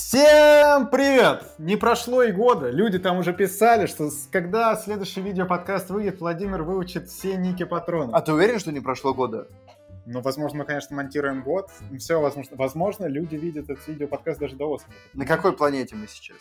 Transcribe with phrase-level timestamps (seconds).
[0.00, 1.44] Всем привет!
[1.58, 2.70] Не прошло и года.
[2.70, 8.14] Люди там уже писали, что когда следующий видеоподкаст выйдет, Владимир выучит все ники патронов.
[8.14, 9.46] А ты уверен, что не прошло года?
[10.06, 11.70] Ну, возможно, мы, конечно, монтируем год.
[11.98, 12.56] Все возможно.
[12.56, 14.94] Возможно, люди видят этот видеоподкаст даже до Оскара.
[15.12, 16.38] На какой планете мы сейчас?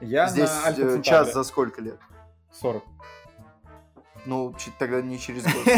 [0.00, 1.02] Я Здесь на Альфа э, Центавре.
[1.02, 1.98] час за сколько лет?
[2.62, 2.82] 40.
[4.24, 5.74] Ну, тогда не через год.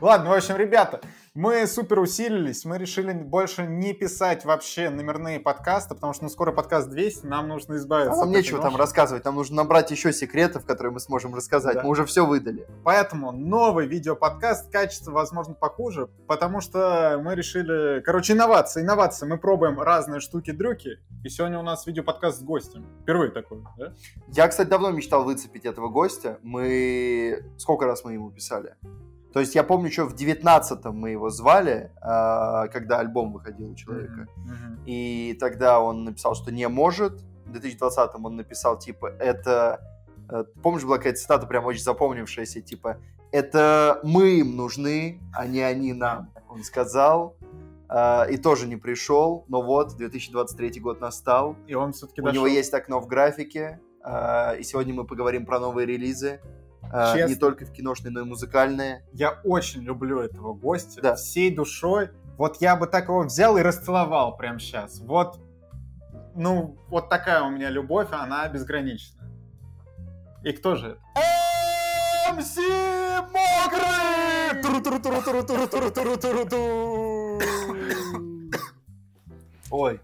[0.00, 1.00] Ладно, в общем, ребята,
[1.34, 6.50] мы супер усилились, мы решили больше не писать вообще номерные подкасты, потому что ну, скоро
[6.50, 10.12] подкаст 200, нам нужно избавиться А Нам нечего этой там рассказывать, нам нужно набрать еще
[10.12, 11.76] секретов, которые мы сможем рассказать.
[11.76, 11.82] Да.
[11.84, 12.66] Мы уже все выдали.
[12.82, 18.00] Поэтому новый видеоподкаст, качество, возможно, похуже, потому что мы решили...
[18.00, 19.26] Короче, инновации, инновации.
[19.26, 22.86] Мы пробуем разные штуки-дрюки, и сегодня у нас видеоподкаст с гостем.
[23.02, 23.94] Впервые такой, да?
[24.28, 26.40] Я, кстати, давно мечтал выцепить этого гостя.
[26.42, 27.44] Мы...
[27.56, 28.74] Сколько раз мы ему писали?
[29.32, 33.74] То есть я помню, что в 19-м мы его звали, а, когда альбом выходил у
[33.74, 34.26] человека.
[34.36, 34.82] Мгм.
[34.86, 37.20] И тогда он написал, что не может.
[37.46, 39.80] В 2020-м он написал, типа, это...
[40.30, 42.98] э, Помнишь, была какая-то цитата прям очень запомнившаяся, типа,
[43.32, 46.30] это мы им нужны, а не они нам.
[46.48, 47.36] Он сказал,
[47.88, 51.56] а, и тоже не пришел, но вот, 2023 год настал.
[51.68, 52.34] И он все-таки У дошел.
[52.34, 56.40] него есть окно в графике, а, и сегодня мы поговорим про новые релизы.
[56.90, 57.28] А, Честно.
[57.28, 59.04] Не только в киношные, но и музыкальные.
[59.12, 61.00] Я очень люблю этого гостя.
[61.00, 61.14] Да.
[61.14, 62.10] Всей душой.
[62.36, 65.00] Вот я бы так его взял и расцеловал прямо сейчас.
[65.00, 65.38] Вот,
[66.34, 69.20] ну, вот такая у меня любовь, она безгранична.
[70.42, 71.00] И кто же это?
[72.34, 74.62] МС Мокрый!
[79.70, 80.00] Ой,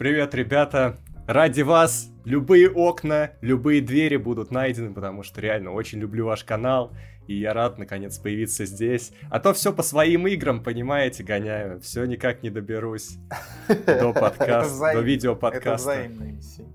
[0.00, 0.96] Привет, ребята!
[1.26, 6.92] Ради вас любые окна, любые двери будут найдены, потому что реально очень люблю ваш канал,
[7.26, 9.12] и я рад наконец появиться здесь.
[9.30, 11.80] А то все по своим играм, понимаете, гоняю.
[11.80, 13.18] Все никак не доберусь
[13.86, 15.02] до подкаста, до
[15.76, 16.66] Это взаимно, MC.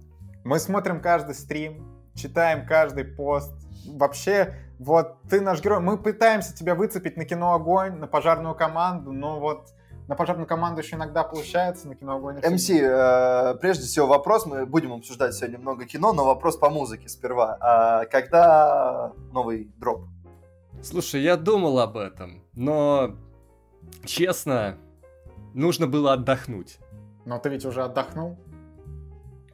[0.44, 3.54] Мы смотрим каждый стрим, читаем каждый пост.
[3.86, 5.80] Вообще, вот ты наш герой.
[5.80, 9.70] Мы пытаемся тебя выцепить на кино Огонь, на пожарную команду, но вот
[10.08, 12.36] на пожарную команду еще иногда получается, на кино Огонь.
[12.42, 16.70] не МС, э, прежде всего вопрос, мы будем обсуждать сегодня много кино, но вопрос по
[16.70, 17.58] музыке сперва.
[17.60, 20.06] А когда новый дроп?
[20.84, 23.16] Слушай, я думал об этом, но,
[24.06, 24.78] честно,
[25.54, 26.78] нужно было отдохнуть.
[27.26, 28.38] Но ты ведь уже отдохнул?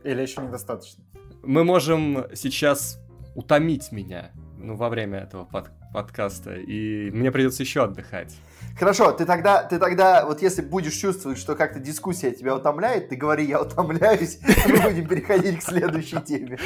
[0.04, 1.04] Или еще недостаточно?
[1.44, 3.00] Мы можем сейчас
[3.36, 8.36] утомить меня, ну, во время этого под- подкаста, и мне придется еще отдыхать.
[8.78, 13.16] Хорошо, ты тогда, ты тогда, вот если будешь чувствовать, что как-то дискуссия тебя утомляет, ты
[13.16, 16.58] говори, я утомляюсь, и мы будем переходить к следующей теме.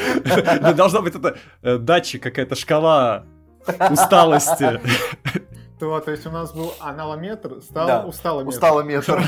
[0.61, 3.25] Ну, Должна быть это э, датчик, какая-то шкала
[3.89, 4.79] усталости.
[5.79, 8.49] То, то есть у нас был аналометр, стал Да, усталометр.
[8.49, 9.21] Устала метр.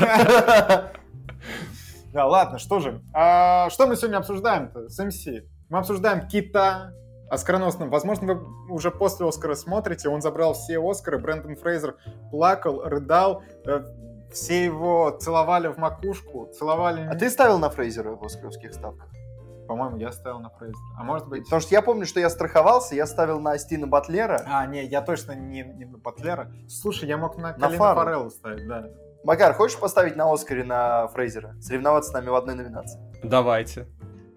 [2.12, 3.02] Да, ладно, что же.
[3.12, 5.26] А, что мы сегодня обсуждаем-то с МС?
[5.68, 6.94] Мы обсуждаем Кита,
[7.30, 7.90] оскароносным.
[7.90, 10.08] Возможно, вы уже после Оскара смотрите.
[10.08, 11.18] Он забрал все Оскары.
[11.18, 11.96] Брэндон Фрейзер
[12.30, 13.42] плакал, рыдал.
[13.66, 13.80] э,
[14.32, 16.46] Все его целовали в макушку.
[16.52, 17.06] Целовали...
[17.10, 19.08] А ты ставил на Фрейзера в оскаровских ставках?
[19.66, 20.78] По-моему, я ставил на Фрейзера.
[20.98, 21.44] А может быть...
[21.44, 24.42] Потому что я помню, что я страховался, я ставил на Астина Батлера.
[24.46, 26.50] А, не, я точно не, не на Батлера.
[26.68, 27.78] Слушай, я мог на, На Колина.
[27.94, 28.86] Фаррелла ставить, да.
[29.24, 31.54] Макар, хочешь поставить на Оскаре на Фрейзера?
[31.60, 32.98] Соревноваться с нами в одной номинации?
[33.22, 33.86] Давайте.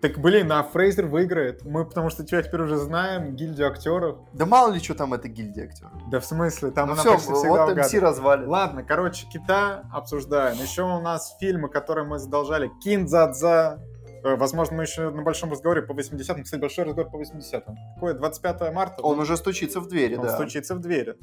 [0.01, 1.63] Так, блин, а Фрейзер выиграет.
[1.63, 4.17] Мы потому что тебя теперь уже знаем, гильдию актеров.
[4.34, 5.91] Да мало ли что там эта гильдия актеров.
[6.09, 8.47] Да в смысле, там Ну она все, почти всегда вот МС развалит.
[8.47, 10.57] Ладно, короче, кита обсуждаем.
[10.57, 12.72] Еще у нас фильмы, которые мы задолжали.
[12.84, 13.79] Кинзадза.
[14.24, 16.44] Э, Возможно, мы еще на большом разговоре по 80-м.
[16.44, 17.76] Кстати, большой разговор по 80-м.
[17.96, 18.14] Какое?
[18.14, 19.02] 25 марта?
[19.02, 20.36] Он уже стучится в двери, Он да.
[20.36, 21.16] стучится в двери.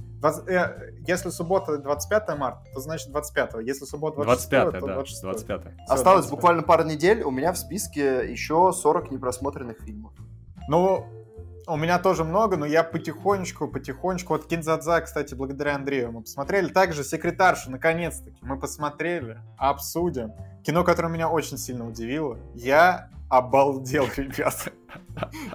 [0.49, 5.23] Э, Если суббота 25 марта, то значит 25 Если суббота 26 25 то да, 26
[5.23, 6.31] 25 Всё, Осталось 25.
[6.31, 10.13] буквально пару недель, у меня в списке еще 40 непросмотренных фильмов.
[10.69, 11.07] Ну,
[11.69, 14.33] у меня тоже много, но я потихонечку, потихонечку.
[14.33, 16.69] Вот Кинзадза, кстати, благодаря Андрею мы посмотрели.
[16.69, 20.33] Также «Секретаршу», наконец-таки, мы посмотрели, обсудим.
[20.65, 22.39] Кино, которое меня очень сильно удивило.
[22.55, 24.73] Я обалдел, ребята.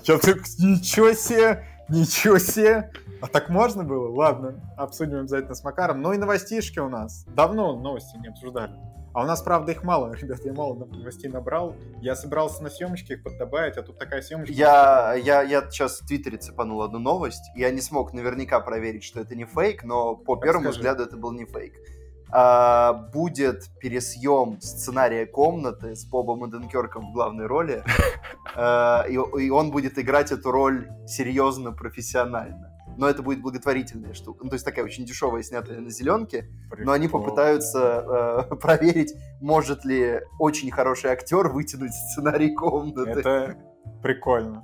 [0.03, 2.91] Я так, ничего себе, ничего себе.
[3.21, 4.13] А так можно было?
[4.13, 6.01] Ладно, обсудим обязательно с Макаром.
[6.01, 7.25] Ну и новостишки у нас.
[7.27, 8.73] Давно новости не обсуждали.
[9.13, 11.75] А у нас, правда, их мало, ребят, я мало новостей набрал.
[12.01, 14.53] Я собирался на съемочке их поддобавить, а тут такая съемочка.
[14.53, 17.43] Я, я, я сейчас в Твиттере цепанул одну новость.
[17.55, 20.79] Я не смог наверняка проверить, что это не фейк, но по первому Расскажи.
[20.79, 21.73] взгляду это был не фейк.
[22.35, 27.83] А, будет пересъем сценария комнаты с Бобом Эденкерком в главной роли.
[28.55, 32.72] А, и, и он будет играть эту роль серьезно, профессионально.
[32.97, 34.43] Но это будет благотворительная штука.
[34.43, 39.85] Ну, то есть такая очень дешевая, снятая на зеленке, но они попытаются э, проверить, может
[39.85, 43.09] ли очень хороший актер вытянуть сценарий комнаты.
[43.19, 43.55] Это
[44.01, 44.63] прикольно.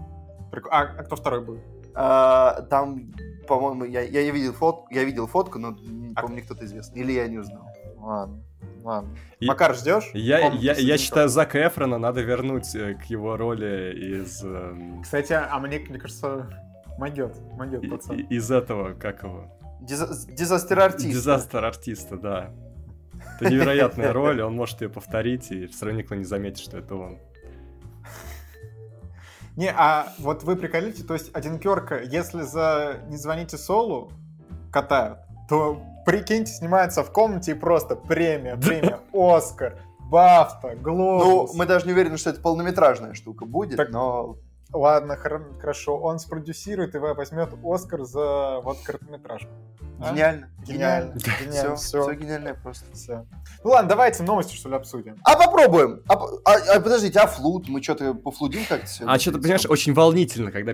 [0.51, 1.63] Прик- А, а кто второй будет?
[1.95, 3.11] А, там,
[3.47, 7.01] по-моему, я, я, видел фотку, я видел фотку, но, не А- помню, кто-то известный.
[7.01, 7.65] Или я не узнал.
[7.97, 8.43] Ладно,
[8.83, 9.09] ладно.
[9.39, 10.09] И- Макар, ждешь?
[10.13, 14.43] Я, я, я считаю, Зака Эфрона надо вернуть э, к его роли из...
[14.43, 16.47] эм, Кстати, а мне, мне кажется,
[16.99, 18.17] могет, могет, пацан.
[18.17, 19.45] и- из этого, как его?
[19.81, 21.07] Диза- Дизастер артист.
[21.13, 22.51] Дизастер артиста, да.
[23.39, 26.95] Это невероятная роль, он может ее повторить, и все равно никто не заметит, что это
[26.95, 27.17] он.
[29.55, 34.11] Не, а вот вы приколите, то есть один Керка, если за «Не звоните Солу»
[34.71, 35.19] катают,
[35.49, 39.79] то, прикиньте, снимается в комнате и просто премия, премия, Оскар,
[40.09, 41.53] Бафта, Ну, Глобус.
[41.55, 44.37] мы даже не уверены, что это полнометражная штука будет, Так- но
[44.71, 49.49] Ладно, хор- хорошо, он спродюсирует и возьмет Оскар за вот короткометражку.
[50.01, 50.11] А?
[50.13, 50.49] гениально.
[50.65, 52.13] Гениально, Все, гениально, все, все.
[52.13, 52.85] гениальное просто.
[52.93, 53.25] Все.
[53.63, 55.15] Ну ладно, давайте новости, что ли, обсудим.
[55.23, 56.01] А попробуем.
[56.07, 56.13] А,
[56.45, 57.67] а- а подождите, а флут?
[57.69, 59.13] Мы что-то пофлудим как-то сегодня?
[59.13, 60.73] А что-то, понимаешь, очень волнительно, когда,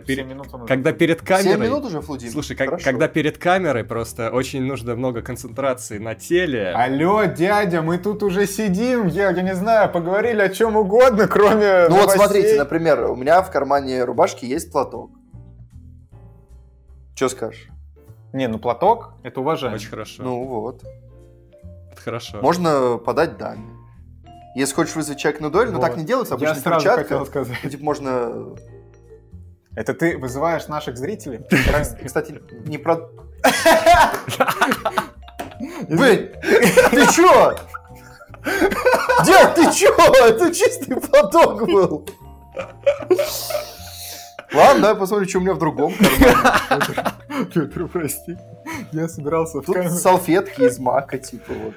[0.52, 1.68] он когда перед Семь камерой...
[1.68, 2.30] минут уже флудим?
[2.32, 6.72] Слушай, как- когда перед камерой просто очень нужно много концентрации на теле.
[6.72, 11.88] Алло, дядя, мы тут уже сидим, я, я не знаю, поговорили о чем угодно, кроме
[11.88, 12.18] Ну вот новостей.
[12.18, 15.12] смотрите, например, у меня в кармане рубашки есть платок.
[17.16, 17.70] Что скажешь?
[18.36, 19.76] Не, ну платок, это уважаемо.
[19.78, 20.22] Очень хорошо.
[20.22, 20.84] Ну вот.
[21.90, 22.42] это хорошо.
[22.42, 23.78] Можно подать данные.
[24.56, 25.82] Если хочешь вызвать человека на дуэль, но Вот.
[25.88, 27.04] так не делается, Я обычно сразу перчатка.
[27.04, 27.58] хотел сказать.
[27.64, 28.56] Ну, типа можно...
[29.74, 31.46] Это ты вызываешь наших зрителей?
[32.06, 32.98] Кстати, не про...
[35.88, 36.32] Блин,
[36.92, 37.56] ты чё?
[39.26, 39.96] Дед, ты чё?
[40.26, 42.06] Это чистый платок был.
[44.56, 47.46] Ладно, давай посмотрим, что у меня в другом кармане.
[47.54, 48.38] Петр, прости.
[48.92, 51.74] Я собирался в Тут салфетки из мака, типа вот.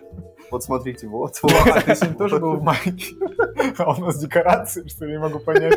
[0.51, 1.39] Вот смотрите, вот.
[1.43, 3.15] О, а ты сегодня тоже был в майке?
[3.79, 5.77] А у нас декорации, что ли, не могу понять.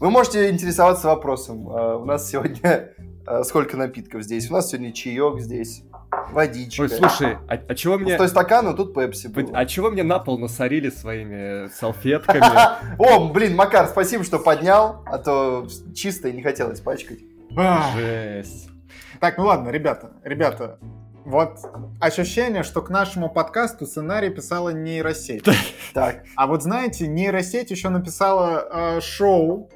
[0.00, 1.68] Вы можете интересоваться вопросом.
[1.68, 2.94] А, У нас сегодня
[3.26, 4.50] а, сколько напитков здесь?
[4.50, 5.82] У нас сегодня чаек здесь,
[6.30, 6.82] водичка.
[6.82, 8.12] Ой, слушай, а, а чего мне...
[8.12, 9.50] Пустой стакан, а тут пепси было.
[9.52, 12.44] А чего мне на пол насорили своими салфетками?
[12.98, 17.20] О, блин, Макар, спасибо, что поднял, а то чисто и не хотелось пачкать.
[17.96, 18.68] Жесть.
[19.20, 20.78] Так, ну ладно, ребята, ребята,
[21.24, 21.58] вот
[22.00, 25.44] ощущение, что к нашему подкасту сценарий писала нейросеть.
[25.94, 29.70] Так, А вот знаете, нейросеть еще написала э, шоу,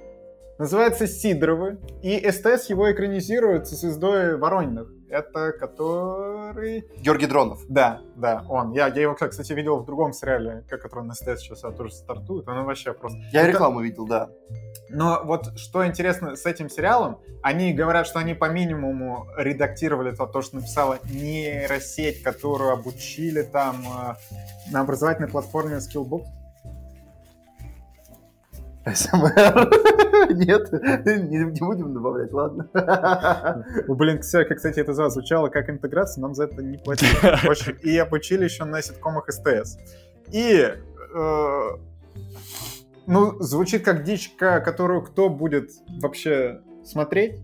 [0.58, 4.88] называется «Сидоровы», и СТС его экранизирует со звездой Ворониных.
[5.08, 6.84] Это который...
[6.98, 7.60] Георгий Дронов.
[7.68, 8.72] Да, да, он.
[8.72, 11.94] Я, я его, кстати, видел в другом сериале, как который на СТС сейчас а, тоже
[11.94, 12.46] стартует.
[12.46, 13.18] Он вообще просто...
[13.32, 14.28] Я Это- рекламу видел, да.
[14.90, 20.26] Но вот что интересно с этим сериалом, они говорят, что они по минимуму редактировали то,
[20.26, 24.14] то что написала нейросеть, которую обучили там э,
[24.72, 26.24] на образовательной платформе Skillbox.
[28.94, 29.70] СМР.
[30.30, 32.68] Нет, не, не будем добавлять, ладно.
[33.86, 37.80] Ну, блин, кстати, кстати, это за- звучало как интеграция, нам за это не платили.
[37.82, 39.78] И обучили еще на ситкомах СТС.
[40.32, 40.74] И,
[41.14, 41.60] э,
[43.06, 45.70] ну, звучит как дичка, которую кто будет
[46.00, 47.40] вообще смотреть?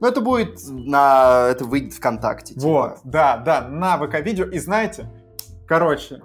[0.00, 1.48] Ну, это будет на...
[1.50, 2.54] Это выйдет ВКонтакте.
[2.54, 2.66] типа.
[2.66, 4.44] Вот, да, да, на ВК-видео.
[4.46, 5.06] И знаете,
[5.66, 6.22] короче,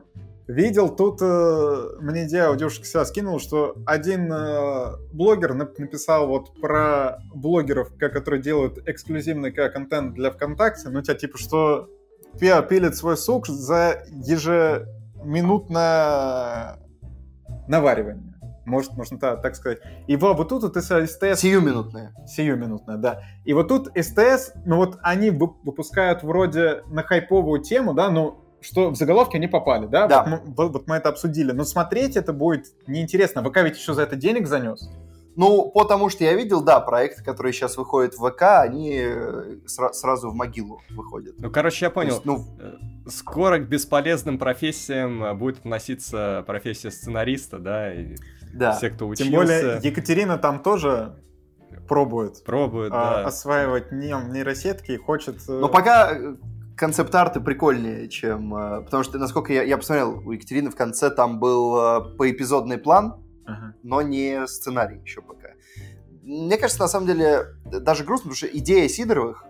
[0.51, 6.59] видел тут, э, мне Диа девушка себя скинул, что один э, блогер нап- написал вот
[6.59, 11.87] про блогеров, которые делают эксклюзивный контент для ВКонтакте, ну, тебя типа, что
[12.39, 14.03] пи- пилит свой сук за
[15.23, 16.77] ежеминутное
[17.67, 18.27] наваривание.
[18.65, 19.79] Может, можно та- так сказать.
[20.07, 22.13] И вот, вот тут вот СТС Сиюминутная.
[22.27, 23.21] Сиюминутная, да.
[23.43, 28.40] И вот тут СТС, ну вот они вы- выпускают вроде на хайповую тему, да, ну
[28.61, 30.07] что в заголовке они попали, да?
[30.07, 30.23] Да.
[30.23, 31.51] Вот, мы, вот- вот мы это обсудили.
[31.51, 33.43] Но смотреть это будет неинтересно.
[33.43, 34.89] ВК ведь еще за это денег занес.
[35.37, 39.93] Ну, потому что я видел, да, проекты, которые сейчас выходят в ВК, они э, сра-
[39.93, 41.35] сразу в могилу выходят.
[41.39, 42.11] Ну, короче, я понял.
[42.15, 42.73] есть, ну, Э,
[43.09, 48.15] Скоро к бесполезным профессиям э, будет относиться профессия сценариста, да, и
[48.53, 48.73] да.
[48.73, 51.15] все, кто учился, Тем более Екатерина там тоже
[51.87, 53.27] пробует пробуют, а, да.
[53.27, 55.37] осваивать не- нейросетки и хочет...
[55.47, 56.11] Но пока
[56.81, 58.53] концепт-арты прикольнее, чем...
[58.55, 62.77] э, Потому что, насколько я, я посмотрел, у Екатерины в конце там был э, поэпизодный
[62.79, 63.73] план, Ага.
[63.83, 65.49] но не сценарий еще пока.
[66.23, 69.43] Мне кажется, на самом деле, даже грустно, потому что идея Сидоровых,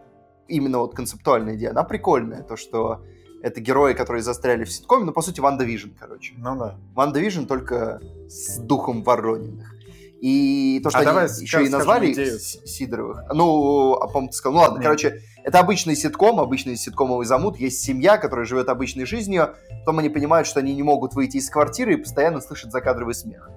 [0.47, 2.43] именно вот концептуальная идея, она прикольная.
[2.43, 3.03] То, что
[3.41, 6.33] это герои, которые застряли в ситкоме, ну, по сути, WandaVision, короче.
[6.37, 6.75] Ну да.
[6.93, 9.73] WandaVision только с духом Ворониных.
[10.21, 12.37] И то, что А они давай еще и назвали идею.
[12.39, 13.23] Сидоровых.
[13.33, 14.83] Ну, а по-моему, ты сказал, ну ладно, Нет.
[14.83, 17.57] короче, это обычный ситком, обычный ситкомовый замут.
[17.57, 21.49] Есть семья, которая живет обычной жизнью, потом они понимают, что они не могут выйти из
[21.49, 23.49] квартиры и постоянно слышат закадровый смех.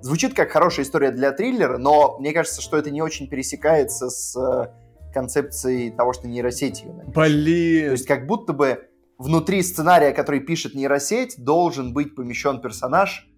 [0.00, 4.34] Звучит как хорошая история для триллера, но мне кажется, что это не очень пересекается с
[4.36, 7.14] э, концепцией того, что нейросеть ее напишет.
[7.14, 7.90] То Блин.
[7.90, 8.88] есть как будто бы
[9.18, 13.28] внутри сценария, который пишет нейросеть, должен быть помещен персонаж,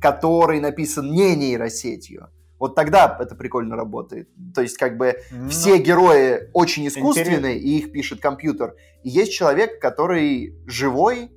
[0.00, 2.28] который написан не нейросетью.
[2.60, 4.28] Вот тогда это прикольно работает.
[4.54, 8.76] То есть как бы Ну, все герои очень искусственные, и их пишет компьютер.
[9.02, 11.32] И есть человек, который живой,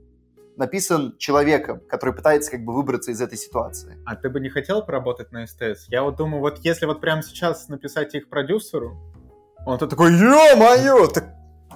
[0.57, 3.97] написан человеком, который пытается как бы выбраться из этой ситуации.
[4.05, 5.87] А ты бы не хотел поработать на СТС?
[5.87, 8.95] Я вот думаю, вот если вот прямо сейчас написать их продюсеру,
[9.65, 11.33] он то такой, ё-моё, так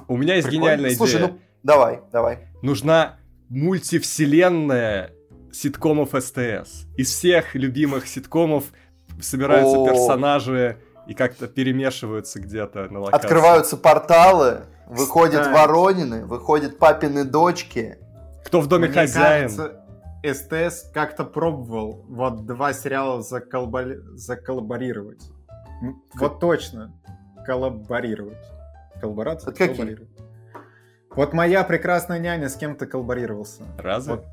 [0.09, 0.65] У меня есть Прикольно.
[0.75, 1.27] гениальная Слушай, идея.
[1.29, 2.49] ну давай, давай.
[2.61, 3.17] Нужна
[3.49, 5.11] мультивселенная
[5.51, 6.85] ситкомов СТС.
[6.97, 8.65] Из всех любимых ситкомов
[9.21, 9.87] собираются О.
[9.87, 13.25] персонажи и как-то перемешиваются где-то на локации.
[13.25, 15.55] Открываются порталы, выходят Кстати.
[15.55, 17.97] Воронины, выходят папины дочки.
[18.45, 19.43] Кто в доме Мне хозяин?
[19.49, 19.83] кажется,
[20.23, 25.23] СТС как-то пробовал вот два сериала заколбали- заколлаборировать.
[25.81, 26.93] М, Вот точно.
[27.45, 28.37] Коллаборировать.
[28.99, 29.51] Коллаборация?
[29.51, 29.67] Какие?
[29.67, 30.09] Коллаборировать.
[31.15, 33.63] Вот моя прекрасная няня с кем-то коллаборировался.
[33.77, 34.15] Разве?
[34.15, 34.25] Вот.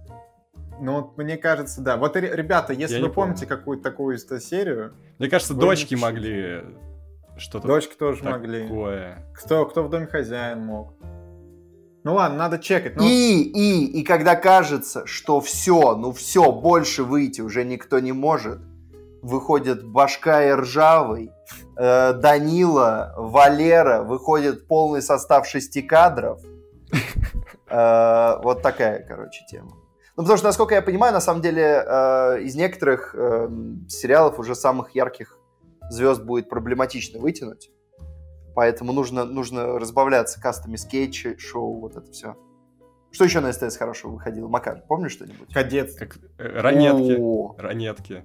[0.81, 1.97] Ну, вот мне кажется, да.
[1.97, 3.33] Вот, ре- ребята, если Я вы не помню.
[3.35, 6.05] помните какую-то такую ста- серию, Мне кажется, дочки напишите.
[6.05, 6.63] могли
[7.37, 8.63] что-то дочки тоже могли.
[8.65, 9.27] такое.
[9.35, 10.95] Кто, кто в доме хозяин мог.
[12.05, 12.97] Ну ладно, надо чекать.
[12.97, 18.13] Ну, И, и, и когда кажется, что все, ну все, больше выйти уже никто не
[18.13, 18.59] может,
[19.23, 21.31] выходит Башка и Ржавый,
[21.77, 26.41] э, Данила, Валера, выходит полный состав шести кадров.
[27.67, 29.73] Э, вот такая, короче, тема.
[30.17, 33.49] Ну, потому что, насколько я понимаю, на самом деле, э, из некоторых э,
[33.89, 35.39] сериалов уже самых ярких
[35.91, 37.71] звезд будет проблематично вытянуть.
[38.55, 42.37] Поэтому нужно, нужно разбавляться кастами скетчи, шоу, вот это все.
[43.11, 44.49] Что еще на СТС хорошего выходило?
[44.49, 45.53] Макар, помнишь что-нибудь?
[45.53, 45.95] кадет.
[45.97, 47.17] Как э, ранетки.
[47.19, 48.25] О, Ранетки.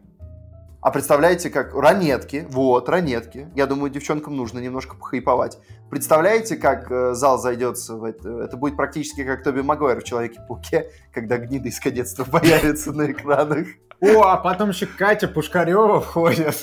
[0.82, 3.50] А представляете, как ранетки, вот, ранетки.
[3.54, 5.58] Я думаю, девчонкам нужно немножко похайповать.
[5.90, 8.30] Представляете, как э, зал зайдется в это?
[8.44, 13.68] Это будет практически как Тоби Магуайр в Человеке-пауке, когда гнида из кадетства появится на экранах.
[14.00, 16.56] О, а потом еще Катя Пушкарева входит.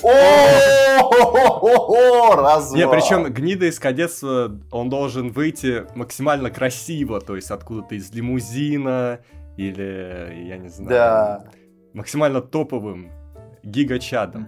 [0.99, 2.75] О, развал.
[2.75, 9.19] Не, причем гнида из кадетства, он должен выйти максимально красиво, то есть откуда-то из лимузина
[9.57, 11.43] или, я не знаю, Да.
[11.93, 13.11] максимально топовым
[13.67, 14.47] гигачадом.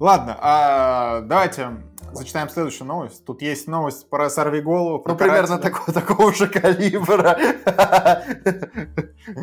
[0.00, 1.70] Ладно, а давайте
[2.12, 3.24] зачитаем следующую новость.
[3.24, 5.00] Тут есть новость про сорвиголову.
[5.00, 7.38] про Ну, примерно такого, такого же калибра.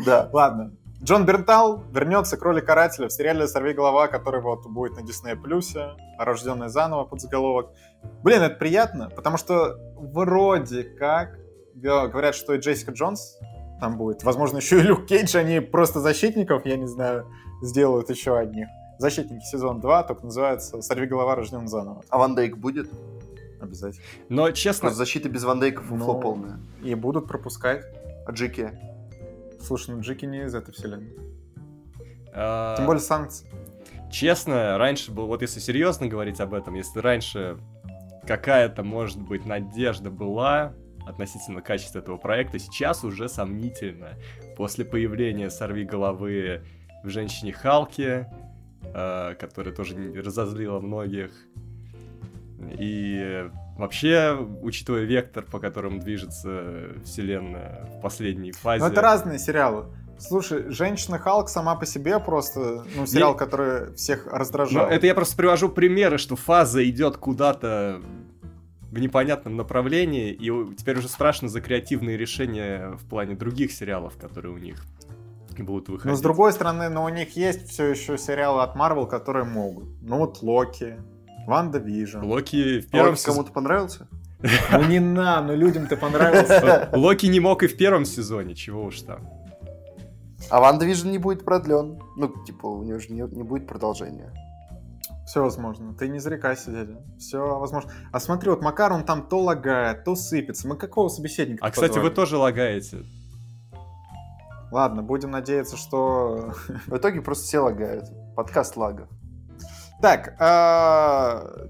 [0.06, 0.30] Да.
[0.34, 0.72] Ладно.
[1.04, 5.38] Джон Бернтал вернется к роли карателя в сериале «Сорви голова», который вот будет на Disney+,
[6.18, 7.72] рожденный заново под заголовок.
[8.24, 11.38] Блин, это приятно, потому что вроде как
[11.76, 13.38] говорят, что и Джессика Джонс
[13.80, 14.24] там будет.
[14.24, 17.30] Возможно, еще и Люк Кейдж, они просто защитников, я не знаю,
[17.62, 18.68] сделают еще одних.
[18.98, 22.04] Защитники сезон 2, только называется «Сорви голова, рожден заново».
[22.10, 22.90] А Ван Дейк будет?
[23.62, 24.04] Обязательно.
[24.30, 26.60] Но, честно, Просто защита без Ван Дейка фуфло Ну, полное.
[26.84, 27.84] И будут пропускать.
[28.26, 28.72] А Джеки?
[29.62, 31.14] Слушай, ну Джеки не из этой вселенной.
[32.34, 33.48] а, Тем более санкции.
[34.12, 37.58] честно, раньше был, вот если серьезно говорить об этом, если раньше
[38.28, 40.74] какая-то, может быть, надежда была
[41.08, 44.14] относительно качества этого проекта, сейчас уже сомнительно.
[44.58, 46.64] После появления «Сорви головы»
[47.06, 48.28] в «Женщине Халке»,
[48.82, 51.32] э, которая тоже разозлила многих,
[52.80, 58.84] и вообще, учитывая вектор, по которому движется вселенная в последней фазе...
[58.84, 59.86] Но это разные сериалы.
[60.18, 64.88] Слушай, «Женщина Халк» сама по себе просто, ну, сериал, который всех Ну, раздражал.
[64.88, 68.02] это я просто привожу примеры, что фаза идет куда-то
[68.92, 74.54] в непонятном направлении, и теперь уже страшно за креативные решения в плане других сериалов, которые
[74.54, 74.86] у них
[75.64, 76.12] будут выходить.
[76.12, 79.88] Но с другой стороны, ну, у них есть все еще сериалы от Marvel, которые могут.
[80.02, 80.98] Ну, вот Локи,
[81.48, 82.24] WandaVision.
[82.24, 83.36] Локи в первом Локи сезоне...
[83.36, 84.08] кому-то понравился?
[84.72, 86.90] Ну, не на, ну, людям-то понравился.
[86.94, 89.28] Локи не мог и в первом сезоне, чего уж там.
[90.50, 92.00] А WandaVision не будет продлен.
[92.16, 94.32] Ну, типа, у него же не, не будет продолжения.
[95.26, 95.94] Все возможно.
[95.94, 97.02] Ты не зарекайся, дядя.
[97.18, 97.92] Все возможно.
[98.12, 100.68] А смотри, вот Макар, он там то лагает, то сыпется.
[100.68, 103.06] Мы какого собеседника А, кстати, вы тоже лагаете.
[104.72, 106.54] Ладно, будем надеяться, что...
[106.88, 108.10] В итоге просто все лагают.
[108.36, 109.08] Подкаст лага.
[110.02, 110.36] Так,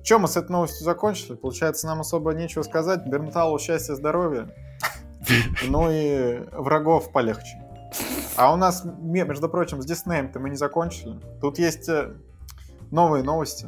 [0.03, 1.35] чем мы с этой новостью закончили?
[1.35, 3.05] Получается, нам особо нечего сказать.
[3.05, 4.49] Бернталу счастья, здоровья.
[5.67, 7.59] Ну и врагов полегче.
[8.37, 11.19] А у нас, ме- между прочим, с Диснеем-то мы не закончили.
[11.41, 12.13] Тут есть э,
[12.91, 13.67] новые новости.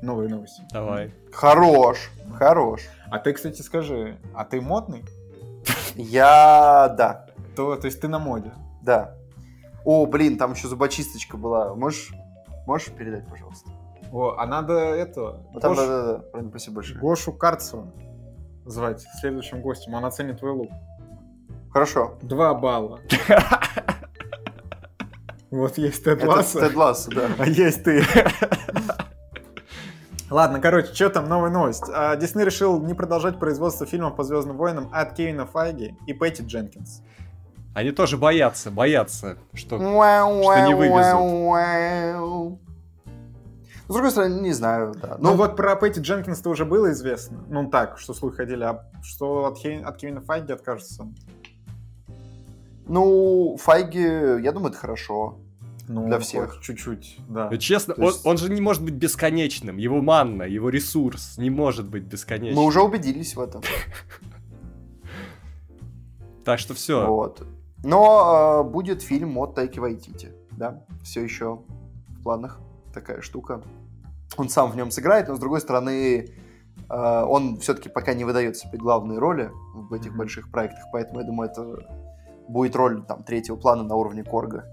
[0.00, 0.62] Новые новости.
[0.72, 1.12] Давай.
[1.32, 2.82] Хорош, хорош.
[3.10, 5.04] А ты, кстати, скажи, а ты модный?
[5.96, 7.26] Я, да,
[7.56, 8.52] То, то есть ты на моде.
[8.82, 9.14] да.
[9.84, 11.74] О, блин, там еще зубочисточка была.
[11.74, 12.12] Можешь,
[12.66, 13.70] можешь передать, пожалуйста?
[14.12, 15.42] О, а надо это...
[15.52, 17.00] Вот там, Гош- да-да-да, правильно, спасибо большое.
[17.00, 17.90] Гошу Карцева
[18.66, 19.94] звать следующим гостем.
[19.94, 20.70] Он оценит твой лук.
[21.72, 22.18] Хорошо.
[22.20, 23.00] Два балла.
[25.50, 27.28] Вот есть Тед Это Лассо, Тед Лассо, да.
[27.38, 28.04] а есть ты.
[30.30, 31.84] Ладно, короче, что там, новая новость.
[31.92, 36.42] А, Дисней решил не продолжать производство фильмов по Звездным войнам от Кевина Файги и Пэтти
[36.42, 37.02] Дженкинс.
[37.74, 39.76] Они тоже боятся, боятся, что...
[39.78, 42.58] Что не вывезут.
[43.88, 45.16] С другой стороны, не знаю, да.
[45.18, 47.38] Ну, Ну, вот про Пэтти Дженкинс-то уже было известно.
[47.48, 51.08] Ну так, что слухи ходили, а что от, Хей- от Кевина Файги откажется?
[52.86, 54.00] ну, Файги,
[54.42, 55.38] я думаю, это хорошо.
[55.88, 56.60] Ну, Для всех.
[56.62, 57.48] Чуть-чуть, да.
[57.50, 59.76] Ну, Честно, То он, есть- он же не может быть бесконечным.
[59.76, 62.62] Его манна, его ресурс не может быть бесконечным.
[62.62, 63.60] Мы уже убедились в этом.
[66.44, 67.06] Так что все.
[67.06, 67.42] Вот.
[67.82, 70.32] Но э, будет фильм от Тайки Вайтити.
[70.52, 71.60] Да, все еще
[72.08, 72.60] в планах
[72.92, 73.62] такая штука.
[74.36, 76.28] Он сам в нем сыграет, но с другой стороны,
[76.88, 80.18] э, он все-таки пока не выдает себе главные роли в этих Мгм.
[80.18, 81.78] больших проектах, поэтому я думаю, это
[82.48, 84.64] будет роль там третьего плана на уровне Корга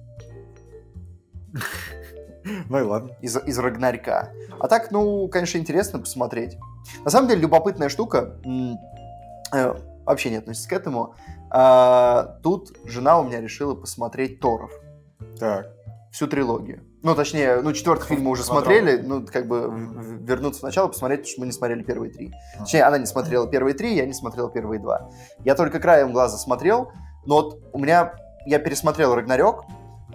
[2.70, 3.12] Ну и ладно.
[3.22, 4.32] из, из Рагнарька.
[4.60, 6.58] А так, ну, конечно, интересно посмотреть.
[7.04, 8.36] На самом деле, любопытная штука,
[9.54, 9.74] э,
[10.06, 11.14] вообще не относится к этому.
[11.50, 14.72] А, тут жена у меня решила посмотреть Торов.
[15.40, 15.68] Так.
[16.12, 16.84] всю трилогию.
[17.04, 18.80] Ну, точнее, ну, четвертый фильм мы уже Смотрел.
[18.82, 22.34] смотрели, ну, как бы в- вернуться сначала, посмотреть, потому что мы не смотрели первые три.
[22.56, 22.60] А.
[22.64, 25.12] Точнее, она не смотрела первые три, я не смотрел первые два.
[25.46, 26.92] Я только краем глаза смотрел,
[27.26, 28.16] но вот у меня,
[28.48, 29.66] я пересмотрел Рагнарёк,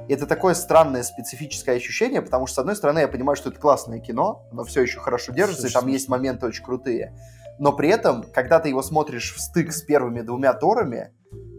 [0.09, 4.01] это такое странное специфическое ощущение, потому что, с одной стороны, я понимаю, что это классное
[4.01, 7.17] кино, оно все еще хорошо держится, и там есть моменты очень крутые.
[7.61, 11.12] Но при этом, когда ты его смотришь в стык с первыми двумя Торами,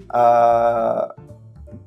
[0.09, 1.15] а,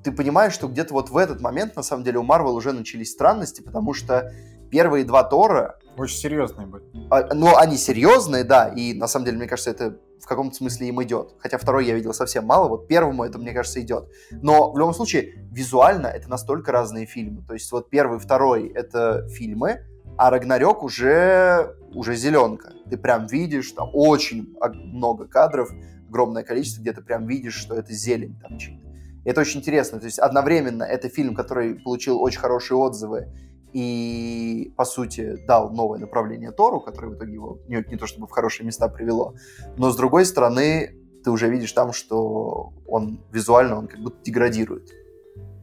[0.02, 3.12] ты понимаешь, что где-то вот в этот момент, на самом деле, у Марвел уже начались
[3.12, 4.32] странности, потому что
[4.70, 6.84] первые два Тора, Очень серьезный будет.
[7.10, 10.88] а, ну, они серьезные, да, и на самом деле, мне кажется, это в каком-то смысле
[10.88, 11.34] им идет.
[11.38, 14.08] Хотя второй я видел совсем мало, вот первому это, мне кажется, идет.
[14.30, 17.44] Но в любом случае, визуально это настолько разные фильмы.
[17.46, 19.82] То есть вот первый, второй— это фильмы,
[20.18, 22.72] а Рагнарёк уже, уже зеленка.
[22.90, 25.70] Ты прям видишь, там очень ог- много кадров,
[26.16, 28.86] огромное количество, где ты прям видишь, что это зелень там чьи-то.
[29.24, 29.98] И это очень интересно.
[29.98, 33.28] То есть одновременно это фильм, который получил очень хорошие отзывы
[33.74, 38.26] и, по сути, дал новое направление Тору, которое в итоге его не, не то чтобы
[38.26, 39.34] в хорошие места привело,
[39.76, 44.90] но, с другой стороны, ты уже видишь там, что он визуально, он как будто деградирует.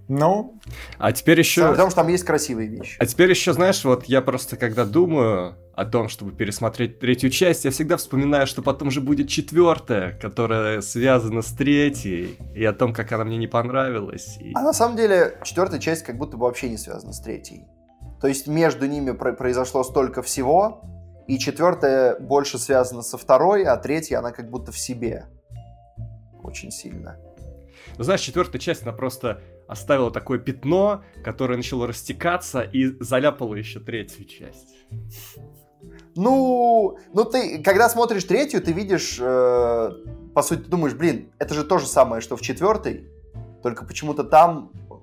[0.09, 0.59] Ну,
[0.97, 1.69] А теперь еще...
[1.69, 2.97] Потому что там есть красивые вещи.
[2.99, 7.63] А теперь еще, знаешь, вот я просто когда думаю о том, чтобы пересмотреть третью часть,
[7.65, 12.93] я всегда вспоминаю, что потом же будет четвертая, которая связана с третьей, и о том,
[12.93, 14.37] как она мне не понравилась.
[14.41, 17.65] И- А на самом деле четвертая часть как будто бы вообще не связана с третьей.
[18.21, 20.81] То есть между ними про- произошло столько всего,
[21.27, 25.27] и четвертая больше связана со второй, а третья она как будто в себе.
[26.43, 27.17] Очень сильно.
[27.97, 33.79] Ну, знаешь, четвертая часть, она просто оставила такое пятно, которое начало растекаться и заляпало еще
[33.79, 34.75] третью часть.
[36.15, 39.91] Ну, ну ты, когда смотришь третью, ты видишь, э,
[40.33, 43.09] по сути, думаешь, блин, это же то же самое, что в четвертой,
[43.61, 44.93] только почему-то там, э,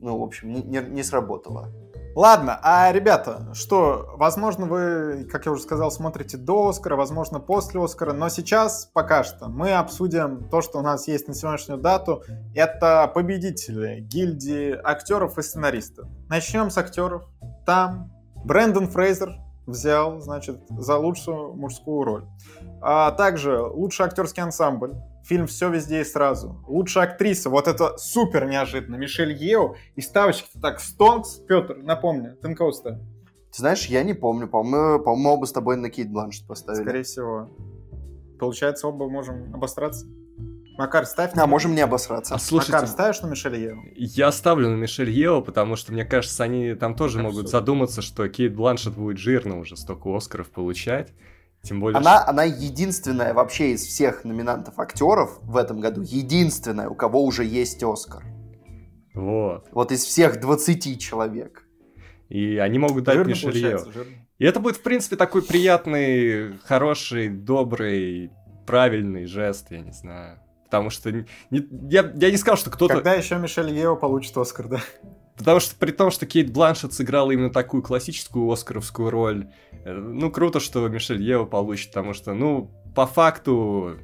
[0.00, 1.68] ну, в общем, не, не- не сработало.
[2.14, 7.82] Ладно, а, ребята, что, возможно, вы, как я уже сказал, смотрите до Оскара, возможно, после
[7.82, 12.22] Оскара, но сейчас, пока что, мы обсудим то, что у нас есть на сегодняшнюю дату.
[12.54, 16.08] Это победители гильдии актеров и сценаристов.
[16.28, 17.24] Начнем с актеров.
[17.66, 18.12] Там
[18.44, 22.24] Брэндон Фрейзер взял, значит, за лучшую мужскую роль.
[22.82, 24.94] А также лучший актерский ансамбль.
[25.24, 26.62] Фильм «Все везде и сразу».
[26.66, 29.74] Лучшая актриса, вот это супер неожиданно, Мишель Ео.
[29.96, 33.00] И ставочки-то так, Стонкс, Петр, напомню, ты на кого ставишь?
[33.50, 36.82] Ты знаешь, я не помню, по-моему, по-моему, оба с тобой на Кейт Бланшет поставили.
[36.82, 37.48] Скорее всего.
[38.38, 40.06] Получается, оба можем обосраться.
[40.76, 42.34] Макар, ставь А, можем не обосраться.
[42.34, 43.76] А слушайте, Макар, ставишь на Мишель Ео?
[43.94, 47.36] я ставлю на Мишель Ео, потому что, мне кажется, они там тоже Абсолютно.
[47.36, 51.12] могут задуматься, что Кейт Бланшет будет жирно уже столько Оскаров получать.
[51.64, 56.94] Тем более, Она, она единственная вообще из всех номинантов актеров в этом году, единственная, у
[56.94, 58.22] кого уже есть Оскар.
[59.10, 59.68] что- Вот.
[59.72, 61.66] Вот из всех 20 человек.
[62.28, 63.52] И они могут дать Мишель
[63.92, 64.12] жирно.
[64.38, 68.30] И это будет, в принципе, такой приятный, хороший, добрый,
[68.66, 70.40] правильный жест, я не знаю.
[70.64, 72.94] потому что не- не- я, я не сказал, что кто-то...
[72.94, 74.80] Когда еще Мишель Ео получит Оскар, да?
[75.36, 79.50] Потому что при том, что Кейт Бланшет сыграла именно такую классическую оскаровскую роль,
[79.84, 83.96] э, ну, круто, что Мишель Ева получит, потому что, ну, по факту,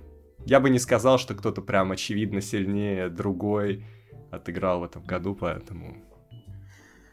[0.44, 3.84] я бы не сказал, что кто-то прям очевидно сильнее другой
[4.30, 5.96] отыграл в этом году, поэтому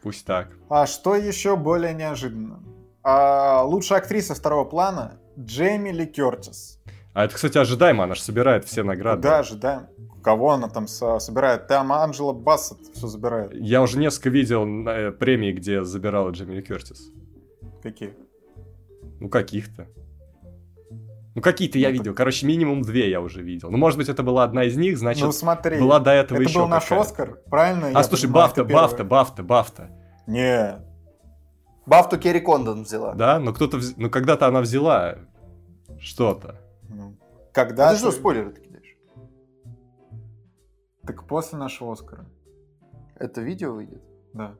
[0.02, 0.48] пусть так.
[0.68, 2.60] А что еще более неожиданно?
[3.02, 6.80] А, лучшая актриса второго плана Джейми Ли Кертис.
[7.14, 9.22] А это, кстати, ожидаемо, она же собирает все награды.
[9.22, 9.88] Да, ожидаем.
[10.22, 11.68] Кого она там со- собирает?
[11.68, 13.52] Там Анджела Бассет все забирает.
[13.54, 17.10] Я уже несколько видел э, премий, где забирала Джемили Кертис.
[17.82, 18.14] Какие?
[19.20, 19.86] Ну, каких-то.
[21.34, 22.14] Ну, какие-то я Ну, так- видел.
[22.14, 23.70] Короче, минимум две я уже видел.
[23.70, 26.48] Ну, может быть, это была одна из них, значит, ну смотри, была до этого это
[26.48, 27.02] еще был наш какая-то.
[27.08, 27.86] Оскар, правильно?
[27.88, 28.72] А, я слушай, понимаю, Бафта, это?
[28.74, 29.90] Бафта, Бафта, Бафта.
[30.26, 30.80] Нет.
[31.86, 33.14] Бафту Керри Кондон взяла.
[33.14, 35.16] Да, но кто-то, вз- ну когда-то она взяла
[36.00, 36.56] что-то.
[36.88, 37.16] Ну,
[37.52, 38.67] Когда ты что, кидаешь?
[41.08, 42.26] Так после нашего Оскара.
[43.16, 44.02] Это видео выйдет?
[44.34, 44.56] Да.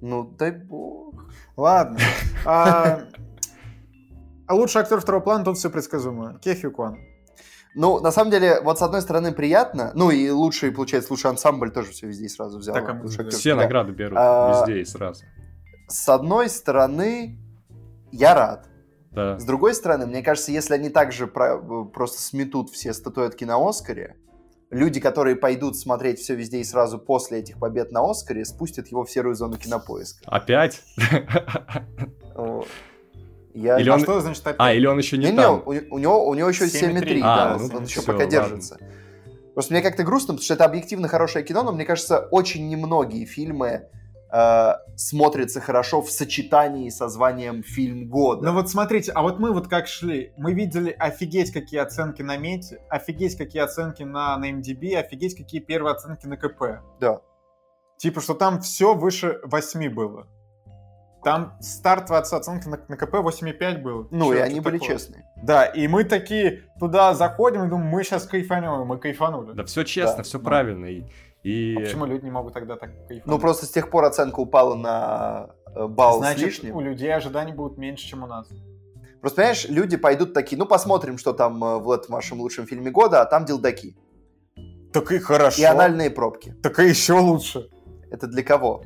[0.00, 1.26] Ну, дай бог.
[1.56, 1.98] Ладно.
[2.46, 3.00] А,
[4.46, 6.38] а лучший актер второго плана тут все предсказуемо.
[6.38, 6.96] Кефи Куан.
[7.74, 11.70] Ну, на самом деле, вот с одной стороны приятно, ну и лучший, получается, лучший ансамбль
[11.70, 12.74] тоже все везде и сразу взял.
[12.74, 13.28] Так, а актер.
[13.30, 13.62] Все Да.
[13.62, 15.24] награды берут А, везде и сразу.
[15.88, 17.38] С одной стороны,
[18.10, 18.68] я рад.
[19.10, 19.38] Да.
[19.38, 24.16] С другой стороны, мне кажется, если они также про- просто сметут все статуэтки на Оскаре,
[24.70, 29.04] люди, которые пойдут смотреть все везде и сразу после этих побед на Оскаре, спустят его
[29.04, 30.20] в серую зону кинопоиска.
[30.26, 30.82] Опять?
[33.54, 33.78] Я...
[33.80, 34.56] Или А он- что значит опять?
[34.58, 35.62] А, или он еще не Не-не, там.
[35.66, 38.18] у, у него, у него еще 7,3, 7,3, А, да, ну, он еще всё, пока
[38.24, 38.30] ладно.
[38.30, 38.78] держится.
[39.54, 43.26] Просто мне как-то грустно, потому что это объективно хорошее кино, но мне кажется, очень немногие
[43.26, 43.86] фильмы
[44.32, 48.44] э, смотрятся хорошо в сочетании со званием фильм года.
[48.46, 52.36] Ну вот смотрите, а вот мы вот как шли, мы видели офигеть какие оценки на
[52.36, 56.80] Мете, офигеть какие оценки на, на MDB, офигеть какие первые оценки на КП.
[57.00, 57.20] Да.
[57.96, 60.26] Типа, что там все выше 8 было.
[61.24, 64.06] Там стартовая оц- оценка на, на КП 8,5 было.
[64.12, 64.94] ну, Чё, и они были такое?
[64.96, 65.24] честные.
[65.42, 69.52] Да, и мы такие туда заходим и думаем, мы сейчас кайфанем, и мы кайфанули.
[69.52, 70.44] Да все честно, Да, все да.
[70.44, 70.86] правильно.
[70.86, 71.02] И,
[71.42, 73.26] и- А почему люди не могут тогда так кайфануть?
[73.26, 76.76] Ну, просто с тех пор оценка упала на э, балл с Значит, лишним.
[76.76, 78.48] у людей ожиданий будут меньше, чем у нас.
[79.20, 82.90] Просто, понимаешь, люди пойдут такие, ну, посмотрим, что там э, в этом вашем лучшем фильме
[82.90, 83.96] года, а там дилдаки.
[84.92, 85.60] Так и хорошо.
[85.60, 86.54] И анальные пробки.
[86.62, 87.68] Так и еще лучше.
[88.10, 88.82] Это для кого?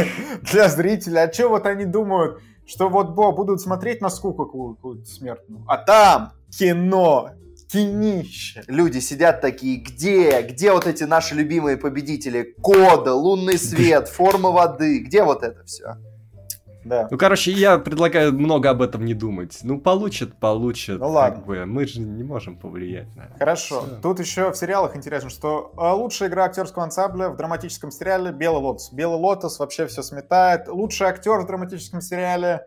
[0.52, 1.20] Для зрителя.
[1.28, 5.64] А что вот они думают, что вот Бо будут смотреть на скуку какую-то смертную.
[5.68, 7.30] А там кино,
[7.68, 8.62] кинище.
[8.66, 10.42] Люди сидят такие, где?
[10.42, 12.54] Где вот эти наши любимые победители?
[12.62, 15.00] Кода, лунный свет, форма воды.
[15.00, 15.96] Где вот это все?
[16.84, 17.08] Да.
[17.10, 19.58] Ну, короче, я предлагаю много об этом не думать.
[19.62, 21.00] Ну, получат, получат.
[21.00, 21.36] Ну, ладно.
[21.38, 23.38] Как бы, мы же не можем повлиять на это.
[23.38, 23.82] Хорошо.
[23.86, 24.00] Всё.
[24.02, 28.62] Тут еще в сериалах интересно, что а, лучшая игра актерского ансамбля в драматическом сериале «Белый
[28.62, 28.92] лотос».
[28.92, 30.68] «Белый лотос» вообще все сметает.
[30.68, 32.66] Лучший актер в драматическом сериале.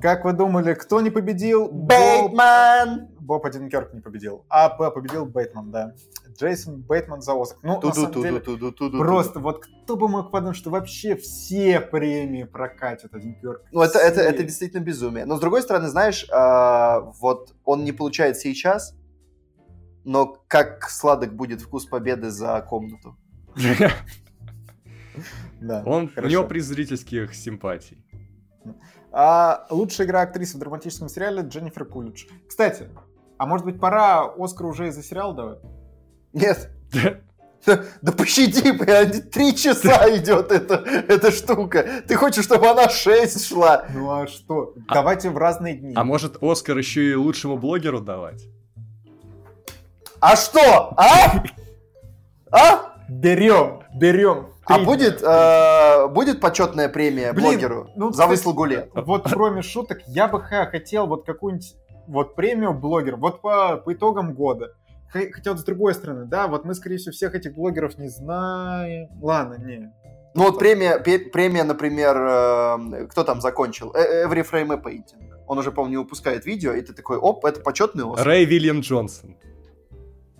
[0.00, 1.68] Как вы думали, кто не победил?
[1.70, 3.08] Боб, Бейтман!
[3.20, 4.44] Боб Одинкерк не победил.
[4.48, 5.94] А П победил Бейтман, да.
[6.38, 7.60] Джейсон Бейтман за Оскар.
[7.62, 8.98] Ну, на самом деле, Ту-ду-ту-ду-ту-ду-ту-ду.
[8.98, 13.62] Просто вот кто бы мог подумать, что вообще все премии прокатят один Кёрк.
[13.70, 14.28] Ну, это, это, Все.
[14.28, 15.24] это действительно безумие.
[15.24, 18.94] Но, с другой стороны, знаешь, а, вот он не получает сейчас,
[20.04, 23.16] но как сладок будет вкус победы за комнату.
[25.60, 28.04] Да, Он, у него приз зрительских симпатий.
[29.16, 32.26] А лучшая игра актрисы в драматическом сериале Дженнифер Кулич.
[32.48, 32.88] Кстати,
[33.38, 35.58] а может быть пора Оскар уже из-за сериала давать?
[36.32, 36.68] Нет,
[37.64, 42.02] да пощади, блядь, три часа идет эта, эта штука.
[42.08, 43.86] Ты хочешь, чтобы она шесть шла?
[43.94, 44.74] Ну а что?
[44.88, 45.92] А- Давайте в разные дни.
[45.94, 48.44] А может, Оскар еще и лучшему блогеру давать?
[50.18, 50.92] А что?
[50.96, 51.44] А?
[52.50, 52.96] А?
[53.08, 54.53] Берем, берем.
[54.66, 58.90] А будет, э, будет почетная премия Блин, блогеру ну, за выслугу лет?
[58.94, 61.74] Вот кроме шуток, я бы хотел вот какую-нибудь
[62.06, 64.74] вот премию блогер, вот по, по итогам года.
[65.10, 69.08] Хотя вот с другой стороны, да, вот мы, скорее всего, всех этих блогеров не знаем.
[69.22, 69.92] Ладно, не.
[70.34, 73.92] Ну вот премия, премия, например, э, кто там закончил?
[73.92, 75.32] Every Frame a Painting.
[75.46, 78.26] Он уже, по-моему, не выпускает видео, и ты такой, оп, это почетный Оскар.
[78.26, 79.36] Рэй Вильям Джонсон.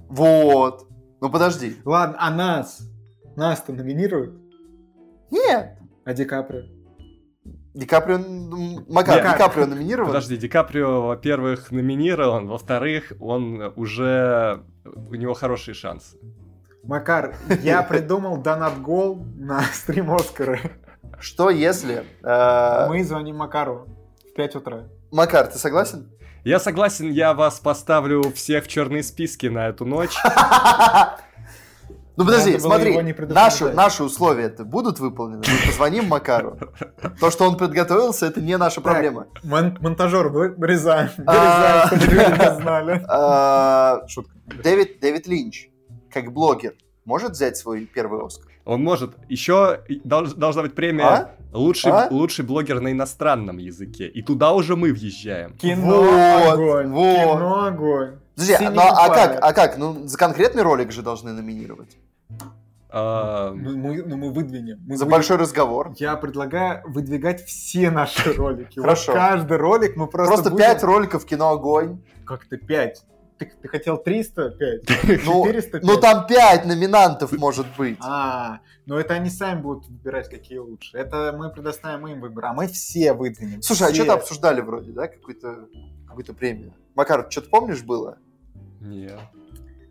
[0.08, 0.88] Вот.
[1.20, 1.76] Ну подожди.
[1.84, 2.80] Ладно, а нас?
[3.37, 4.35] Нас-то номинируют?
[5.31, 5.79] Нет.
[6.05, 6.62] А Ди Каприо?
[7.75, 9.33] Ди Каприо, м, Макар, Нет.
[9.33, 10.07] Ди Каприо номинирован?
[10.09, 14.62] Подожди, Ди Каприо, во-первых, номинирован, во-вторых, он уже...
[14.85, 16.16] У него хорошие шансы.
[16.85, 20.59] Макар, я придумал донат гол на стрим Оскара.
[21.18, 22.05] Что если...
[22.23, 23.88] э, Мы звоним Макару
[24.31, 24.85] в 5 утра.
[25.11, 26.11] Макар, ты согласен?
[26.44, 30.14] Я согласен, я вас поставлю всех в черные списки на эту ночь.
[32.16, 32.96] Ну подожди, смотри,
[33.29, 35.42] наши, наши условия это будут выполнены?
[35.46, 36.57] Мы позвоним Макару.
[37.18, 39.27] То, что он подготовился, это не наша проблема.
[39.42, 41.11] Мон- монтажер, вы- вырезаем.
[41.27, 41.88] А.
[41.90, 43.05] Вырезаем, чтобы люди не знали.
[43.09, 44.33] А, Шутка.
[44.62, 45.68] Дэвид, Дэвид Линч,
[46.12, 46.74] как блогер,
[47.05, 48.50] может взять свой первый Оскар?
[48.64, 49.16] Он может.
[49.29, 51.31] Еще долж- должна быть премия А?
[51.53, 52.09] лучший, А?
[52.11, 54.07] лучший блогер на иностранном языке.
[54.07, 55.53] И туда уже мы въезжаем.
[55.59, 56.88] Кино Вот, огонь.
[56.92, 57.16] вот.
[57.16, 58.18] Кино огонь.
[58.37, 59.79] Подожди, ну а как, а как?
[59.79, 61.97] Ну, за конкретный ролик же должны номинировать.
[62.90, 64.79] А, Ну мы, ну, мы выдвинем.
[64.87, 65.11] Мы За выдвинем.
[65.11, 65.92] большой разговор.
[65.97, 68.79] Я предлагаю выдвигать все наши ролики.
[68.79, 69.12] Вот Хорошо.
[69.12, 72.01] каждый ролик мы просто Просто будем- пять роликов кино огонь.
[72.25, 73.05] Как-то 5.
[73.38, 74.83] Ты, ты хотел 305?
[75.27, 75.83] Ну, 405?
[75.83, 77.99] ну там пять номинантов может быть.
[78.01, 80.97] А, ну это они сами будут выбирать, какие лучше.
[80.97, 83.61] Это мы предоставим им выбор, а мы все выдвинем.
[83.61, 85.66] Слушай, а что-то обсуждали вроде, да, какую-то
[86.07, 86.75] какую-то премию.
[86.94, 88.18] Макар, что-то помнишь было?
[88.85, 89.18] Нет.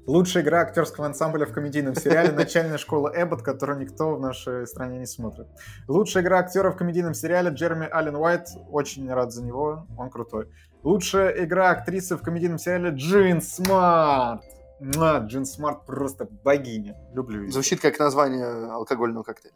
[0.05, 4.99] Лучшая игра актерского ансамбля в комедийном сериале «Начальная школа Эббот», которую никто в нашей стране
[4.99, 5.47] не смотрит.
[5.87, 8.47] Лучшая игра актера в комедийном сериале Джереми Аллен Уайт.
[8.69, 10.49] Очень рад за него, он крутой.
[10.83, 14.43] Лучшая игра актрисы в комедийном сериале Джин Смарт.
[14.81, 16.97] Муа, Джин Смарт просто богиня.
[17.13, 17.51] Люблю ее.
[17.51, 19.55] Звучит как название алкогольного коктейля.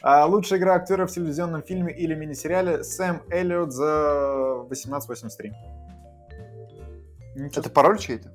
[0.00, 5.52] А лучшая игра актера в телевизионном фильме или мини-сериале Сэм Эллиот за 1883.
[7.36, 8.32] Ничего Это пароль чей-то?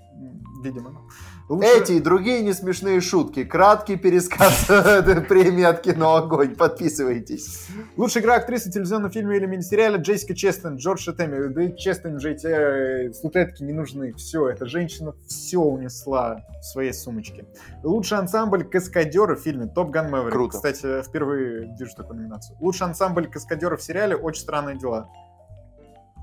[0.64, 1.02] Видимо.
[1.50, 3.44] Лучше- Эти и другие несмешные шутки.
[3.44, 4.66] Краткий пересказ
[5.28, 6.56] премии от кино огонь.
[6.56, 7.68] Подписывайтесь.
[7.98, 11.48] Лучшая игра актрисы в телевизионном фильме или мини-сериале Джессика Честейн, George & Tammy.
[11.52, 14.14] Да и Честейн же эти э, статуэтки не нужны.
[14.14, 17.46] Все, эта женщина все унесла в своей сумочке.
[17.84, 20.32] Лучший ансамбль каскадеры в фильме Топ Ган Мэверик.
[20.32, 20.56] Круто.
[20.58, 22.56] Кстати, впервые вижу такую номинацию.
[22.62, 25.10] Лучший ансамбль каскадеров в сериале Очень странные дела.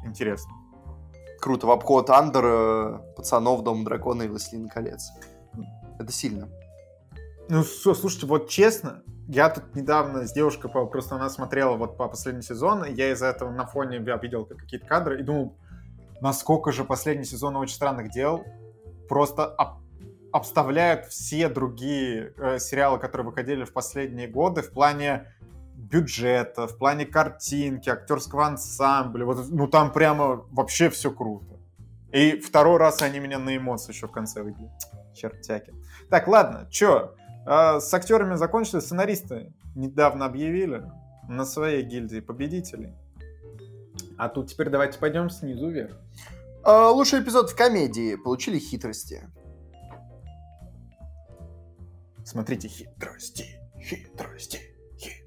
[0.06, 0.52] Интересно.
[1.40, 1.66] Круто.
[1.66, 5.10] В обход Андер, Пацанов, Дом дракона и Властелин колец.
[5.98, 6.48] Это сильно.
[7.48, 12.42] Ну, слушайте, вот честно, я тут недавно с девушкой, просто она смотрела вот по последний
[12.42, 15.56] сезон, и я из-за этого на фоне видел какие-то кадры и думал,
[16.20, 18.44] насколько же последний сезон очень странных дел
[19.08, 19.80] просто об-
[20.32, 25.26] обставляют все другие э, сериалы, которые выходили в последние годы в плане
[25.78, 29.24] бюджета, в плане картинки, актерского ансамбля.
[29.24, 31.56] Вот, ну там прямо вообще все круто.
[32.12, 34.70] И второй раз они меня на эмоции еще в конце выбили.
[35.14, 35.72] Чертяки.
[36.10, 37.14] Так, ладно, чё?
[37.46, 40.84] А, с актерами закончили, сценаристы недавно объявили
[41.28, 42.94] на своей гильдии победителей.
[44.16, 45.96] А тут теперь давайте пойдем снизу вверх.
[46.64, 48.16] А, Лучший эпизод в комедии.
[48.16, 49.22] Получили хитрости.
[52.24, 54.60] Смотрите, хитрости, хитрости,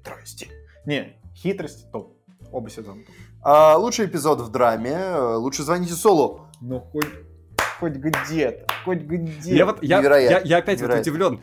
[0.06, 0.48] хитрости.
[0.86, 2.16] Не, хитрости топ.
[2.50, 3.02] Оба сезона.
[3.42, 4.90] А, Лучший эпизод в драме.
[4.92, 6.46] э, Лучше звоните Солу.
[6.60, 7.06] Ну, хоть,
[7.80, 9.54] хоть где-то, хоть где-то.
[9.56, 11.40] Я вот, я, я, я опять вот удивлен.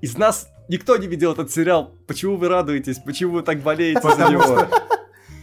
[0.00, 1.92] Из нас никто не видел этот сериал.
[2.06, 2.98] Почему вы радуетесь?
[2.98, 4.42] Почему вы так болеете за Потому него?
[4.42, 4.68] что,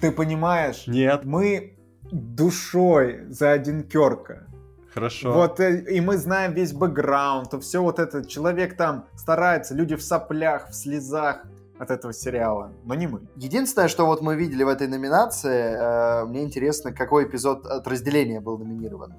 [0.02, 1.78] ты понимаешь, Нет, мы
[2.12, 4.48] душой за Дюнкерка.
[4.94, 5.34] хорошо.
[5.34, 8.26] Вот, э, и мы знаем весь бэкграунд, все вот это.
[8.26, 11.44] Человек там старается, люди в соплях, в слезах
[11.80, 13.22] от этого сериала, но не мы.
[13.36, 15.76] Единственное, что вот мы видели в этой номинации,
[16.22, 19.14] э, мне интересно, какой эпизод от разделения был номинирован.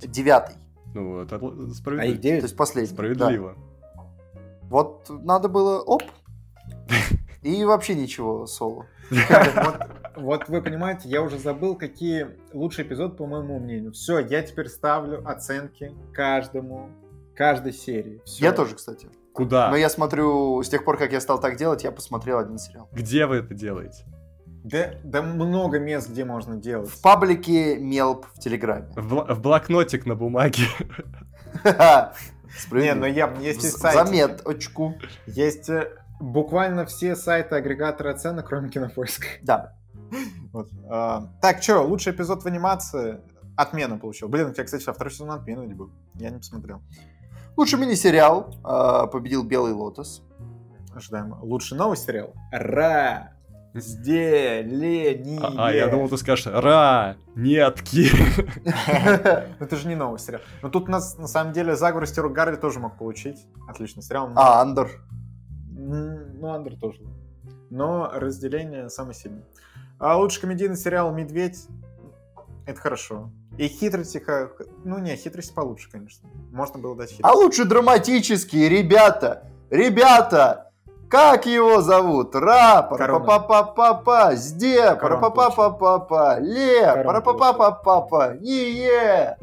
[0.00, 0.56] Девятый.
[0.94, 2.16] Ну, это л- А их справедливо.
[2.16, 2.42] То 9?
[2.42, 2.92] есть последний.
[2.94, 3.54] Справедливо.
[3.56, 4.02] Да.
[4.70, 6.02] Вот надо было оп.
[7.42, 8.86] И вообще ничего соло.
[9.10, 9.78] Вот,
[10.16, 13.92] вот вы понимаете, я уже забыл, какие лучший эпизод, по моему мнению.
[13.92, 16.90] Все, я теперь ставлю оценки каждому,
[17.34, 18.20] каждой серии.
[18.26, 19.08] Я тоже, кстати.
[19.38, 19.70] Куда?
[19.70, 22.88] Но я смотрю, с тех пор, как я стал так делать, я посмотрел один сериал.
[22.90, 24.04] Где вы это делаете?
[24.64, 26.90] Да, да много мест, где можно делать.
[26.90, 28.88] В паблике Мелп в Телеграме.
[28.96, 30.64] В, в блокнотик на бумаге.
[32.72, 34.04] Не, но я, есть и сайты.
[34.04, 34.96] Заметочку.
[35.26, 39.26] Есть э, буквально все сайты агрегаторы оценок, кроме кинопоиска.
[39.42, 39.76] Да.
[40.52, 40.68] Вот.
[40.90, 43.20] А, так, что, лучший эпизод в анимации
[43.56, 44.28] отмена получил.
[44.28, 45.92] Блин, у тебя, кстати, второй сезон отмены не был.
[46.14, 46.82] Я не посмотрел.
[47.58, 50.22] Лучший мини-сериал э, победил Белый Лотос.
[50.94, 51.34] Ожидаем.
[51.42, 52.32] Лучший новый сериал?
[52.52, 53.32] Ра!
[53.74, 55.40] Разделение.
[55.42, 57.16] А, а, я думал, ты скажешь «Ра!
[57.34, 58.10] Нетки!»
[58.64, 58.70] Ну,
[59.64, 60.40] это же не новый сериал.
[60.62, 63.44] Но тут, нас, на самом деле, заговор Стеру Гарри тоже мог получить.
[63.68, 64.30] Отличный сериал.
[64.36, 64.90] А, Андер.
[65.72, 67.00] Ну, Андер тоже.
[67.70, 69.42] Но разделение самый сильный.
[69.98, 71.66] А лучший комедийный сериал «Медведь»—
[72.68, 73.30] это хорошо.
[73.56, 74.48] И хитрости, ха-
[74.84, 76.28] ну не, хитрость получше, конечно.
[76.52, 77.36] Можно было дать А хитрость.
[77.36, 79.44] лучше драматический, ребята.
[79.70, 80.64] Ребята!
[81.10, 82.34] Как его зовут?
[82.34, 83.24] Ра, Корона.
[83.24, 89.36] пара-па-па-па-па, сде, Корон пара-па-па-па-па, ле, Корон пара-па-па-па-па, не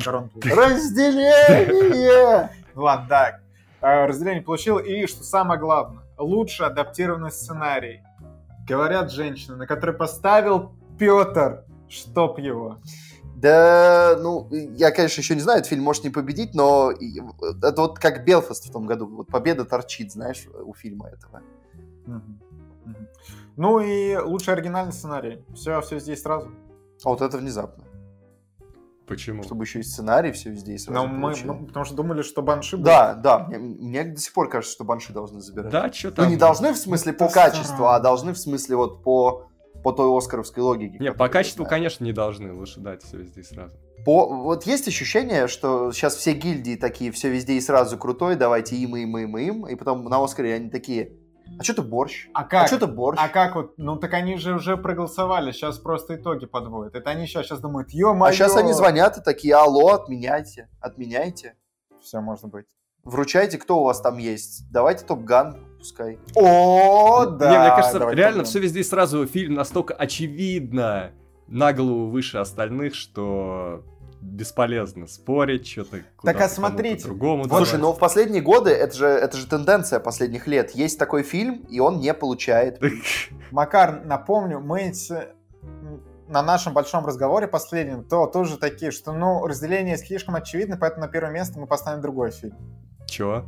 [0.43, 2.49] разделение.
[2.75, 3.39] Ладно, да.
[3.81, 4.77] Э, Разделение получил.
[4.77, 8.01] И, что самое главное, лучше адаптированный сценарий.
[8.67, 12.77] Говорят женщины, на который поставил Петр, чтоб его.
[13.35, 17.19] Да, ну, я, конечно, еще не знаю, этот фильм может не победить, но и-
[17.61, 19.07] это вот как Белфаст в том году.
[19.07, 21.41] Вот победа торчит, знаешь, у фильма этого.
[23.57, 25.43] Ну и лучший оригинальный сценарий.
[25.53, 26.51] Все, все здесь сразу.
[27.03, 27.83] А вот это внезапно.
[29.07, 29.43] Почему?
[29.43, 32.85] Чтобы еще и сценарий все сразу Но мы, мы- потому что думали, что Банши будет.
[32.87, 35.71] Да, да, мне, мне до сих пор кажется, что банши должны забирать.
[35.71, 36.29] Да, что Ну, там?
[36.29, 39.47] не должны в смысле Это по качеству, а должны в смысле вот по,
[39.85, 40.97] по той оскаровской логике.
[40.99, 41.69] Не, по качеству, знаю.
[41.69, 42.51] конечно, не должны.
[42.51, 43.75] Лучше дать все везде и сразу.
[44.03, 48.75] По, вот есть ощущение, что сейчас все гильдии такие, все везде и сразу крутой, давайте
[48.77, 51.11] им, им, им, им, и потом на Оскаре они такие,
[51.59, 52.27] а что ты борщ?
[52.33, 52.67] А А как?
[52.67, 53.19] что ты борщ?
[53.21, 53.73] А как вот?
[53.77, 56.95] Ну так они же уже проголосовали, сейчас просто итоги подводят.
[56.95, 58.31] Это они сейчас, сейчас думают, ё-моё.
[58.31, 61.55] А сейчас они звонят и такие, алло, отменяйте, отменяйте.
[62.01, 62.65] Все, может быть.
[63.03, 64.63] Вручайте, кто у вас там есть.
[64.71, 66.19] Давайте Топ-Ган, пускай.
[66.35, 67.51] О, да.
[67.51, 71.11] не, мне кажется, давай реально все везде и сразу фильм настолько очевидно
[71.47, 73.83] на голову выше остальных, что
[74.21, 79.37] бесполезно спорить, что-то Так, а смотрите, другому Слушай, ну в последние годы, это же, это
[79.37, 80.71] же тенденция последних лет.
[80.71, 82.81] Есть такой фильм, и он не получает.
[83.51, 84.91] Макар, напомню, мы
[86.27, 91.11] на нашем большом разговоре последнем, то тоже такие, что, ну, разделение слишком очевидно, поэтому на
[91.11, 92.55] первое место мы поставим другой фильм.
[93.07, 93.45] Чё?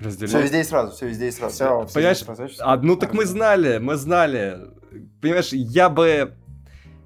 [0.00, 0.42] Все Разделяй.
[0.42, 1.54] везде и сразу, все везде и сразу.
[1.54, 2.24] Все, Понимаешь,
[2.60, 4.58] А, ну так мы знали, мы знали.
[5.20, 6.34] Понимаешь, я бы...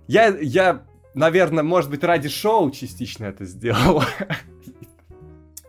[0.06, 0.82] Я, я,
[1.14, 4.02] наверное, может быть, ради шоу частично это сделал.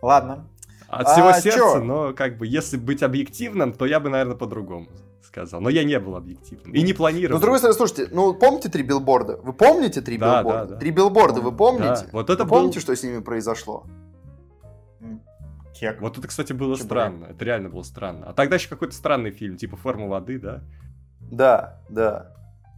[0.01, 0.47] Ладно.
[0.87, 1.39] От А, всего чё?
[1.39, 4.87] сердца, но как бы, если быть объективным, то я бы, наверное, по-другому
[5.23, 5.59] сказал.
[5.61, 6.73] Но я не был объективным.
[6.73, 7.39] И не Ну, планировал.
[7.39, 9.37] с другой стороны, слушайте, ну, помните три билборда?
[9.37, 10.65] Вы помните три Да, билборда?
[10.65, 10.79] да, да.
[10.79, 12.03] Три билборда, вы помните?
[12.03, 13.85] Да, вот это Вы был- помните, что с ними произошло?
[15.79, 16.01] Кек.
[16.01, 16.85] Вот это, кстати, было Чебурек.
[16.85, 17.25] странно.
[17.25, 18.27] Это реально было странно.
[18.29, 20.61] А тогда еще какой-то странный фильм, типа «Форма воды», да?
[21.19, 22.31] Да, да.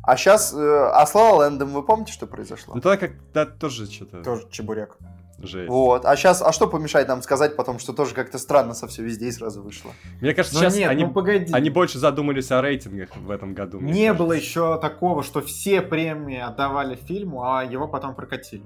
[0.03, 2.73] А сейчас, э, а с La Land'ом вы помните, что произошло?
[2.75, 4.97] Ну тогда как да, тоже что-то Тоже чебурек.
[5.39, 5.69] жесть.
[5.69, 6.05] Вот.
[6.05, 9.27] А сейчас, а что помешает нам сказать потом, что тоже как-то странно со все везде
[9.27, 9.91] и сразу вышло?
[10.21, 11.53] Мне кажется, Ну сейчас нет, они, ну погоди.
[11.53, 13.81] они больше задумались о рейтингах в этом году.
[13.81, 14.13] Не кажется.
[14.13, 18.63] было еще такого, что все премии отдавали фильму, а его потом прокатили.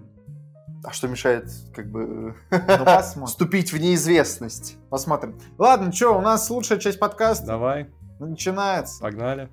[0.84, 3.28] А что мешает, как бы, Ну, посмотрим.
[3.28, 4.78] вступить в неизвестность?
[4.90, 5.40] Посмотрим.
[5.58, 7.90] Ладно, что, у нас лучшая часть подкаста Давай,
[8.20, 9.02] начинается.
[9.02, 9.48] погнали.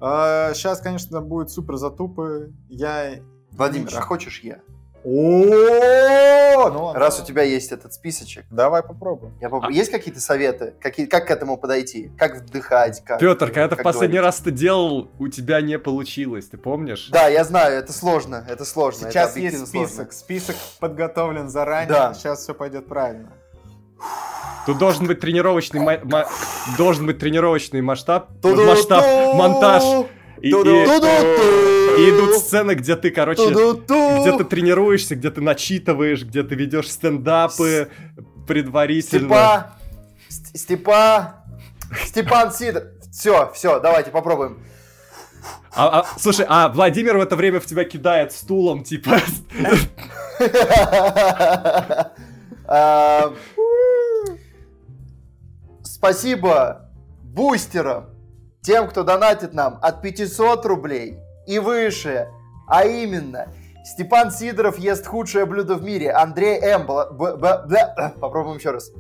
[0.54, 2.52] сейчас, конечно, будет супер затупы.
[2.68, 3.16] Я...
[3.50, 4.60] Владимир, а хочешь я?
[5.04, 6.98] О, ну ладно.
[7.00, 9.32] Раз у тебя есть этот списочек, Давай попробуем.
[9.40, 10.74] я поп- А- есть какие-то советы?
[10.80, 11.06] Какие...
[11.06, 12.11] Как к этому подойти?
[12.18, 13.02] Как вдыхать?
[13.04, 13.20] Как...
[13.20, 14.34] Петр, когда ты в последний говорить?
[14.37, 17.08] раз это делал, у тебя не получилось, ты помнишь?
[17.12, 19.02] Да, я знаю, это сложно, это сложно.
[19.06, 19.94] это Сейчас объективно есть список.
[19.96, 20.12] сложно.
[20.12, 21.88] Список подготовлен заранее.
[21.88, 22.14] Да.
[22.14, 23.32] Сейчас все пойдет правильно.
[24.66, 26.28] Тут должен быть тренировочный ма- ма-
[26.76, 29.82] должен быть тренировочный масштаб, масштаб, монтаж.
[30.42, 30.50] И!
[31.98, 36.90] И идут сцены, где ты, короче, где ты тренируешься, где ты начитываешь, где ты ведешь
[36.90, 37.90] стендапы
[38.46, 39.28] предварительно.
[39.28, 39.74] Степа!
[40.28, 41.44] Ст- Степа!
[42.04, 42.84] Степан Сидор!
[43.12, 44.58] Все, все, давайте попробуем.
[45.74, 49.18] А, а, слушай, а Владимир в это время в тебя кидает стулом, типа.
[55.82, 56.90] Спасибо
[57.22, 58.11] бустерам,
[58.61, 62.28] тем, кто донатит нам от 500 рублей и выше,
[62.68, 63.48] а именно
[63.84, 66.82] Степан Сидоров ест худшее блюдо в мире, Андрей М.
[66.87, 68.92] Бла- б- б- бля- Попробуем еще раз.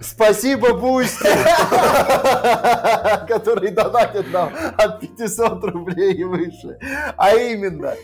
[0.00, 1.24] Спасибо, Boosty,
[3.26, 6.78] который донатит нам от 500 рублей и выше.
[7.16, 7.94] А именно,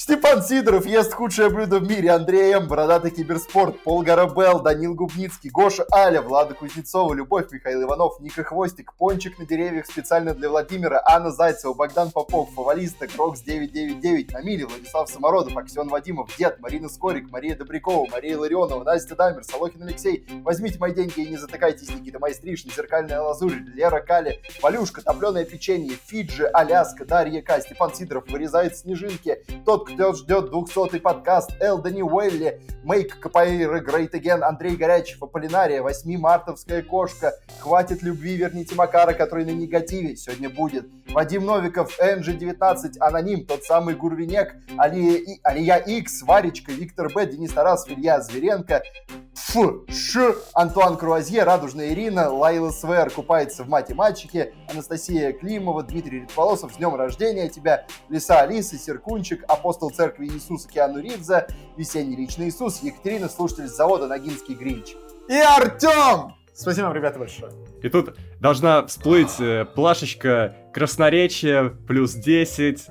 [0.00, 2.12] Степан Сидоров ест худшее блюдо в мире.
[2.12, 2.68] Андрей М.
[2.68, 3.82] Бородатый киберспорт.
[3.82, 4.60] Пол Гарабел.
[4.60, 5.50] Данил Губницкий.
[5.50, 6.22] Гоша Аля.
[6.22, 7.12] Влада Кузнецова.
[7.14, 7.50] Любовь.
[7.50, 8.20] Михаил Иванов.
[8.20, 8.92] Ника Хвостик.
[8.94, 11.02] Пончик на деревьях специально для Владимира.
[11.04, 11.74] Анна Зайцева.
[11.74, 12.48] Богдан Попов.
[12.54, 13.08] Фавалиста.
[13.08, 14.32] Крокс 999.
[14.34, 14.62] Намили.
[14.62, 15.56] Владислав Самородов.
[15.56, 16.30] Аксен Вадимов.
[16.38, 16.60] Дед.
[16.60, 17.32] Марина Скорик.
[17.32, 18.06] Мария Добрякова.
[18.08, 18.84] Мария Ларионова.
[18.84, 19.42] Настя Дамер.
[19.42, 20.24] Солохин Алексей.
[20.44, 21.90] Возьмите мои деньги и не затыкайтесь.
[21.90, 22.70] Никита Майстришин.
[22.70, 23.64] Зеркальная лазурь.
[23.74, 24.40] Лера Кали.
[24.62, 25.02] Валюшка.
[25.02, 25.96] Топленое печенье.
[26.06, 26.46] Фиджи.
[26.46, 27.04] Аляска.
[27.04, 27.60] Дарья К.
[27.60, 28.28] Степан Сидоров.
[28.28, 29.44] Вырезает снежинки.
[29.66, 36.18] Тот, кто ждет 200-й подкаст, Элдони Уэлли, Мейк Капаира, Грейт Again, Андрей Горячев, Аполлинария, 8
[36.18, 40.86] мартовская кошка, Хватит любви, верните Макара, который на негативе, сегодня будет.
[41.08, 47.52] Вадим Новиков, NG19, Аноним, тот самый Гурвинек, Алия, И- Алия X, Варечка, Виктор Б, Денис
[47.52, 48.82] Тарасов, Илья Зверенко,
[49.34, 56.20] Ф, Ш, Антуан Круазье, Радужная Ирина, Лайла Свер купается в мате мальчики, Анастасия Климова, Дмитрий
[56.20, 62.48] Редполосов, с днем рождения тебя, Лиса Алиса, Серкунчик, Апостол Церкви Иисуса Киану Ривза, Весенний личный
[62.48, 64.94] Иисус, Екатерина, слушатель с завода Ногинский Гринч.
[65.28, 66.34] И Артем!
[66.52, 67.52] Спасибо вам, ребята, большое.
[67.82, 72.86] И тут должна всплыть э, плашечка красноречия плюс 10,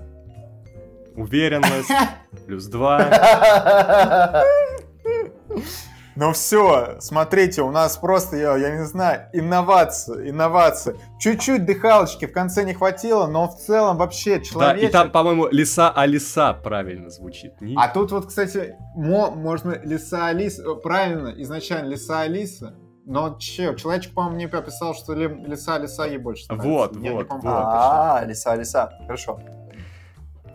[1.16, 1.92] уверенность
[2.48, 4.44] плюс 2.
[6.20, 10.96] Ну все, смотрите, у нас просто, я, я не знаю, инновация, инновация.
[11.20, 14.84] Чуть-чуть дыхалочки в конце не хватило, но в целом вообще Да, человек...
[14.84, 17.62] и там, по-моему, лиса Алиса правильно звучит.
[17.62, 22.74] Не- А тут вот, кстати, мо- можно Лиса Алиса, э, правильно, изначально Лиса Алиса,
[23.06, 26.68] но че, человечек, по-моему, мне описал, что ли, Лиса Алиса ей больше нравится.
[26.68, 27.42] Вот, Я вот, вот.
[27.46, 29.40] А, Лиса, Лиса, хорошо.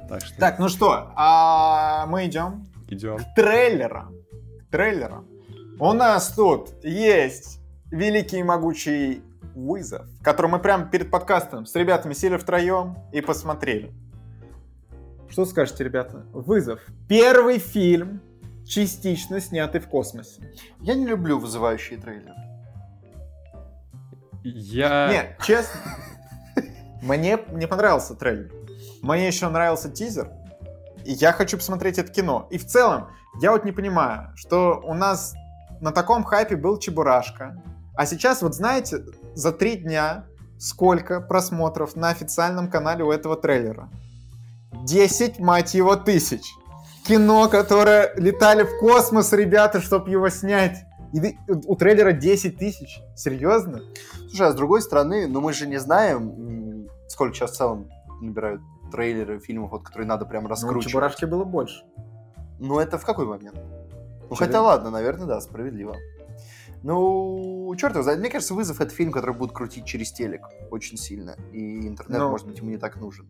[0.08, 3.18] Так что Так, ну что, а мы идем идем.
[3.18, 4.16] к трейлерам.
[4.66, 5.28] К трейлерам.
[5.78, 7.60] У нас тут есть
[7.90, 9.22] великий и могучий
[9.54, 13.92] вызов, который мы прямо перед подкастом с ребятами сели втроем и посмотрели.
[15.28, 16.26] Что скажете, ребята?
[16.32, 16.80] Вызов.
[17.08, 18.20] Первый фильм,
[18.66, 20.42] частично снятый в космосе.
[20.80, 22.34] Я не люблю вызывающие трейлеры.
[24.44, 25.08] Я...
[25.10, 25.80] Нет, честно,
[27.02, 28.52] мне не понравился трейлер.
[29.00, 30.30] Мне еще нравился тизер.
[31.04, 32.46] И я хочу посмотреть это кино.
[32.50, 33.08] И в целом,
[33.40, 35.34] я вот не понимаю, что у нас
[35.82, 37.60] на таком хайпе был Чебурашка.
[37.94, 39.04] А сейчас, вот знаете,
[39.34, 40.24] за три дня
[40.58, 43.90] сколько просмотров на официальном канале у этого трейлера?
[44.84, 46.54] 10, мать его, тысяч.
[47.04, 50.84] Кино, которое летали в космос, ребята, чтобы его снять.
[51.12, 53.00] И у трейлера 10 тысяч.
[53.16, 53.80] Серьезно?
[54.28, 58.62] Слушай, а с другой стороны, ну мы же не знаем, сколько сейчас в целом набирают
[58.92, 60.86] трейлеры фильмов, вот, которые надо прям Ну, раскручивать.
[60.86, 61.82] Чебурашки было больше.
[62.60, 63.58] Ну, это в какой момент?
[64.32, 65.96] Ну, Через- хотя ладно, наверное, да, справедливо.
[66.82, 68.18] Ну, черт его знает.
[68.20, 71.36] Мне кажется, «Вызов»— это фильм, который будут крутить через телек очень сильно.
[71.52, 72.30] И интернет, Ну.
[72.30, 73.28] может быть, ему не так нужен.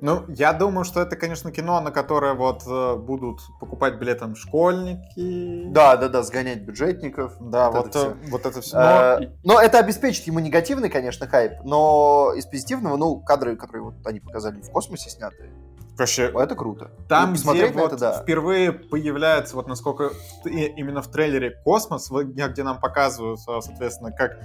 [0.00, 5.70] Ну, я думаю, что это, конечно, кино, на которое вот э, будут покупать билетом школьники.
[5.70, 7.36] Да, да, да, сгонять бюджетников.
[7.38, 8.78] Да, вот вот, это э, вот это все.
[8.78, 13.94] Э, Но это обеспечит ему негативный, конечно, хайп, но из позитивного, ну, кадры, которые вот
[14.06, 15.50] они показали в космосе снятые,
[15.98, 16.90] Вообще, это круто.
[17.08, 18.22] там, где вот это, да.
[18.22, 20.10] впервые появляется, вот насколько
[20.44, 24.38] именно в трейлере космос, где нам показывают, э, соответственно, как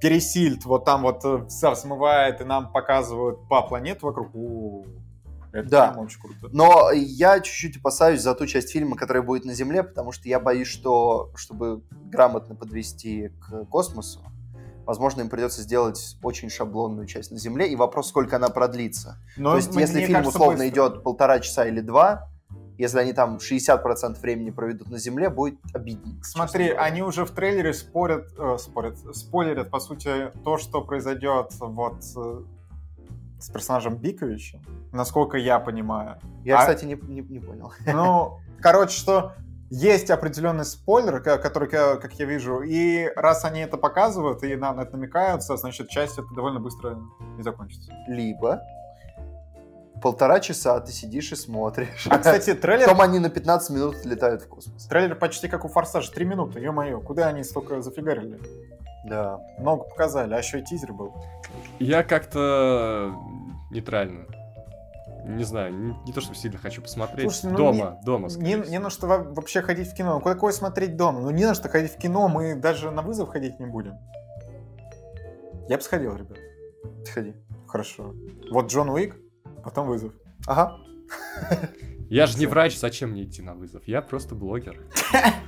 [0.00, 4.34] пересильд вот там вот э, все смывает, и нам показывают по планет вокруг.
[4.34, 4.84] У,
[5.52, 5.94] Это Да.
[5.98, 6.48] очень круто.
[6.52, 10.38] Но я чуть-чуть опасаюсь за ту часть фильма, которая будет на Земле, потому что я
[10.38, 14.20] боюсь, что чтобы грамотно подвести к космосу,
[14.86, 19.18] возможно, им придется сделать очень шаблонную часть на Земле, и вопрос, сколько она продлится.
[19.36, 20.68] Но То есть, если фильм кажется, условно быстро.
[20.88, 22.28] идет полтора часа или два,
[22.78, 26.12] если они там 60% времени проведут на Земле, будет обидно.
[26.22, 31.96] Смотри, они уже в трейлере спорят, э, спорят, спойлерят, по сути, то, что произойдет вот
[32.16, 32.42] э,
[33.40, 34.60] с персонажем Биковичем,
[34.92, 36.18] насколько я понимаю.
[36.44, 37.72] Я, а- кстати, не, не- не понял.
[37.86, 39.32] Ну, короче, что
[39.70, 44.76] есть определенный спойлер, который, ка- как я вижу, и раз они это показывают и нам
[44.76, 46.98] на это намекаются, значит, часть это довольно быстро
[47.38, 47.92] и закончится.
[48.08, 48.60] Либо
[50.02, 52.06] полтора часа ты сидишь и смотришь.
[52.10, 54.86] А, кстати, трейлер, Потом они на 15 минут летают в космос.
[54.86, 58.38] трейлер почти как у Форсажа, три минуты, ё-моё, куда они столько зафигарили?
[59.06, 59.38] Да.
[59.58, 61.14] Много показали, а еще и тизер был.
[61.78, 63.14] Я как-то
[63.70, 64.26] нейтрально.
[65.26, 67.30] Не знаю, не, не то, что сильно хочу посмотреть.
[67.32, 68.82] Слушай, ну дома, дома, Не, скорее не всего.
[68.82, 70.14] на что во- вообще ходить в кино.
[70.14, 71.20] Ну, какое смотреть дома?
[71.20, 73.94] Ну, не на что ходить в кино, мы даже на вызов ходить не будем.
[75.68, 76.38] Я бы сходил, ребят.
[77.04, 77.34] Сходи.
[77.66, 78.14] Хорошо.
[78.52, 79.16] Вот Джон Уик,
[79.64, 80.12] потом вызов.
[80.46, 80.76] Ага.
[82.08, 83.82] Я же не врач, зачем мне идти на вызов?
[83.88, 84.80] Я просто блогер.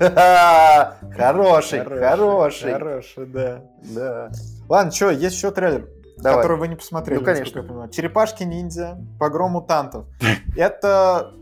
[1.16, 2.72] Хороший, хороший.
[2.72, 3.64] Хороший, да.
[3.95, 4.31] Да.
[4.68, 5.89] Ладно, что, есть еще трейлер,
[6.23, 6.43] Давай.
[6.43, 7.19] который вы не посмотрели.
[7.19, 7.45] Ну, конечно.
[7.45, 7.91] насколько я понимаю.
[7.91, 10.07] Черепашки-ниндзя, погром мутантов.
[10.57, 11.33] Это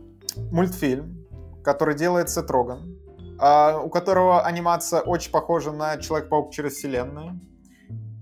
[0.50, 1.26] мультфильм,
[1.64, 2.96] который делает Сет Роган,
[3.38, 7.40] а, у которого анимация очень похожа на Человек-паук через вселенную,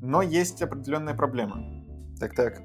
[0.00, 1.84] но есть определенные проблемы.
[2.18, 2.62] Так, так.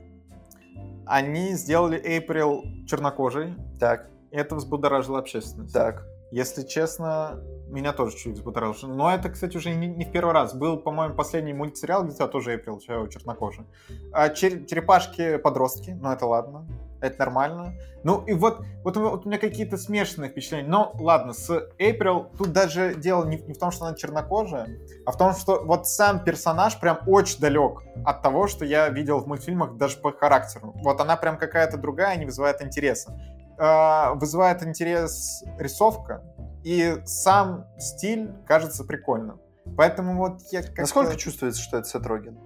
[1.06, 5.74] Они сделали Эйприл чернокожей, Так, это взбудоражило общественность.
[5.74, 6.06] так.
[6.32, 8.94] Если честно, меня тоже чуть взбудоражило.
[8.94, 10.54] Но это, кстати, уже не, не в первый раз.
[10.54, 13.66] Был, по-моему, последний мультсериал, где тоже чер- чернокожий.
[14.12, 16.68] А чер- черепашки-подростки, ну это ладно,
[17.02, 17.76] это нормально.
[18.04, 20.68] Ну и вот, вот, вот у меня какие-то смешанные впечатления.
[20.68, 24.68] Но ладно, с Эйприл тут даже дело не, не в том, что она чернокожая,
[25.06, 29.20] а в том, что вот сам персонаж прям очень далек от того, что я видел
[29.20, 30.74] в мультфильмах даже по характеру.
[30.84, 33.18] Вот она прям какая-то другая, не вызывает интереса.
[33.62, 36.24] А, вызывает интерес рисовка,
[36.64, 39.40] и сам стиль кажется прикольным.
[39.78, 42.38] Поэтому вот я как Насколько чувствуется, что это Сет Роген?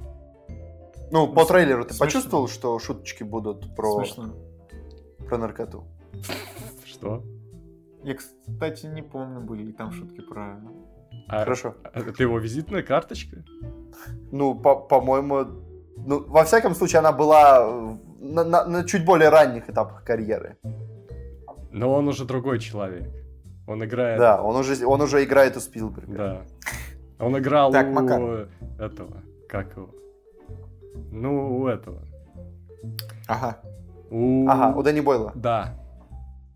[1.12, 2.06] Ну, по Ну, трейлеру ты смешно.
[2.06, 4.34] почувствовал, что шуточки будут про, Смешно.
[5.28, 5.86] про наркоту?
[6.86, 7.24] Что?
[8.04, 10.60] Я, кстати, не помню, были ли там шутки про...
[11.30, 11.76] А, Хорошо.
[11.84, 13.44] а Это его визитная карточка?
[14.32, 15.46] Ну, по- по-моему,
[15.98, 17.64] ну, во всяком случае, она была
[18.20, 20.58] на, на- на чуть более ранних этапах карьеры.
[21.72, 23.10] Но он уже другой человек.
[23.68, 24.20] Он играет...
[24.20, 26.16] Да, он уже, он уже играет у Спилберга.
[26.18, 26.42] Да.
[27.26, 28.50] Он играл Так, у Макар.
[28.80, 29.90] этого, как его?
[31.12, 32.02] Ну, у этого.
[33.28, 33.58] Ага,
[34.10, 34.48] У...
[34.50, 35.32] Ага, у Дэнни Бойла.
[35.36, 35.76] Да.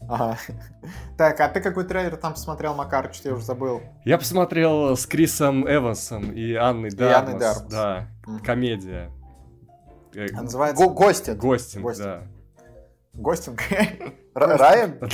[0.02, 0.38] ага.
[1.18, 3.82] Так, а ты какой трейлер там посмотрел, Макар, что я уже забыл?
[4.06, 7.18] Я посмотрел с Крисом Эвансом и Анной Дармас.
[7.30, 7.64] Анной Дармас.
[7.72, 8.40] Да, Мгм.
[8.44, 9.12] комедия.
[10.14, 11.38] Э, А Называется Го- Гостин.
[11.38, 12.08] Гостинг, Гостинг.
[12.08, 12.22] да.
[13.14, 13.60] Гостинг.
[14.36, 15.00] Райан?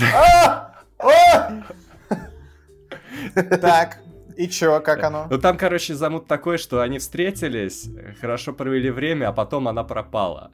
[3.35, 3.39] А!
[3.39, 3.57] А!
[3.57, 3.99] Так,
[4.37, 5.27] и чё, как оно?
[5.29, 7.89] Ну там, короче, замут такой, что они встретились,
[8.19, 10.51] хорошо провели время, а потом она пропала.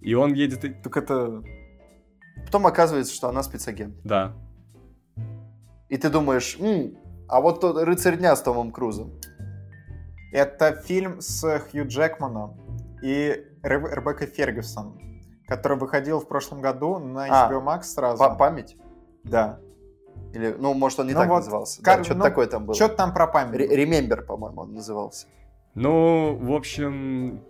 [0.00, 0.64] И он едет...
[0.64, 1.42] и- Так это...
[2.46, 3.94] Потом оказывается, что она спецагент.
[4.04, 4.32] Да.
[5.88, 6.96] И ты думаешь, «М,
[7.28, 9.12] а вот тот рыцарь дня с Томом Крузом.
[10.32, 12.56] Это фильм с Хью Джекманом
[13.02, 14.98] и Реб- Ребеккой Фергюсон,
[15.46, 18.18] который выходил в прошлом году на А, HBO Max сразу.
[18.18, 18.76] Па- Память?
[19.24, 19.58] Да.
[20.32, 21.82] Или, ну, может, он не Ну так вот, назывался.
[21.82, 22.74] кар- Да, что-то ну, такое там было.
[22.74, 23.54] Что-то там про память.
[23.58, 25.26] Ре- Remember, по-моему, он назывался.
[25.74, 27.42] Ну, в общем...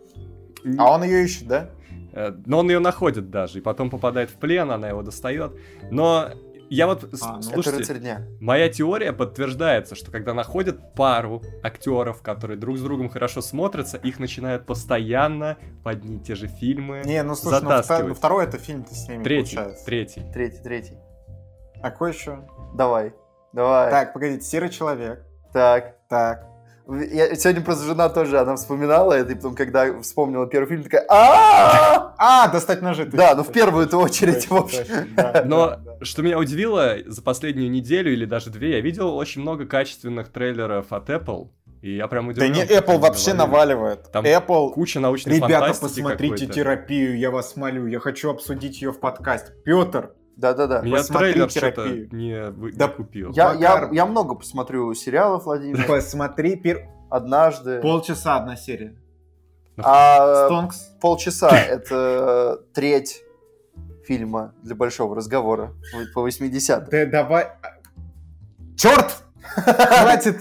[0.78, 1.70] А он ее ищет, да?
[2.12, 5.52] э, Но он ее находит даже, и потом попадает в плен, она его достает.
[5.90, 6.30] Но
[6.70, 7.04] я вот...
[7.20, 8.26] А, ну, Слушайте, дня.
[8.40, 14.18] Моя теория подтверждается, что когда находят пару актеров, которые друг с другом хорошо смотрятся, их
[14.18, 17.02] начинают постоянно в одни и те же фильмы.
[17.04, 18.08] Не, ну слушай, ну, Затаскивать.
[18.08, 19.84] ну, второй это фильм с ними третий, получается.
[19.84, 20.22] третий.
[20.32, 20.96] Третий, третий.
[21.82, 22.38] А какой еще?
[22.74, 23.14] Давай.
[23.52, 23.90] Давай.
[23.90, 25.22] Так, погодите, Серый человек.
[25.52, 25.96] Так.
[26.08, 26.46] Так.
[26.88, 31.06] Я, сегодня просто жена тоже, она вспоминала это, и потом, когда вспомнила первый фильм, такая
[31.08, 33.04] а А, достать ножи.
[33.04, 33.52] Да, ну в точно.
[33.52, 34.84] первую-то очередь, в общем.
[35.14, 36.04] да, Но да, да.
[36.04, 40.92] что меня удивило, за последнюю неделю или даже две я видел очень много качественных трейлеров
[40.92, 41.50] от Apple.
[41.82, 42.52] И я прям Да удивлен.
[42.52, 44.10] не, что Apple вообще наваливает.
[44.10, 48.98] Там Apple, Куча научной ребята, посмотрите терапию, я вас молю, я хочу обсудить ее в
[48.98, 49.52] подкасте.
[49.64, 50.80] Петр, Да-да-да.
[50.82, 53.32] Меня Посмотри трейлер что-то не, вы- Да не купил.
[53.32, 53.92] Я, я, Макар.
[53.92, 55.84] я много посмотрю сериалов, Владимир.
[55.88, 57.80] посмотри пер- Однажды.
[57.80, 58.96] полчаса одна серия.
[59.78, 60.94] А Стонкс.
[61.00, 63.22] полчаса— это треть
[64.06, 65.74] фильма для большого разговора
[66.14, 66.86] по 80-м.
[66.90, 67.48] Да давай...
[68.76, 69.21] Черт!
[69.55, 70.40] Хватит!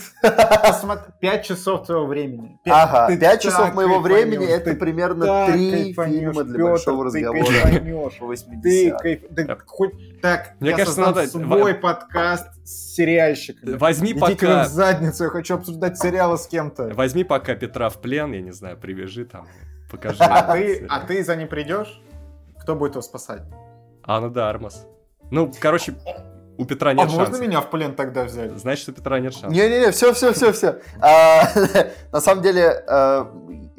[1.20, 2.59] Пять часов твоего времени.
[2.70, 7.45] Ага, ты пять часов моего времени— это примерно три фильма для Пётр, большого ты разговора
[7.45, 8.14] кайфанешь.
[8.18, 9.22] Ты 80 кайф...
[9.30, 13.76] да хоть так, Мне я кажется, создам надо- свой подкаст с сериальщиками.
[13.78, 16.91] Возьми Идите пока, в задницу, я хочу обсуждать сериалы с кем-то.
[16.93, 19.47] возьми пока Петра в плен, я не знаю, привяжи там,
[19.89, 20.18] покажи.
[20.20, 22.01] А ты, а ты за ним придешь?
[22.62, 23.41] Кто будет его спасать?
[24.03, 24.86] Анна Дармас.
[25.32, 25.95] Ну, короче,
[26.62, 27.41] у Петра А нет можно шансов.
[27.41, 28.51] меня в плен тогда взять?
[28.57, 29.51] Значит, у Петра нет шансов.
[29.51, 30.80] Не-не-не, все, все, все, все.
[32.12, 33.26] На самом деле, э,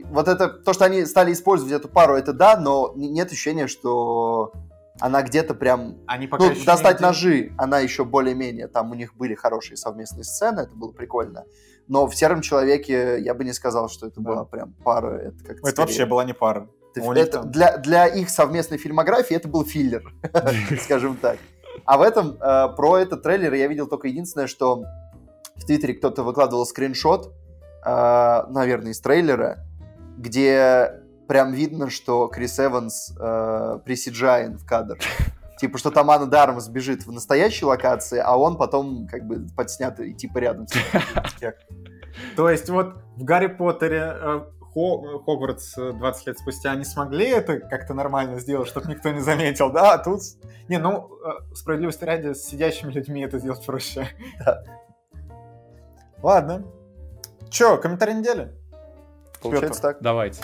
[0.07, 4.53] вот это, то, что они стали использовать эту пару, это да, но нет ощущения, что
[5.01, 5.97] она где-то прям...
[6.07, 9.35] Они пока Ну, еще не достать дел- ножи, она еще более-менее, там у них были
[9.35, 11.45] хорошие совместные сцены, это было прикольно.
[11.89, 14.31] Но в «Сером человеке» я бы не сказал, что это Да.
[14.31, 15.17] была прям пара.
[15.19, 16.69] Это, как Это вообще была не пара.
[16.95, 20.03] Это- это там- для, для их совместной фильмографии это был филлер,
[20.83, 21.39] скажем так.
[21.85, 24.85] А в этом, э, про этот трейлер я видел только единственное, что
[25.57, 27.33] в Твиттере кто-то выкладывал скриншот,
[27.85, 29.65] э, наверное, из трейлера,
[30.17, 34.99] где прям видно, что Крис Эванс э, присиджаен в кадр.
[35.59, 39.99] Типа, что там Анна Дармас бежит в настоящей локации, а он потом как бы подснят
[40.01, 40.85] и типа рядом с ним.
[42.37, 44.41] То есть вот в Гарри Поттере э,
[44.75, 49.21] Хо- Хогвартс э, 20 лет спустя они смогли это как-то нормально сделать, чтобы никто не
[49.21, 50.21] заметил, да, а тут...
[50.69, 54.09] Не, ну, э, справедливости ради, с сидящими людьми это сделать проще.
[54.45, 54.63] Да.
[56.23, 56.65] Ладно.
[57.51, 58.53] Чё, комментарий недели?
[59.43, 59.95] Получается Пётр.
[59.95, 60.03] так.
[60.03, 60.43] Давайте.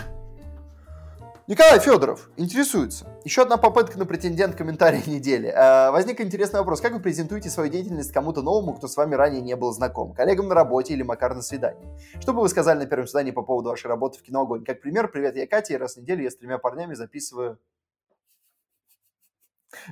[1.48, 3.06] Николай Федоров интересуется.
[3.24, 5.48] Еще одна попытка на претендент комментария недели.
[5.48, 6.82] Э, возник интересный вопрос.
[6.82, 10.12] Как вы презентуете свою деятельность кому-то новому, кто с вами ранее не был знаком?
[10.12, 11.88] Коллегам на работе или Макар на свидании?
[12.20, 14.62] Что бы вы сказали на первом свидании по поводу вашей работы в кино «Огонь»?
[14.62, 17.58] Как пример, привет, я Катя, и раз в неделю я с тремя парнями записываю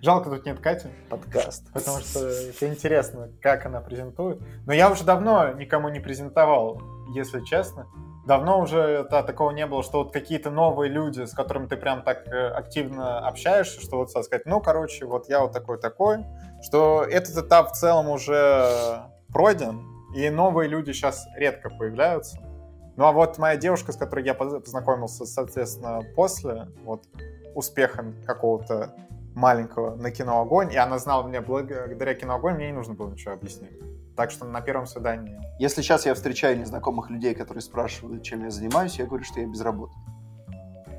[0.03, 1.73] Жалко, тут нет Кати, подкаст.
[1.73, 4.43] потому что это интересно, как она презентует.
[4.67, 6.83] Но я уже давно никому не презентовал,
[7.15, 7.87] если честно.
[8.27, 12.03] Давно уже да, такого не было, что вот какие-то новые люди, с которыми ты прям
[12.03, 16.25] так э, активно общаешься, что вот сказать, ну, короче, вот я вот такой-такой,
[16.61, 19.03] что этот этап в целом уже
[19.33, 19.81] пройден,
[20.17, 22.39] и новые люди сейчас редко появляются.
[22.97, 27.05] Ну а вот моя девушка, с которой я познакомился, соответственно, после вот
[27.55, 28.97] успеха какого-то
[29.37, 33.11] маленького на кино «Огонь», и она знала меня благодаря кино «Огонь», мне не нужно было
[33.11, 33.73] ничего объяснять.
[34.17, 35.39] Так что на первом свидании...
[35.59, 39.47] Если сейчас я встречаю незнакомых людей, которые спрашивают, чем я занимаюсь, я говорю, что я
[39.47, 40.03] безработный.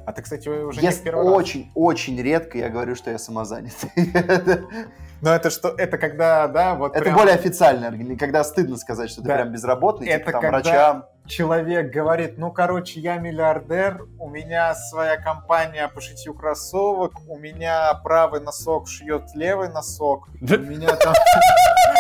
[0.05, 1.71] А ты, кстати, уже Если не первый очень, раз.
[1.75, 3.73] очень редко я говорю, что я самозанят.
[5.21, 7.17] Но это что, это когда, да, вот Это прям...
[7.17, 9.35] более официально, когда стыдно сказать, что ты да.
[9.35, 11.05] прям безработный, это типа там когда врачам.
[11.25, 17.93] человек говорит, ну, короче, я миллиардер, у меня своя компания по шитью кроссовок, у меня
[18.03, 21.13] правый носок шьет левый носок, у меня там...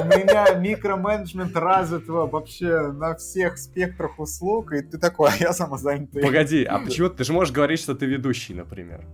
[0.00, 6.22] У меня микроменеджмент развитого вообще на всех спектрах услуг, и ты такой, а я самозанятый.
[6.22, 9.04] Погоди, а почему ты же можешь говорить, что ты ведущий, например?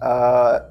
[0.00, 0.70] А,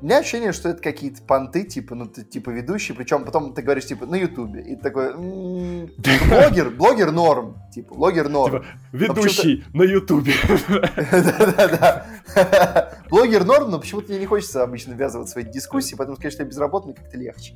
[0.00, 3.62] у меня ощущение, что это какие-то понты, типа, ну, ты, типа, ведущий, причем потом ты
[3.62, 8.62] говоришь, типа, на Ютубе, и ты такой, м-м, блогер, блогер норм, типа, блогер норм.
[8.62, 10.32] Типа, ведущий на Ютубе.
[10.68, 12.06] Да-да-да.
[13.10, 16.42] Блогер норм, но почему-то мне не хочется обычно ввязываться в эти дискуссии, поэтому сказать, что
[16.42, 17.54] я безработный, как-то легче.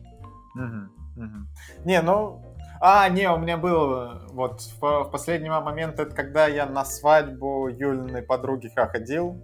[1.84, 2.42] Не, ну,
[2.80, 7.68] а, не, у меня было вот в, в последний момент, это когда я на свадьбу
[7.68, 9.40] Юлиной подруги ходил,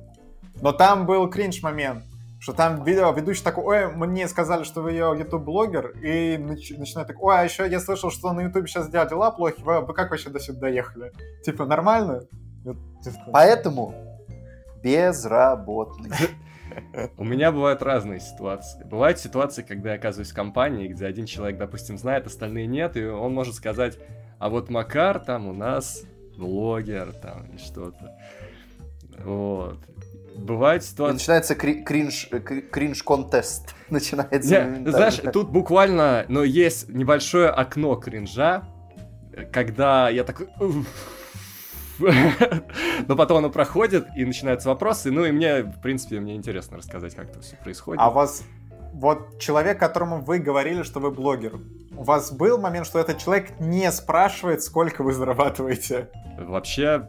[0.60, 2.04] но там был кринж момент,
[2.42, 7.06] что там видео, ведущий такой, ой, мне сказали, что вы ее YouTube-блогер, и нач- начинает
[7.06, 9.94] так, ой, а еще я слышал, что на YouTube сейчас дела дела плохи, вы, вы
[9.94, 11.12] как вообще до сюда доехали?
[11.44, 12.22] Типа, нормально?
[13.32, 13.94] Поэтому
[14.82, 16.10] безработный.
[17.16, 18.82] У меня бывают разные ситуации.
[18.82, 23.04] Бывают ситуации, когда я оказываюсь в компании, где один человек, допустим, знает, остальные нет, и
[23.04, 24.00] он может сказать,
[24.40, 26.02] а вот Макар там у нас
[26.36, 28.18] блогер там или что-то.
[29.24, 29.78] Вот.
[30.42, 31.14] Бывает ситуация...
[31.14, 33.74] начинается кри- кринж, кринж-контест.
[33.90, 38.64] Начинается Не, Знаешь, тут буквально, но есть небольшое окно кринжа,
[39.52, 40.48] когда я такой...
[43.06, 45.12] Но потом оно проходит, и начинаются вопросы.
[45.12, 48.00] Ну, и мне, в принципе, мне интересно рассказать, как это все происходит.
[48.02, 48.42] А у вас
[48.92, 51.60] вот человек, которому вы говорили, что вы блогер,
[51.96, 56.08] у вас был момент, что этот человек не спрашивает, сколько вы зарабатываете?
[56.38, 57.08] Вообще,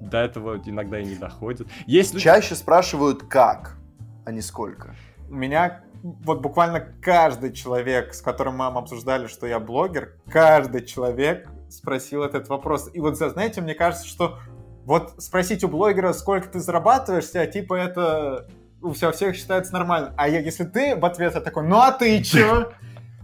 [0.00, 1.68] до этого иногда и не доходит.
[1.86, 2.24] Есть люди...
[2.24, 3.76] Чаще спрашивают, как,
[4.24, 4.94] а не сколько.
[5.28, 11.48] У меня вот буквально каждый человек, с которым мы обсуждали, что я блогер, каждый человек
[11.68, 12.90] спросил этот вопрос.
[12.94, 14.38] И вот, знаете, мне кажется, что
[14.84, 18.48] вот спросить у блогера, сколько ты зарабатываешь, а типа это
[18.80, 20.14] у всех, всех считается нормально.
[20.16, 22.72] А если ты в ответ такой, ну а ты чё?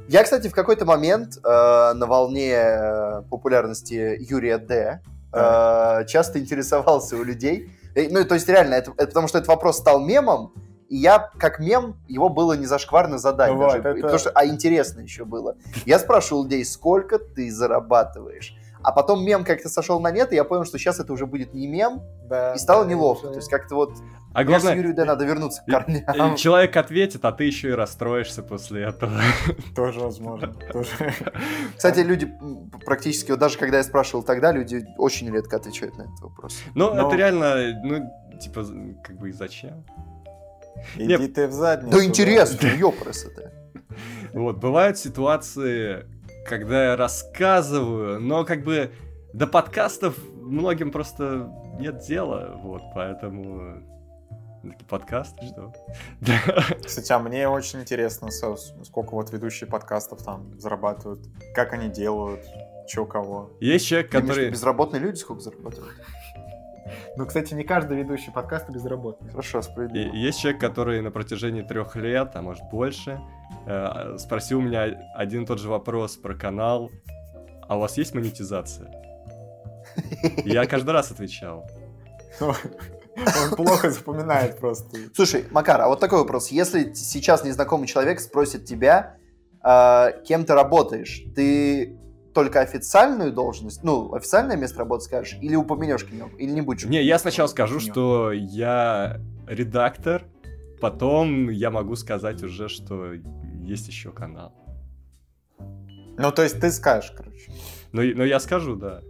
[0.08, 5.00] Я, кстати, в какой-то момент э, на волне э, популярности Юрия Д.
[5.34, 7.70] Э, часто интересовался у людей.
[7.94, 10.52] Э, ну, то есть, реально, это, это потому что этот вопрос стал мемом,
[10.88, 13.52] и я, как мем, его было не зашкварно задать.
[13.52, 13.94] Вот, даже, это...
[13.94, 15.56] потому что, а интересно еще было.
[15.86, 18.54] Я спрашивал людей, сколько ты зарабатываешь?
[18.84, 21.54] А потом мем как-то сошел на нет, и я понял, что сейчас это уже будет
[21.54, 23.28] не мем, да, и стало да, неловко.
[23.28, 23.94] То есть как-то вот...
[24.34, 26.36] А главное, Юрию да, надо вернуться к корням.
[26.36, 29.12] Человек ответит, а ты еще и расстроишься после этого.
[29.74, 30.52] Тоже возможно.
[30.70, 30.90] Тоже.
[31.76, 32.30] Кстати, люди
[32.84, 36.60] практически, вот даже когда я спрашивал тогда, люди очень редко отвечают на этот вопрос.
[36.74, 37.06] Ну, Но...
[37.06, 38.66] это реально, ну, типа,
[39.02, 39.84] как бы и зачем?
[40.96, 41.32] Иди Нет.
[41.32, 41.96] ты в задницу.
[41.96, 43.52] Да интересно, ёпрс это.
[44.34, 46.06] Вот, бывают ситуации,
[46.44, 48.92] когда я рассказываю, но как бы
[49.32, 53.82] до подкастов многим просто нет дела, вот, поэтому
[54.88, 55.74] подкаст, что?
[56.84, 61.20] Кстати, а мне очень интересно, сколько вот ведущие подкастов там зарабатывают,
[61.54, 62.40] как они делают,
[62.86, 63.50] чё кого.
[63.60, 64.50] Есть человек, который...
[64.50, 65.92] Безработные люди сколько зарабатывают?
[67.16, 69.30] Ну, кстати, не каждый ведущий подкаста безработный.
[69.30, 70.12] Хорошо, справедливо.
[70.12, 73.20] есть человек, который на протяжении трех лет, а может больше,
[73.66, 76.90] э, спросил меня один и тот же вопрос про канал.
[77.68, 78.90] А у вас есть монетизация?
[80.44, 81.68] Я каждый раз отвечал.
[82.40, 84.98] Он плохо запоминает просто.
[85.14, 86.48] Слушай, Макар, а вот такой вопрос.
[86.48, 89.16] Если сейчас незнакомый человек спросит тебя,
[89.64, 91.96] э, кем ты работаешь, ты
[92.34, 96.84] только официальную должность, ну, официальное место работы скажешь, или упомянешь книгу, или не будешь?
[96.84, 100.24] Не, я сначала скажу, что я редактор,
[100.80, 103.12] потом я могу сказать уже, что
[103.62, 104.52] есть еще канал.
[106.16, 107.52] Ну, то есть ты скажешь, короче.
[107.92, 109.00] Ну, ну я скажу, да.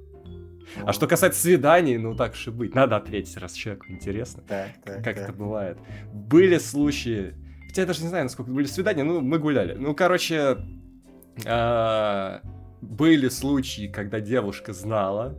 [0.84, 2.74] А что касается свиданий, ну так же быть.
[2.74, 4.42] Надо ответить, раз человеку интересно.
[4.46, 5.16] Так, так, как так.
[5.18, 5.78] это бывает.
[6.12, 7.34] Были случаи,
[7.68, 9.74] хотя я даже не знаю, насколько были свидания, ну, мы гуляли.
[9.74, 10.58] Ну, короче,
[11.46, 12.40] а,
[12.84, 15.34] были случаи, когда девушка знала.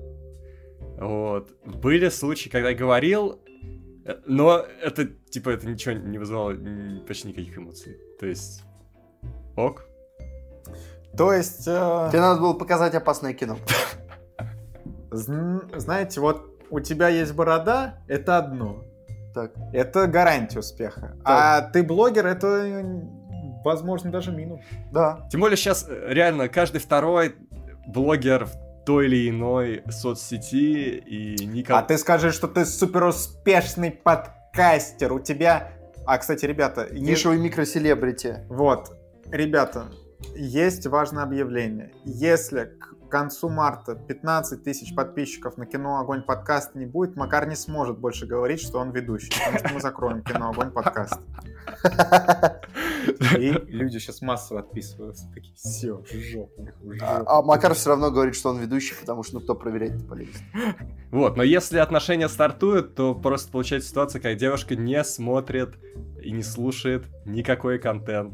[0.97, 1.51] Вот.
[1.65, 3.39] Были случаи, когда я говорил,
[4.05, 6.55] э, но это, типа, это ничего не вызывало
[7.07, 7.97] почти никаких эмоций.
[8.19, 8.63] То есть...
[9.55, 9.85] Ок.
[11.17, 13.57] То есть, э, Тебе надо было показать опасное кино.
[15.11, 18.83] зн- знаете, вот у тебя есть борода, это одно.
[19.33, 19.51] Так.
[19.73, 21.17] Это гарантия успеха.
[21.23, 22.83] А ты блогер, это, э,
[23.65, 24.61] возможно, даже минус.
[24.93, 25.27] Да.
[25.31, 27.35] Тем более сейчас реально каждый второй
[27.87, 28.53] блогер в
[28.85, 31.79] той или иной соцсети и никому...
[31.79, 35.11] А ты скажи, что ты супер успешный подкастер.
[35.13, 35.71] У тебя...
[36.05, 38.45] А, кстати, ребята, е- Нишевый микроселебрити.
[38.47, 38.95] вот,
[39.31, 39.85] ребята,
[40.35, 41.91] есть важное объявление.
[42.05, 47.55] Если к концу марта 15 тысяч подписчиков на кино Огонь подкаст не будет, Макар не
[47.55, 51.17] сможет больше говорить, что он ведущий, потому что мы закроем кино Огонь подкаст.
[53.39, 55.31] И люди сейчас массово отписываются.
[55.33, 57.05] Такие, все, в жопу, в жопу».
[57.05, 60.41] А, а Макар все равно говорит, что он ведущий, потому что ну кто проверять-то полезет.
[61.11, 65.77] Вот, но если отношения стартуют, то просто получается ситуация, когда девушка не смотрит
[66.21, 68.33] и не слушает никакой контент,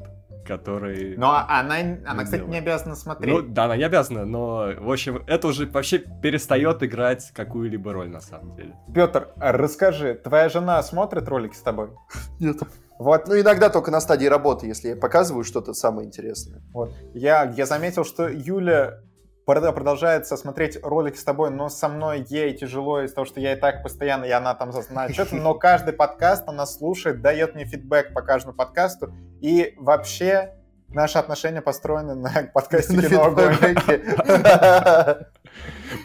[0.58, 1.16] который...
[1.18, 1.76] Но она,
[2.06, 3.54] она, кстати, не обязана Ну, смотреть.
[3.54, 8.20] да, она не обязана, но, в общем, это уже вообще перестает играть какую-либо роль, на
[8.20, 8.76] самом деле.
[8.94, 11.90] Петр, расскажи, твоя жена смотрит ролики с тобой?
[12.40, 12.58] Нет.
[13.00, 16.62] Вот Ну, иногда только на стадии работы, если я показываю что-то самое интересное.
[16.74, 16.94] Вот.
[17.14, 19.00] Я, я заметил, что Юля
[19.46, 23.54] прод- продолжает смотреть ролики с тобой, но со мной ей тяжело из-за того, что я
[23.54, 27.66] и так постоянно, и она там знает что-то, но каждый подкаст она слушает, дает мне
[27.66, 30.54] фидбэк по каждому подкасту, и вообще
[30.90, 33.56] наши отношения построены на подкасте На «Кино Огонь».
[33.56, 34.02] фидбэке.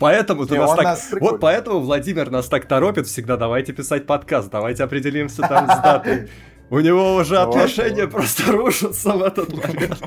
[0.00, 0.84] Поэтому ты нас так...
[0.84, 5.78] нас Вот поэтому Владимир нас так торопит всегда, давайте писать подкаст, давайте определимся там с
[5.80, 6.28] датой.
[6.68, 10.02] У него уже отношения просто рушатся в этот момент.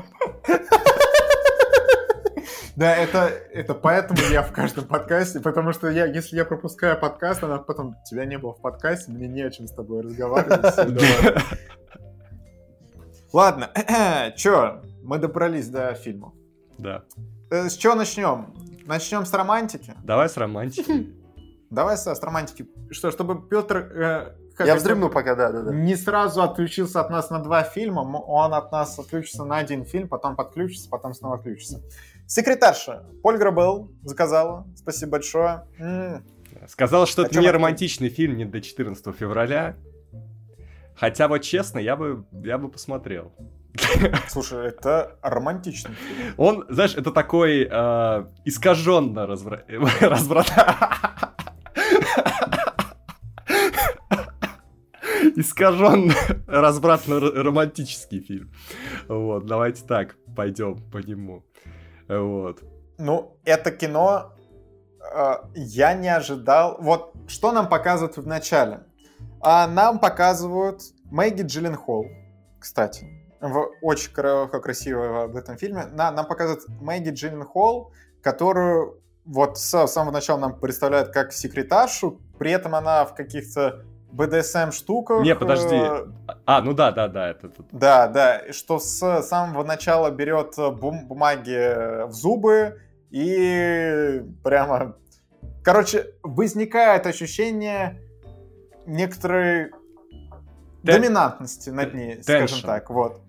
[2.76, 7.42] Да, это, это поэтому я в каждом подкасте, потому что я, если я пропускаю подкаст,
[7.42, 10.72] она потом, тебя не было в подкасте, мне не о чем с тобой разговаривать.
[10.72, 11.42] всё, давай».
[13.32, 13.70] Ладно,
[14.36, 16.32] чё, мы добрались до фильма.
[16.78, 17.04] Да.
[17.50, 18.54] Э, С чего начнем?
[18.86, 19.94] Начнем с романтики.
[20.02, 21.14] Давай с романтикой.
[21.70, 22.66] Давай с, с романтики.
[22.90, 23.76] Что, чтобы Петр...
[23.76, 25.72] э, как Я это, вздремну пока, да, да, да.
[25.72, 30.08] Не сразу отключился от нас на два фильма, он от нас отключится на один фильм,
[30.08, 31.80] потом подключится, потом снова отключится.
[32.30, 33.02] Секретарша.
[33.24, 34.64] Поль Грабел заказала.
[34.76, 35.64] Спасибо большое.
[35.80, 36.24] М,
[36.68, 39.76] Сказал, что О это не романтичный фильм, не до 14 февраля.
[40.94, 43.32] Хотя вот честно, я бы, я бы посмотрел.
[44.28, 46.34] Слушай, это романтичный фильм.
[46.36, 49.64] Он, знаешь, это такой э, искаженно развра...
[50.00, 50.52] разврат...
[55.34, 56.14] Искаженно
[56.46, 58.52] развратно-романтический фильм.
[59.08, 61.44] Вот, давайте так, пойдем по нему.
[62.18, 62.62] Вот.
[62.98, 64.32] Ну, это кино
[65.14, 66.76] э, я не ожидал.
[66.80, 68.80] Вот что нам показывают в начале?
[69.40, 72.06] А нам показывают Мэгги Джилленхол,
[72.58, 73.06] кстати.
[73.40, 75.86] В, очень кра- красиво в этом фильме.
[75.86, 77.92] На, нам показывают Мэгги Джилленхол,
[78.22, 84.72] которую вот с самого начала нам представляют как секретаршу, при этом она в каких-то BDSM
[84.72, 85.22] штуках.
[85.22, 85.76] Не, подожди.
[85.76, 86.06] э,
[86.46, 87.66] А, ну да, да, да, это тут.
[87.72, 92.80] да, да, что с самого начала берет э, бум- бумаги э, в зубы
[93.10, 94.96] и прямо...
[95.62, 98.00] Короче, возникает ощущение
[98.86, 99.72] некоторой Тен-
[100.82, 102.66] доминантности над ней, скажем Теншн.
[102.66, 103.20] так, вот.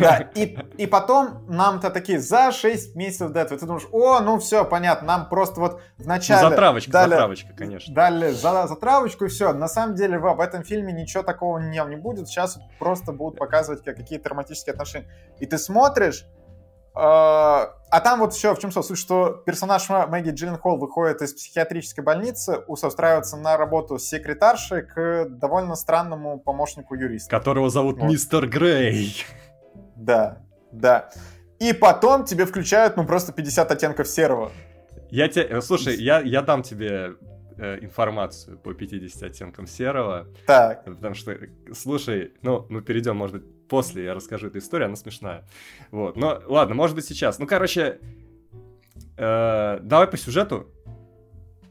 [0.00, 3.58] Да, и, и потом нам-то такие за 6 месяцев до этого.
[3.60, 7.94] Ты думаешь, о, ну все, понятно, нам просто вот в Ну, затравочка, дали- затравочка, конечно.
[7.94, 9.52] Дали за, затравочку и все.
[9.52, 12.28] На самом деле в, в этом фильме ничего такого не, не будет.
[12.28, 15.08] Сейчас просто будут показывать как, какие-то романтические отношения.
[15.40, 16.24] И ты смотришь,
[16.94, 22.02] э, а там вот все в чем суть, что персонаж Мэгги Джилленхол выходит из психиатрической
[22.02, 27.30] больницы, ус- устраивается на работу с секретаршей к довольно странному помощнику юриста.
[27.30, 28.08] Которого зовут Вот.
[28.10, 29.24] Мистер Грей.
[29.96, 30.42] Да,
[30.72, 31.10] да.
[31.58, 34.52] И потом тебе включают, ну, просто 50 оттенков серого.
[35.10, 37.14] Я тебе, э, слушай, я, я дам тебе
[37.56, 41.36] э, информацию по 50 оттенкам серого, Так, потому что,
[41.72, 45.44] слушай, ну, мы перейдем, может быть, после я расскажу эту историю, она смешная.
[45.90, 47.38] Вот, но ладно, может быть сейчас.
[47.38, 48.00] Ну, короче,
[49.16, 50.70] э, давай по сюжету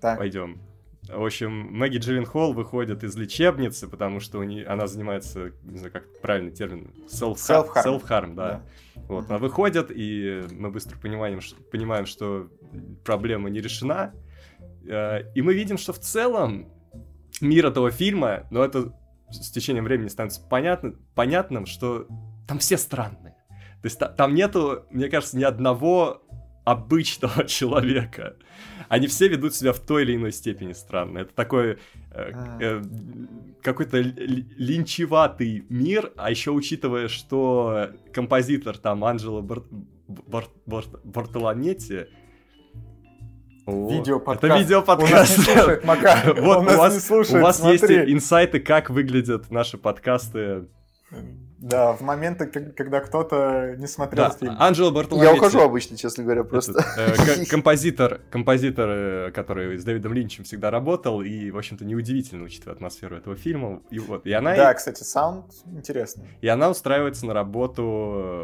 [0.02, 0.18] так.
[0.18, 0.62] пойдем.
[1.08, 5.94] В общем, Мэгги Джилленхол выходит из лечебницы, потому что у нее, она занимается, не знаю,
[5.94, 7.84] как правильный термин, self-harm, Self-harm.
[7.86, 8.62] self-harm, да.
[9.08, 12.50] Вот, она выходит, и мы быстро понимаем, что, понимаем, что
[13.04, 14.14] проблема не решена.
[14.88, 16.70] Э, И мы видим, что в целом
[17.40, 18.92] мир этого фильма, но это
[19.30, 22.08] с течением времени становится понятно, понятным, что
[22.48, 23.36] там все странные.
[23.82, 26.24] То есть та- там нету, мне кажется, ни одного
[26.64, 28.38] обычного человека.
[28.90, 31.20] Они все ведут себя в той или иной степени странно.
[31.20, 31.78] Это такой
[32.12, 32.32] э,
[32.62, 32.82] э,
[33.62, 39.64] какой-то линчеватый мир, а еще учитывая, что композитор там Анджело Бар...
[40.08, 40.46] Бар...
[40.66, 40.86] Бар...
[41.04, 42.08] Бартолометти,
[43.68, 44.44] Видеоподкаст.
[44.44, 45.42] Это видеоподкаст.
[45.42, 46.34] слушает, Макар.
[46.42, 50.68] Вот Он у вас, слушает, у вас есть инсайты, как выглядят наши подкасты.
[51.68, 54.56] Да, в моменты, когда кто-то не смотрел Да, фильм.
[54.60, 55.32] Анджело Бартолометти.
[55.34, 56.74] Я ухожу обычно, честно говоря, просто.
[56.96, 61.84] Этот, э, ко- композитор, композитор, э, который с Дэвидом Линчем всегда работал, и, в общем-то,
[61.84, 63.82] неудивительно, учитывая атмосферу этого фильма.
[63.90, 66.28] И вот, и она, Да, кстати, саунд интересный.
[66.40, 67.84] и она устраивается на работу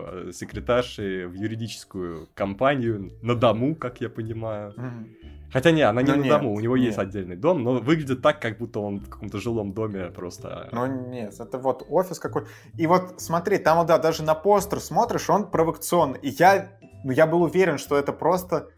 [0.08, 4.74] э, секретаршей в юридическую компанию на дому, как я понимаю.
[4.76, 5.08] Мгм.
[5.54, 7.08] Хотя не, она не Ну на нет, дому, у него есть нет.
[7.08, 10.70] отдельный дом, но выглядит так, как будто он в каком-то жилом доме просто.
[10.72, 12.44] Ну нет, это вот офис какой.
[12.78, 16.20] И вот смотри, там вот, да, даже на постер смотришь, он провокационный.
[16.20, 16.70] И я,
[17.04, 18.70] ну я был уверен, что это просто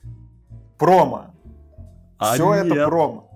[0.77, 1.27] промо.
[2.17, 2.85] А все это нет.
[2.87, 3.29] промо.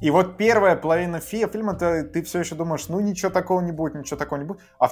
[0.00, 3.72] И вот первая половина фи- фильма, ты, ты все еще думаешь, ну ничего такого не
[3.72, 4.60] будет, ничего такого не будет.
[4.78, 4.90] А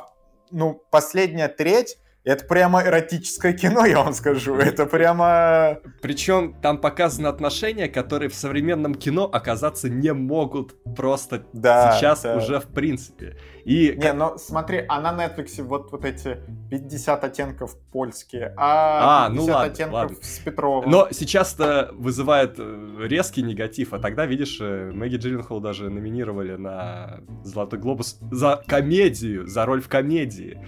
[0.51, 4.55] ну, последняя треть, это прямо эротическое кино, я вам скажу.
[4.55, 5.79] Это прямо...
[6.01, 12.37] Причем там показаны отношения, которые в современном кино оказаться не могут просто Да, сейчас да.
[12.37, 13.37] уже в принципе.
[13.65, 16.39] И Не, но смотри, а на Netflix вот, вот эти
[16.71, 20.17] 50 оттенков польские, а, А, ну 50 ладно, оттенков ладно.
[20.21, 20.91] с Петровым.
[20.91, 27.21] Но сейчас-то вызывает э, резкий негатив, а тогда, видишь, э, Мэгги Джилленхол даже номинировали на
[27.43, 30.61] Золотой Глобус за комедию, за роль в комедии.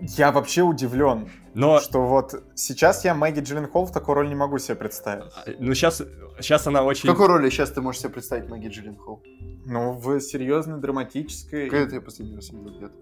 [0.00, 4.58] Я вообще удивлен, Но, что вот сейчас я Мэгги Джилленхол в такой роли не могу
[4.58, 5.32] себе представить.
[5.58, 6.02] ну сейчас,
[6.38, 7.08] сейчас она В очень...
[7.08, 9.22] какой роли сейчас ты можешь себе представить Мэгги Джилленхол?
[9.64, 11.68] Ну, в серьезной, драматической...
[11.70, 12.94] Когда ты ее последний раз видел где-то?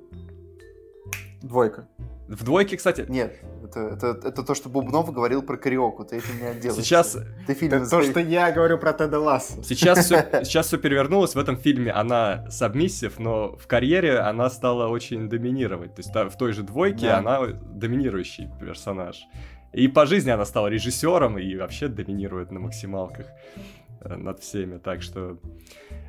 [1.42, 1.88] Двойка.
[2.26, 6.40] В двойке, кстати, Нет, это, это, это то, что Бубнов говорил про кариоку, ты этим
[6.40, 6.82] не отделаешься.
[6.82, 9.62] сейчас, Ты фильм Это то, что я говорю про Теда Ласса.
[9.62, 11.34] сейчас, все, сейчас все перевернулось.
[11.34, 15.94] В этом фильме она сабмиссив, но в карьере она стала очень доминировать.
[15.94, 17.18] То есть в той же двойке Да.
[17.18, 19.20] она доминирующий персонаж.
[19.74, 23.26] И по жизни она стала режиссером и вообще доминирует на максималках
[24.00, 24.78] э, над всеми.
[24.78, 25.36] Так что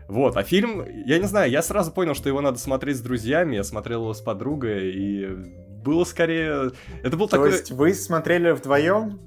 [0.08, 3.56] вот, а фильм, я не знаю, я сразу понял, что его надо смотреть с друзьями.
[3.56, 6.72] Я смотрел его с подругой, и было скорее...
[7.04, 7.52] Это был То такой...
[7.52, 9.20] есть вы смотрели вдвоем,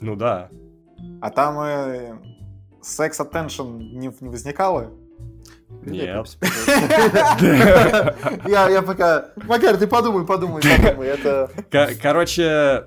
[0.00, 0.50] Ну да.
[1.22, 2.14] а там э,
[2.82, 4.90] секс-аттеншн не, не возникало?
[5.82, 6.26] Нет.
[7.40, 9.26] Я, я пока...
[9.46, 11.06] Макар, ты подумай, подумай, подумай.
[11.08, 11.48] Это...
[11.70, 12.44] Ко- Короче...
[12.44, 12.86] а,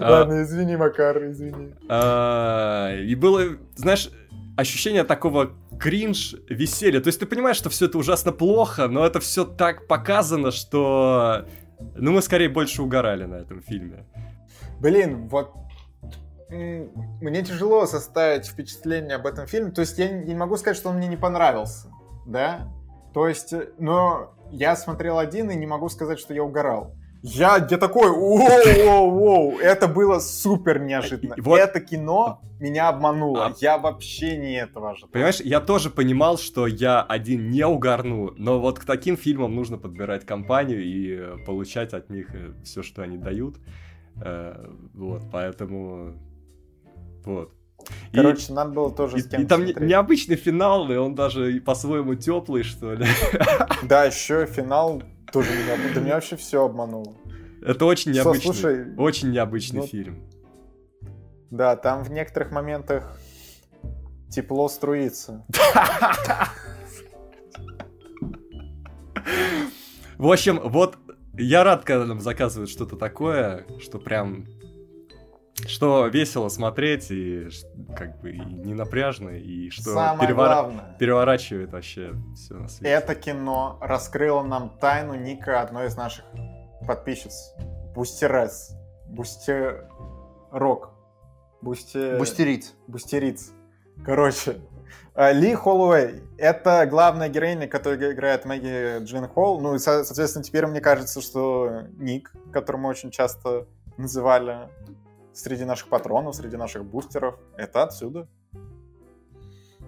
[0.00, 1.74] Ладно, извини, Макар, извини.
[1.88, 3.42] а, И было,
[3.76, 4.10] знаешь,
[4.56, 7.00] ощущение такого кринж, веселья.
[7.00, 11.46] То есть ты понимаешь, что все это ужасно плохо, но это все так показано, что...
[11.96, 14.04] Ну, мы скорее больше угорали на этом фильме.
[14.80, 15.52] Блин, вот
[16.50, 19.70] мне тяжело составить впечатление об этом фильме.
[19.70, 21.88] То есть я не, я не могу сказать, что он мне не понравился,
[22.26, 22.72] да?
[23.12, 26.94] То есть, э, но я смотрел один и не могу сказать, что я угорал.
[27.22, 31.34] Я, я такой, воу-воу-воу, это было супер неожиданно.
[31.36, 33.46] И вот- Это кино меня обмануло.
[33.46, 35.10] А- Я вообще не этого ожидал.
[35.10, 39.78] Понимаешь, я тоже понимал, что я один не угорну, но вот к таким фильмам нужно
[39.78, 42.28] подбирать компанию и э, получать от них
[42.64, 43.56] все, что они дают.
[44.22, 46.14] Э, Вот, поэтому...
[47.24, 47.52] Вот.
[48.12, 51.14] И- Короче, надо было тоже И, с кем и там не- необычный финал, и он
[51.14, 53.06] даже и по-своему теплый, что ли.
[53.82, 55.02] Да, еще финал
[55.32, 57.14] тоже меня, да меня вообще все обмануло.
[57.62, 60.28] Это очень Со- необычный, слушай, очень необычный ну, фильм.
[61.50, 63.18] Да, там в некоторых моментах
[64.30, 65.44] тепло струится.
[70.18, 70.96] В общем, вот
[71.34, 74.46] я рад, когда нам заказывают что-то такое, что прям
[75.66, 77.48] что весело смотреть и
[77.96, 82.90] как бы и не напряжно и что Самое перевора- главное, переворачивает вообще все на свете.
[82.92, 86.24] это кино раскрыло нам тайну ника одной из наших
[86.86, 87.52] подписчиц.
[87.94, 88.74] Бустерес.
[89.06, 90.90] Бустерок.
[91.60, 92.16] Бусте...
[92.18, 92.74] Бустерит.
[92.86, 93.52] Бустериц.
[94.04, 94.60] Короче,
[95.14, 99.60] э, Ли Холлоуэй— это главная героиня, которая играет Мэгги Джин Холл.
[99.60, 104.68] Ну и, со- соответственно, теперь мне кажется, что Ник, который мы очень часто называли
[105.38, 108.28] среди наших патронов, среди наших бустеров, это отсюда.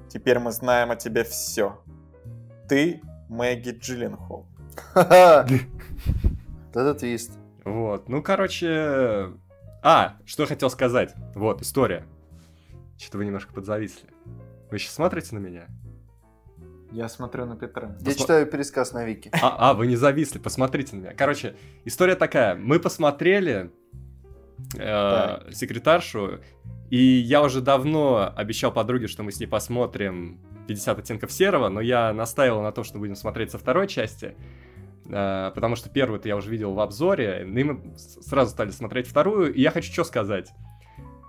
[0.08, 1.82] Теперь мы знаем о тебе все.
[2.68, 4.46] Ты Мэгги Джилленхол.
[4.94, 7.32] Это твист.
[7.64, 9.32] Вот, ну короче,
[9.82, 12.06] а что я хотел сказать, вот история.
[12.96, 14.08] Что-то вы немножко подзависли.
[14.70, 15.66] Вы сейчас смотрите на меня?
[16.92, 17.96] Я смотрю на Петра.
[18.00, 19.30] Я Посма- читаю пересказ на Вики.
[19.40, 21.14] А, а, вы не зависли, посмотрите на меня.
[21.14, 22.56] Короче, история такая.
[22.56, 23.70] Мы посмотрели
[24.76, 26.40] э, секретаршу.
[26.90, 31.80] И я уже давно обещал подруге, что мы с ней посмотрим 50 оттенков серого, но
[31.80, 34.36] я настаивал на том, что будем смотреть со второй части.
[35.06, 39.52] э, Потому что первую-то я уже видел в обзоре, и мы сразу стали смотреть вторую.
[39.54, 40.50] И я хочу что сказать.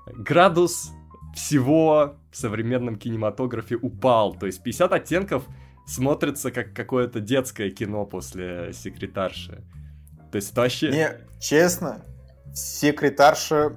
[0.07, 0.91] Градус
[1.35, 4.33] всего в современном кинематографе упал.
[4.35, 5.47] То есть 50 оттенков
[5.85, 9.63] смотрится как какое-то детское кино после секретарши.
[10.31, 10.91] То есть это вообще...
[10.91, 11.09] Не,
[11.39, 12.03] честно,
[12.53, 13.73] секретарша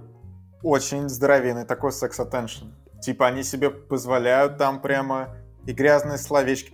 [0.62, 2.66] очень здоровенный такой секс-аттеншн.
[3.00, 6.72] Типа они себе позволяют там прямо и грязные словечки.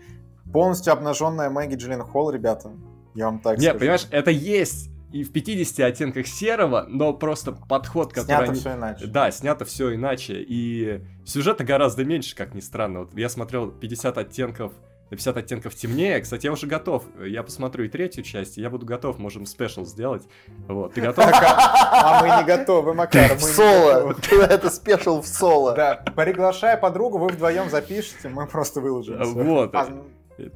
[0.53, 2.71] Полностью обнаженная Мэгги Джилен Холл, ребята.
[3.15, 3.79] Я вам так Нет, скажу.
[3.79, 8.61] понимаешь, это есть и в 50 оттенках серого, но просто подход, который Снято они...
[8.61, 9.07] все иначе.
[9.07, 10.35] Да, снято все иначе.
[10.47, 13.01] И сюжета гораздо меньше, как ни странно.
[13.01, 14.73] Вот я смотрел 50 оттенков
[15.11, 16.21] на 50 оттенков темнее.
[16.21, 17.05] Кстати, я уже готов.
[17.21, 20.23] Я посмотрю и третью часть, и я буду готов, можем special сделать.
[20.69, 21.25] Вот, ты готов?
[21.27, 23.35] А мы не готовы, Макар.
[23.35, 24.15] В соло.
[24.31, 25.75] Это special в соло.
[25.75, 29.21] Да, приглашая подругу, вы вдвоем запишете, мы просто выложим.
[29.35, 29.75] Вот.
[29.75, 29.89] А,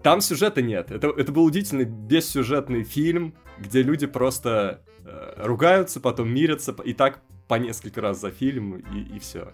[0.03, 0.91] Там сюжета нет.
[0.91, 7.21] Это, это был удивительный бессюжетный фильм, где люди просто э, ругаются, потом мирятся, и так
[7.49, 9.53] по несколько раз за фильм, и, и все.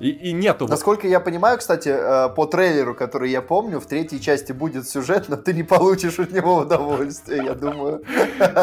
[0.00, 0.64] И, и нету...
[0.64, 4.88] вот- Насколько я понимаю, кстати, э, по трейлеру, который я помню, в третьей части будет
[4.88, 8.02] сюжет, но ты не получишь от него удовольствия, я думаю.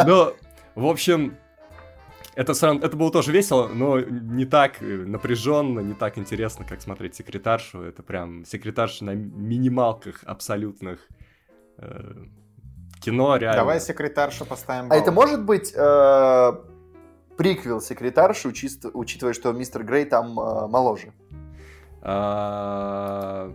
[0.05, 0.33] Но,
[0.75, 1.37] в общем,
[2.35, 7.15] это, это было тоже весело, но не так э, напряженно, не так интересно, как смотреть
[7.15, 7.81] секретаршу.
[7.81, 10.99] Это прям секретарша на минималках абсолютных.
[11.77, 12.13] э,
[12.99, 13.61] кино реально.
[13.61, 14.99] Давай секретаршу поставим А балл.
[14.99, 16.53] это может быть э,
[17.37, 21.13] приквел секретарши, учитывая, что мистер Грей там э, моложе?
[22.01, 23.53] А,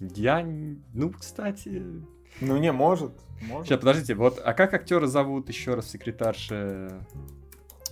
[0.00, 0.46] Я,
[0.92, 1.82] ну, кстати...
[2.40, 3.12] Ну не, может.
[3.48, 3.66] может.
[3.66, 7.00] Сейчас, подождите, вот, а как актера зовут еще раз секретарша?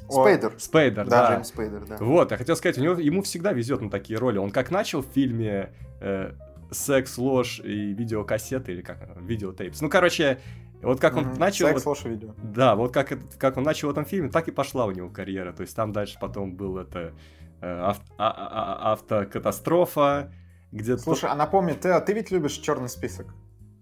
[0.09, 0.55] О, Спейдер.
[0.59, 1.33] Спейдер, Да, да.
[1.33, 1.97] Джеймс Спейдер, да.
[1.99, 4.37] Вот, я хотел сказать, у него, ему всегда везет на такие роли.
[4.37, 6.33] Он как начал в фильме э,
[6.71, 9.81] «Секс, ложь и видеокассеты», или как, видеотейпс.
[9.81, 10.41] Ну, короче,
[10.85, 11.39] вот как он Мгм.
[11.39, 11.67] начал...
[11.69, 12.35] Секс, вот- и видео.
[12.43, 15.53] да, вот как, как он начал в этом фильме, так и пошла у него карьера.
[15.53, 17.13] То есть там дальше потом был это
[17.61, 20.33] э, ав- а- а- а- автокатастрофа,
[20.73, 20.97] где...
[20.99, 23.27] Слушай, а напомни, ты, а ты ведь любишь черный список?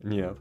[0.02, 0.36] Нет.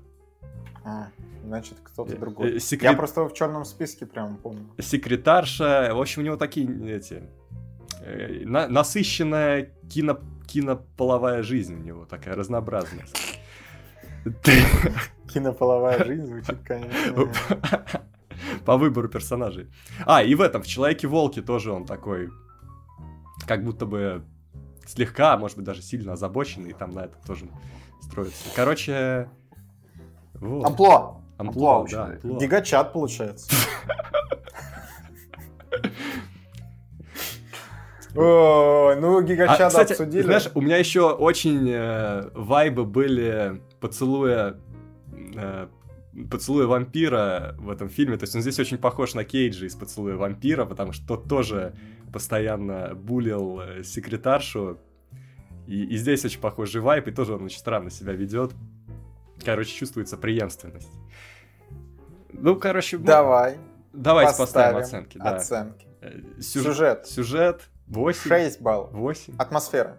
[0.84, 1.08] А,
[1.46, 2.56] значит, кто-то Э, другой.
[2.58, 4.68] э, секрет- Я просто в черном списке прям помню.
[4.80, 7.24] секретарша, в общем, у него такие эти
[8.46, 13.06] на- насыщенная кино кинополовая жизнь у него такая разнообразная.
[15.34, 17.32] Кинополовая жизнь звучит, конечно.
[18.66, 19.70] По выбору персонажей.
[20.06, 22.30] А, и в этом, в Человеке-волке тоже он такой,
[23.48, 24.24] как будто бы
[24.86, 27.48] слегка, а может быть, даже сильно озабоченный, и там на это тоже
[28.02, 28.44] строится.
[28.56, 29.30] Короче,
[30.36, 30.66] вот.
[30.66, 31.22] Амплуа.
[31.38, 32.40] Амплуа, амплуа да, амплуа.
[32.40, 33.52] Гигачат, получается.
[38.14, 40.24] Ой, ну А, гигачат кстати, обсудили.
[40.24, 44.58] знаешь, у меня еще очень э, вайбы были поцелуя
[45.36, 45.68] э,
[46.30, 48.18] поцелуя вампира в этом фильме.
[48.18, 51.74] То есть он здесь очень похож на Кейджа из поцелуя вампира, потому что тот тоже
[52.14, 54.80] постоянно булил э, секретаршу.
[55.68, 58.54] И, и здесь очень похожий вайб, и тоже он очень странно себя ведет.
[59.44, 60.92] Короче, чувствуется преемственность.
[62.34, 63.58] Ну, короче, Давай.
[63.94, 65.18] давайте поставим, поставим оценки.
[65.18, 65.36] Да.
[65.36, 65.88] Оценки.
[66.02, 67.08] Э, Сюжет.
[67.08, 68.30] Сюжет 8.
[68.30, 68.92] 6 баллов.
[68.92, 69.36] 8.
[69.38, 69.98] Атмосфера.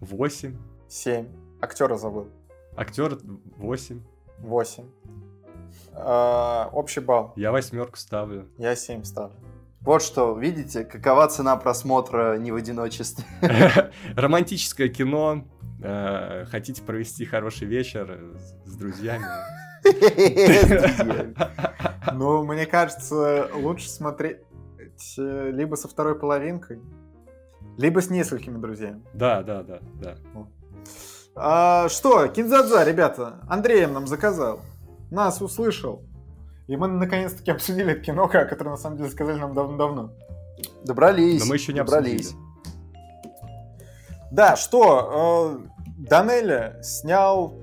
[0.00, 0.56] 8.
[0.88, 1.28] 7.
[1.60, 2.28] Актера забыл.
[2.76, 3.18] Актер
[3.56, 4.00] 8.
[4.40, 4.84] 8.
[5.92, 7.32] А, общий балл.
[7.36, 8.48] Я восьмерку ставлю.
[8.58, 9.36] Я 7 ставлю.
[9.80, 13.24] Вот что, видите, какова цена просмотра не в одиночестве.
[14.16, 15.44] Романтическое кино.
[15.82, 19.24] э, Хотите провести хороший вечер с с друзьями?
[22.12, 24.38] Ну, мне кажется, лучше смотреть
[25.18, 26.80] э, либо со второй половинкой,
[27.76, 29.02] либо с несколькими друзьями.
[29.12, 30.16] Да, да, да, да.
[31.36, 34.60] А, что, Кинзадза, ребята, Андреем нам заказал.
[35.10, 36.02] Нас услышал.
[36.66, 40.12] И мы наконец-таки обсудили это кино, которое на самом деле сказали нам давно-давно.
[40.84, 41.40] Добрались.
[41.42, 42.28] Но мы еще не добрались.
[42.28, 42.44] обсудили.
[44.30, 47.60] Да, что, э, Данелли снял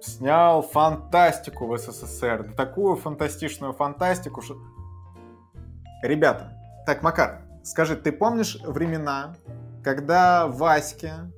[0.00, 2.44] снял фантастику в СССР.
[2.48, 4.56] Да такую фантастичную фантастику, что...
[6.02, 6.52] Ребята,
[6.86, 9.36] так, Макар, скажи, ты помнишь времена,
[9.84, 11.30] когда Ваське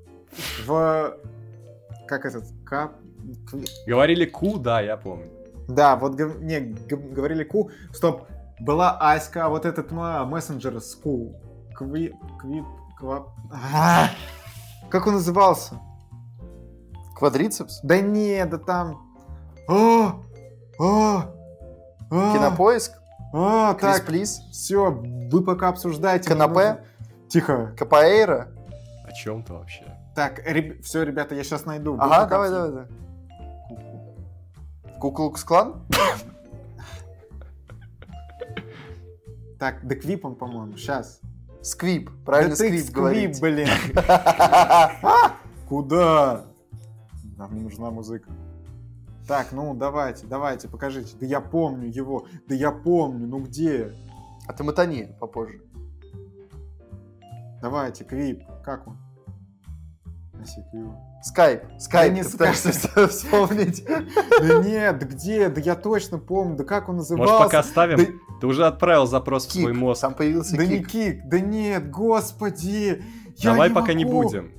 [0.64, 1.16] в...
[2.07, 2.45] Как этот?
[2.64, 2.95] Кап...
[3.87, 5.30] Говорили ку, да, я помню.
[5.68, 6.61] Да, вот не,
[7.14, 7.70] говорили ку.
[7.93, 8.26] Стоп,
[8.61, 11.35] была Аська, а вот этот мессенджер с ку.
[11.74, 12.14] Кви...
[12.41, 12.64] Кви...
[12.99, 13.26] Ква...
[13.53, 14.11] А!
[14.91, 15.80] Как он назывался?
[17.16, 17.80] Квадрицепс?
[17.83, 19.14] Да не, да там...
[19.68, 20.22] О!
[20.78, 21.22] О!
[22.11, 22.33] О!
[22.33, 22.93] Кинопоиск?
[23.33, 26.28] А, Крис так, Плиз, все, вы пока обсуждаете.
[26.28, 26.85] Канапе?
[27.28, 27.74] Тихо.
[27.78, 28.49] Капоэйра.
[29.07, 29.97] О чем ты вообще?
[30.15, 30.41] Так,
[30.83, 31.97] все, ребята, я сейчас найду.
[31.99, 32.87] Ага, давай, давай, давай.
[35.01, 35.85] Куклукс клан?
[39.59, 41.21] Так, да Квип он, по-моему, сейчас.
[41.61, 42.11] Сквип.
[42.25, 43.41] Правильно да сквип говорить.
[43.41, 43.69] блин.
[43.95, 45.37] А?
[45.69, 46.47] Куда?
[47.37, 48.29] Нам не нужна музыка.
[49.29, 51.17] Так, ну давайте, давайте, покажите.
[51.21, 52.27] Да я помню его.
[52.49, 53.29] Да я помню.
[53.29, 53.95] Ну где?
[54.49, 55.61] А ты мотани попозже.
[57.61, 58.43] Давайте, Квип.
[58.65, 58.99] Как он?
[60.43, 60.95] ICQ.
[61.22, 61.62] Скайп.
[61.78, 62.12] Скайп.
[62.14, 62.72] не ты пытаешься
[63.09, 63.84] вспомнить.
[63.84, 65.49] Да нет, где?
[65.49, 66.57] Да я точно помню.
[66.57, 67.32] Да как он назывался?
[67.32, 67.99] Может, пока ставим?
[67.99, 68.05] Да,
[68.40, 70.01] Ты уже отправил запрос в свой мозг.
[70.01, 71.20] Там появился да не кик.
[71.28, 73.03] Да нет, господи.
[73.43, 74.53] Давай пока не будем.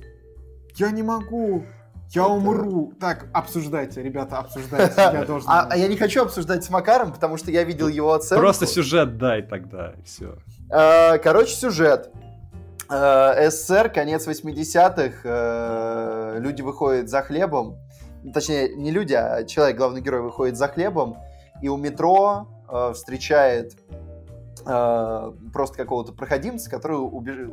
[0.76, 1.64] Я не могу.
[2.10, 2.92] Я Это- умру.
[3.00, 4.94] Так, обсуждайте, ребята, обсуждайте.
[4.96, 5.48] Я должен...
[5.50, 8.40] А, а я не хочу обсуждать с Макаром, потому что я видел его оценку.
[8.42, 10.36] Просто сюжет дай тогда, и все.
[10.70, 12.10] Э, Короче, сюжет.
[12.90, 17.78] Э, СССР, конец 80-х, э, люди выходят за хлебом.
[18.32, 21.16] Точнее, не люди, а человек, главный герой, выходит за хлебом,
[21.62, 23.76] и у метро э, встречает
[24.64, 27.50] просто какого-то проходимца, который убеж-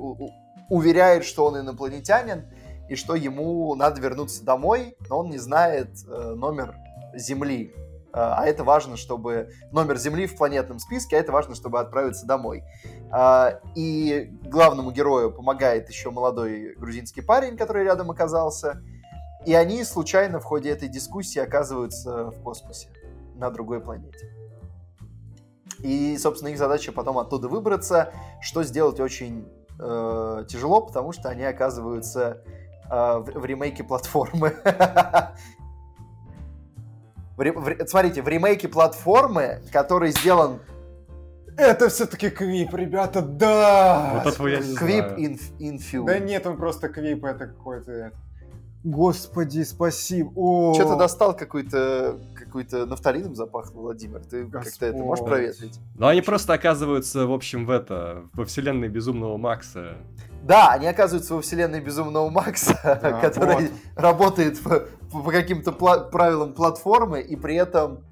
[0.70, 2.46] уверяет, что он инопланетянин,
[2.88, 6.74] и что ему надо вернуться домой, но он не знает номер
[7.14, 7.74] Земли.
[8.14, 12.26] Э, А это важно, чтобы номер Земли в планетном списке, а это важно, чтобы отправиться
[12.26, 12.64] домой.
[13.12, 18.82] А, И главному герою помогает еще молодой грузинский парень, который рядом оказался.
[19.46, 22.90] И они случайно в ходе этой дискуссии оказываются в космосе,
[23.36, 24.30] на другой планете.
[25.80, 29.48] И, собственно, их задача потом оттуда выбраться, что сделать очень
[29.80, 32.44] э, тяжело, потому что они оказываются
[32.88, 34.54] э, в, в ремейке платформы.
[37.38, 40.60] В в Смотрите, в ремейке платформы, который сделан
[41.58, 44.22] Это все-таки Квип, ребята, да!
[44.24, 45.38] Вот этого я не Квип знаю.
[45.60, 46.06] Infuse.
[46.06, 47.92] Да нет, он просто Квип, это какой-то...
[47.92, 48.16] это.
[48.84, 50.32] Господи, спасибо.
[50.36, 54.22] О, Что-то достал какой-то какой-то нафталином запахло, Владимир.
[54.22, 55.80] Ты как-то это можешь проветрить?
[55.96, 59.98] Но они просто оказываются, в общем, в это, во вселенной Безумного Макса.
[60.44, 63.72] Да, они оказываются во вселенной Безумного Макса, Да, который вот.
[63.96, 68.04] работает по, по каким-то пла- правилам платформы, и при этом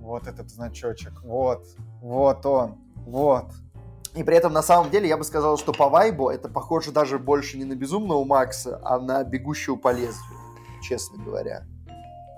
[0.00, 1.64] Вот этот значочек, вот,
[2.00, 3.46] вот он, вот.
[4.16, 7.18] и при этом на самом деле я бы сказал, что по вайбу это похоже даже
[7.18, 10.38] больше не на Безумного Макса, а на Бегущего по лезвию,
[10.82, 11.62] честно говоря.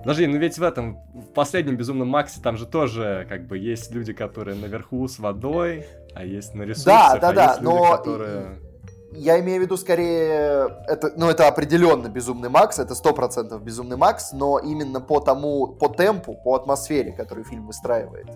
[0.00, 3.92] Подожди, ну ведь в этом, в последнем Безумном Максе, там же тоже, как бы, есть
[3.92, 7.96] люди, которые наверху с водой, а есть на ресурсах, да, а да, есть люди, но-
[7.96, 8.60] которые...
[9.14, 13.96] Я имею в виду скорее, это, ну это определенно Безумный Макс, это сто процентов Безумный
[13.96, 18.26] Макс, но именно по тому, по темпу, по атмосфере, который фильм выстраивает.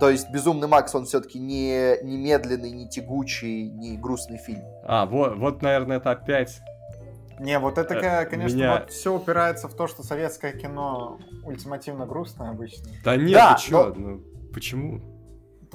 [0.00, 4.64] То есть Безумный Макс, он все-таки не, не медленный, не тягучий, не грустный фильм.
[4.84, 6.60] А, вот, вот, наверное, это опять...
[7.40, 12.06] Не, вот это, Э, конечно, меня- вот все упирается в то, что советское кино ультимативно
[12.06, 12.88] грустное обычно.
[13.04, 14.20] Да нет, Да, ты чё, ну,
[14.52, 15.00] почему?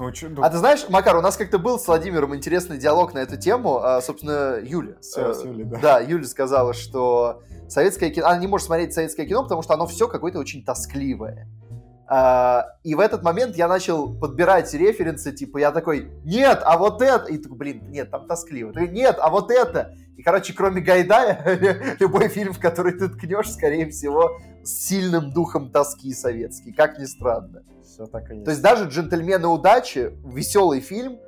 [0.00, 3.12] Ну, чё- ну, А ты знаешь, Макар, у нас как-то был с Владимиром интересный диалог
[3.12, 3.80] на эту тему.
[3.82, 4.94] А, собственно, Юля.
[5.02, 5.78] Всё, э, с Юлей, да.
[5.78, 8.26] Да, Юля сказала, что советское кино...
[8.28, 11.46] Она не может смотреть советское кино, потому что оно все какое-то очень тоскливое.
[12.12, 17.00] А, и в этот момент я начал подбирать референсы, типа, я такой, нет, а вот
[17.02, 17.26] это...
[17.26, 18.72] И такой, блин, нет, там тоскливо.
[18.72, 19.94] Нет, а вот это...
[20.16, 25.70] И, короче, кроме Гайдая, любой фильм, в который ты ткнешь, скорее всего, с сильным духом
[25.70, 27.62] тоски советский, как ни странно.
[27.84, 28.44] Все так и есть.
[28.44, 31.20] То есть даже «Джентльмены удачи», веселый фильм,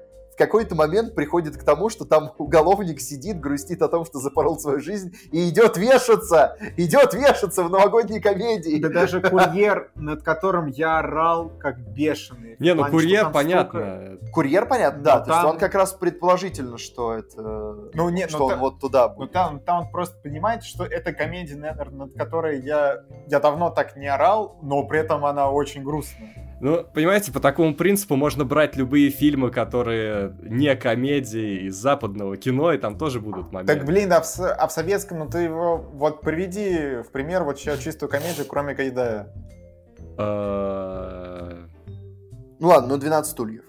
[0.46, 4.80] какой-то момент приходит к тому, что там уголовник сидит, грустит о том, что запорол свою
[4.80, 8.78] жизнь, и идет вешаться, идет вешаться в новогодней комедии.
[8.78, 12.56] Да даже курьер, над которым я орал как бешеный.
[12.58, 14.18] Не, ну курьер, понятно.
[14.32, 18.44] Курьер, понятно, да, то есть он как раз предположительно, что это, Ну, нет, что ну,
[18.46, 19.32] он вот туда Ну будет.
[19.32, 24.06] там, там просто понимаете, что это комедия, наверное, над которой я, я давно так не
[24.06, 26.51] орал, но при этом она очень грустная.
[26.62, 32.72] Ну, понимаете, по такому принципу можно брать любые фильмы, которые не комедии из западного кино,
[32.72, 33.74] и там тоже будут моменты.
[33.74, 37.58] Так, блин, а в, а в советском, ну ты его вот приведи в пример вот
[37.58, 39.34] сейчас чистую комедию, кроме Гайдая.
[40.16, 41.66] Э,
[42.60, 43.64] Ну ладно, ну 12 стульев.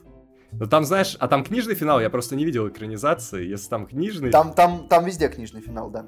[0.59, 3.45] Ну там, знаешь, а там книжный финал, я просто не видел экранизации.
[3.45, 6.05] Если там книжный, Там, там, там везде книжный финал, да.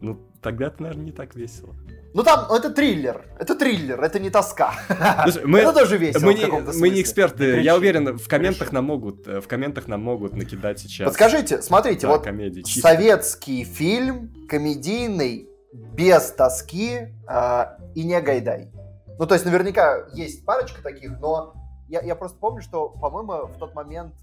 [0.00, 1.74] ну тогда это, наверное, не так весело.
[2.14, 4.74] Ну там, это триллер, это триллер, это не тоска.
[5.22, 6.46] Слушай, мы, Это тоже весело мы, не,
[6.78, 7.56] мы не эксперты.
[7.56, 11.08] Не я уверен, в комментах нам могут, э, в комментах нам могут накидать сейчас.
[11.08, 12.62] Подскажите, смотрите, да, вот комедии.
[12.62, 12.80] чисто.
[12.80, 18.70] советский фильм, комедийный, без тоски а, и не Гайдай.
[19.18, 21.54] Ну, то есть, наверняка есть парочка таких, но
[21.92, 24.14] я, я просто помню, что, по-моему, в тот момент...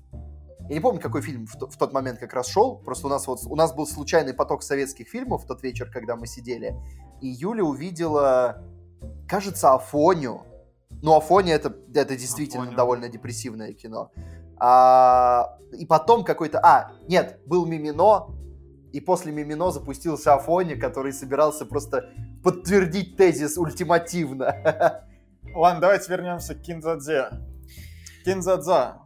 [0.67, 2.77] Я не помню, какой фильм в, в тот момент как раз шел.
[2.77, 6.15] Просто у нас вот у нас был случайный поток советских фильмов в тот вечер, когда
[6.15, 6.75] мы сидели.
[7.21, 8.63] И Юля увидела,
[9.27, 10.41] кажется, Афоню.
[11.03, 12.77] Ну, Афоня это, это действительно Афоня.
[12.77, 14.11] довольно депрессивное кино.
[14.57, 16.59] А, и потом какой-то...
[16.59, 18.35] А, нет, был Мимино,
[18.91, 22.09] и после Мимино запустился Афоня, который собирался просто
[22.43, 24.55] подтвердить тезис ультимативно.
[25.53, 27.48] Ладно, давайте вернемся к Кинзадзе.
[28.30, 28.99] Кинзадза.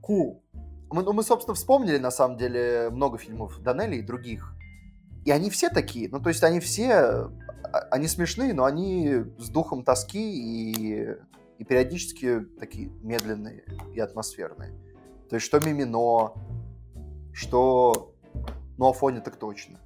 [0.00, 0.44] Ку.
[0.90, 4.54] Мы, ну, мы, собственно, вспомнили, на самом деле, много фильмов Данелли и других.
[5.24, 6.08] И они все такие.
[6.08, 6.92] Ну, то есть они все...
[6.92, 11.16] а- Они смешные, но они с духом тоски и,
[11.58, 14.72] и периодически такие медленные и атмосферные.
[15.28, 16.34] То есть что Мимино,
[17.32, 18.14] что...
[18.78, 19.80] Ну, Афоня так точно.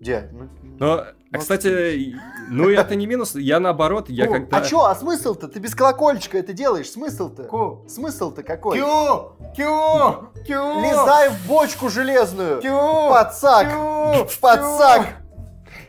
[0.00, 0.28] Где?
[0.32, 0.48] Ну,
[0.80, 2.16] Но, а, Ну, кстати,
[2.48, 4.56] ну это не минус, я наоборот, я Ку, когда...
[4.56, 5.46] А чё, а смысл-то?
[5.46, 7.44] Ты без колокольчика это делаешь, смысл-то?
[7.44, 7.84] Ку.
[7.86, 8.78] Смысл-то какой?
[8.78, 9.32] Кю!
[9.54, 10.30] Кю!
[10.46, 10.80] Кю!
[10.80, 12.62] Лезай в бочку железную!
[12.62, 12.70] Кю!
[13.10, 13.68] Пацак!
[13.70, 14.26] Кю!
[14.40, 15.06] Пацак!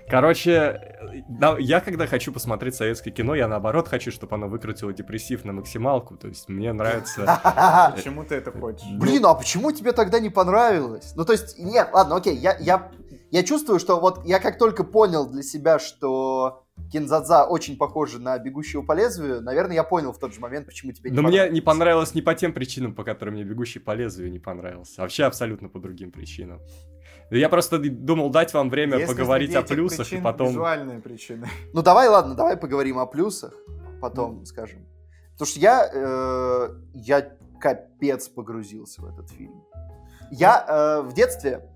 [0.09, 0.91] Короче,
[1.29, 5.53] да, я когда хочу посмотреть советское кино, я наоборот хочу, чтобы оно выкрутило депрессив на
[5.53, 6.17] максималку.
[6.17, 7.39] То есть мне нравится...
[7.95, 8.85] Почему ты это хочешь?
[8.97, 11.13] Блин, а почему тебе тогда не понравилось?
[11.15, 12.91] Ну, то есть, нет, ладно, окей, я, я,
[13.31, 18.37] я чувствую, что вот я как только понял для себя, что Кинзадза очень похожа на
[18.37, 21.49] «Бегущего по лезвию», наверное, я понял в тот же момент, почему тебе не Но мне
[21.49, 24.95] не понравилось не по тем причинам, по которым мне «Бегущий по лезвию» не понравился.
[24.97, 26.59] а Вообще абсолютно по другим причинам.
[27.29, 30.49] Я просто думал дать вам время Если поговорить о плюсах и причин потом...
[30.49, 31.47] Визуальные причины.
[31.73, 33.53] Ну, давай, ладно, давай поговорим о плюсах,
[34.01, 34.85] потом скажем.
[35.33, 39.63] Потому что я, э, я капец погрузился в этот фильм.
[40.29, 41.70] Я э, в детстве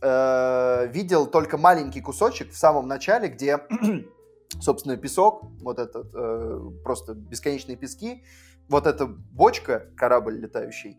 [0.00, 3.60] э, видел только маленький кусочек в самом начале, где,
[4.60, 8.24] собственно, песок, вот этот, э, просто бесконечные пески,
[8.68, 10.98] вот эта бочка, корабль летающий,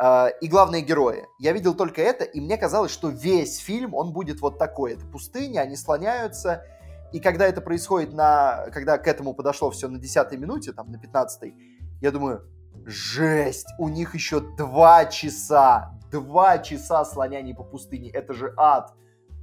[0.00, 1.26] э, и главные герои.
[1.38, 4.94] Я видел только это, и мне казалось, что весь фильм, он будет вот такой.
[4.94, 6.64] Это пустыня, они слоняются,
[7.12, 8.66] и когда это происходит на...
[8.72, 11.54] Когда к этому подошло все на 10 минуте, там, на 15
[12.00, 12.46] я думаю,
[12.86, 15.92] жесть, у них еще два часа.
[16.10, 18.10] Два часа слоняний по пустыне.
[18.10, 18.94] Это же ад.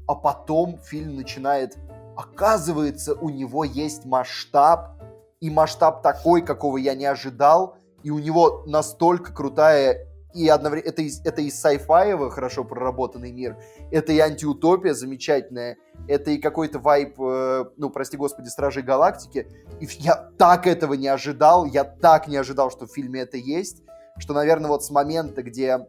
[0.07, 1.77] А потом фильм начинает...
[2.15, 5.01] Оказывается, у него есть масштаб.
[5.41, 7.75] И масштаб такой, какого я не ожидал.
[8.01, 10.89] И у него настолько крутая и одновременно...
[10.89, 13.57] Это это из сайфаева хорошо проработанный мир.
[13.91, 15.77] Это и антиутопия замечательная.
[16.07, 19.47] Это и какой-то вайп, э, ну, прости господи, Стражей Галактики.
[19.79, 21.65] И я так этого не ожидал.
[21.65, 23.83] Я так не ожидал, что в фильме это есть.
[24.17, 25.87] Что, наверное, вот с момента, где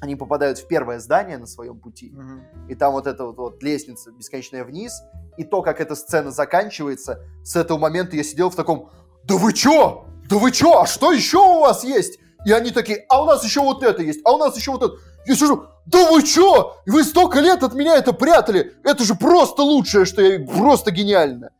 [0.00, 2.42] они попадают в первое здание на своем пути, Мгм.
[2.68, 5.02] и там вот эта вот, вот лестница бесконечная вниз,
[5.38, 8.90] и то, как эта сцена заканчивается, с этого момента я сидел в таком,
[9.22, 10.04] да вы чё?
[10.28, 10.80] Да вы чё?
[10.80, 12.18] А что еще у вас есть?
[12.44, 14.82] И они такие, а у нас еще вот это есть, а у нас еще вот
[14.82, 14.94] это.
[15.26, 16.76] Я сижу, да вы чё?
[16.86, 18.74] Вы столько лет от меня это прятали.
[18.84, 20.44] Это же просто лучшее, что я...
[20.46, 21.50] Просто гениально.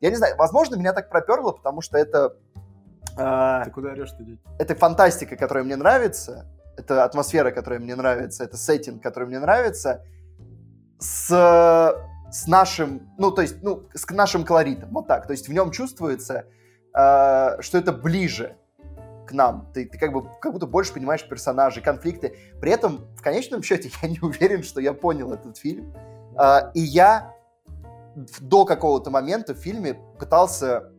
[0.00, 2.36] Я не знаю, возможно, меня так проперло, потому что это...
[3.16, 4.38] э, Ты куда орешь-то, дядь?
[4.58, 6.46] это фантастика, которая мне нравится,
[6.76, 10.02] это атмосфера, которая мне нравится, это сеттинг, который мне нравится,
[10.98, 11.28] с,
[12.30, 15.26] с нашим, ну, то есть, ну, с нашим колоритом, вот так.
[15.26, 16.44] То есть в нем чувствуется,
[16.94, 18.56] э, что это ближе
[19.34, 19.70] нам.
[19.74, 22.36] Ты, ты как бы как будто больше понимаешь персонажей, конфликты.
[22.60, 25.94] При этом, в конечном счете, я не уверен, что я понял этот фильм.
[26.38, 27.34] Э, и я
[28.40, 30.90] до какого-то момента в фильме пытался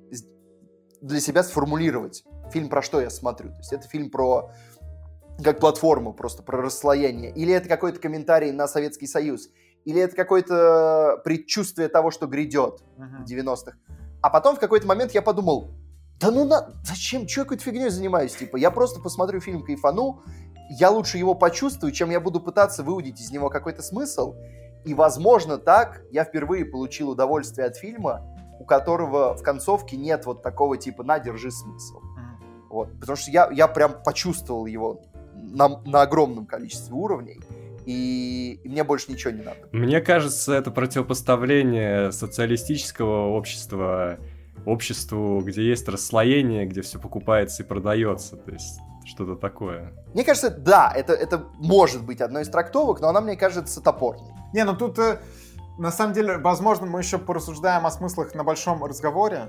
[1.02, 3.50] для себя сформулировать фильм про что я смотрю.
[3.50, 4.52] То есть это фильм про
[5.44, 7.32] как платформу, просто про расслоение.
[7.32, 9.50] Или это какой-то комментарий на Советский Союз.
[9.84, 13.24] Или это какое-то предчувствие того, что грядет Мгм.
[13.24, 13.78] в 90-х.
[14.22, 15.72] А потом в какой-то момент я подумал,
[16.20, 16.70] да ну на...
[16.84, 18.36] зачем, что я какой-то фигней занимаюсь?
[18.36, 20.22] Типа, я просто посмотрю фильм, кайфану,
[20.70, 24.36] я лучше его почувствую, чем я буду пытаться выудить из него какой-то смысл.
[24.84, 28.22] И, возможно, так я впервые получил удовольствие от фильма,
[28.60, 32.00] у которого в концовке нет вот такого типа «на, держи смысл».
[32.00, 32.68] Мгм.
[32.70, 33.00] Вот.
[33.00, 35.02] Потому что я, я прям почувствовал его
[35.34, 37.42] на, на огромном количестве уровней,
[37.86, 39.58] и, и мне больше ничего не надо.
[39.72, 44.18] Мне кажется, это противопоставление социалистического общества
[44.66, 48.38] обществу, где есть расслоение, где все покупается и продается.
[48.38, 49.94] То есть что-то такое.
[50.14, 54.32] Мне кажется, да, это, это может быть одной из трактовок, но она, мне кажется, топорной.
[54.54, 55.20] Не, ну тут, э,
[55.78, 59.48] на самом деле, возможно, мы еще порассуждаем о смыслах на большом разговоре.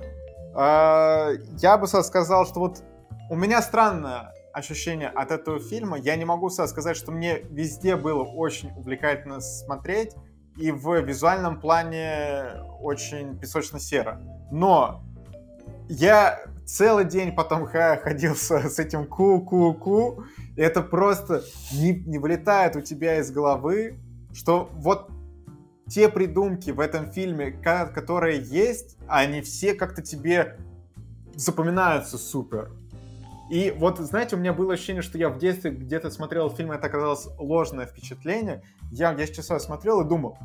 [0.55, 2.83] Э, Я бы сказал, что вот
[3.31, 5.99] у меня странное ощущение от этого фильма.
[5.99, 10.15] Я не могу сказать, что мне везде было очень увлекательно смотреть,
[10.57, 14.21] и в визуальном плане очень песочно-серо.
[14.51, 15.03] Но
[15.89, 20.25] я целый день потом ходил с, с этим ку-ку-ку.
[20.57, 21.43] И это просто
[21.73, 23.99] не, не вылетает у тебя из головы,
[24.33, 25.11] что вот
[25.89, 30.57] те придумки в этом фильме, которые есть, они все как-то тебе
[31.37, 32.73] запоминаются супер.
[33.51, 36.87] И вот, знаете, у меня было ощущение, что я в детстве где-то смотрел фильм, это
[36.87, 38.63] оказалось ложное впечатление.
[38.91, 40.37] Я, я сейчас смотрел и думал,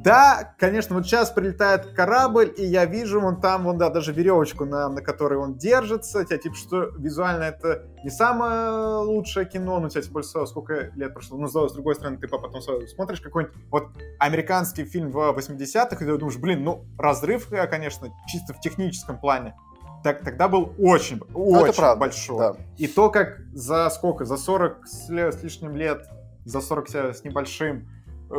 [0.00, 4.64] да, конечно, вот сейчас прилетает корабль, и я вижу вон там, вон, да, даже веревочку,
[4.64, 6.24] на, на которой он держится.
[6.24, 11.12] Тебя, типа, что визуально это не самое лучшее кино, ну, тебя, тем более, сколько лет
[11.12, 11.38] прошло.
[11.38, 13.88] Ну, с другой стороны, ты потом смотришь какой-нибудь вот
[14.18, 19.54] американский фильм в 80-х, и ты думаешь, блин, ну, разрыв, конечно, чисто в техническом плане
[20.02, 22.38] так, тогда был очень, ну, очень правда, большой.
[22.38, 22.56] Да.
[22.76, 26.08] И то, как за сколько, за 40 с, с лишним лет,
[26.44, 27.88] за 40 с небольшим,
[28.30, 28.34] э,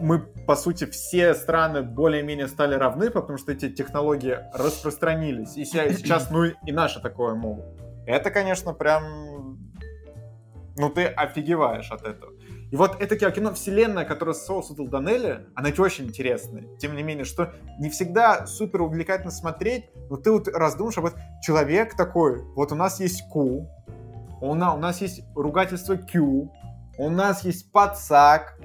[0.00, 5.56] мы, по сути, все страны более-менее стали равны, потому что эти технологии распространились.
[5.56, 7.64] И сейчас, ну, и наши такое могут.
[8.06, 9.58] Это, конечно, прям...
[10.76, 12.32] Ну, ты офигеваешь от этого.
[12.74, 16.64] И вот это кино вселенная, которую создал Данелли, она очень интересная.
[16.78, 21.14] Тем не менее, что не всегда супер увлекательно смотреть, но ты вот раздумаешь, а вот
[21.40, 23.70] человек такой, вот у нас есть Q,
[24.40, 26.50] у нас, у нас есть ругательство Q,
[26.98, 28.58] у нас есть подсак,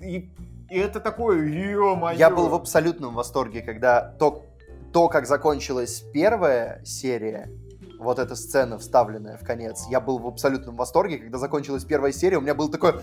[0.00, 0.32] и,
[0.70, 2.16] и это такое, ё-моё.
[2.16, 4.46] Я был в абсолютном восторге, когда то,
[4.94, 7.50] то, как закончилась первая серия,
[7.98, 9.84] вот эта сцена, вставленная в конец.
[9.90, 13.00] Я был в абсолютном восторге, когда закончилась первая серия, у меня был такой...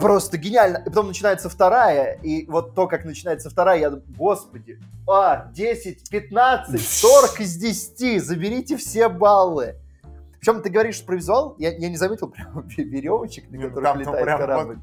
[0.00, 0.78] Просто гениально.
[0.78, 6.10] И потом начинается вторая, и вот то, как начинается вторая, я думаю, господи, а, 10,
[6.10, 9.76] 15, 40 из 10, заберите все баллы.
[10.40, 14.78] Причем ты говоришь про визуал, я, я не заметил прям веревочек, на которых летает корабль.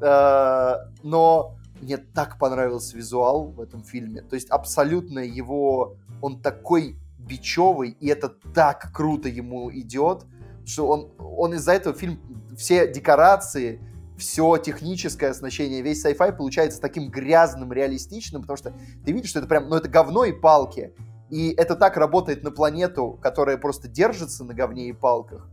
[0.00, 4.22] Э, но мне так понравился визуал в этом фильме.
[4.22, 10.24] То есть абсолютно его он такой бичевый, и это так круто ему идет,
[10.64, 12.20] что он, он из-за этого фильм,
[12.56, 13.80] все декорации,
[14.16, 18.74] все техническое оснащение, весь sci-fi получается таким грязным, реалистичным, потому что
[19.04, 20.92] ты видишь, что это прям, ну это говно и палки.
[21.30, 25.48] И это так работает на планету, которая просто держится на говне и палках.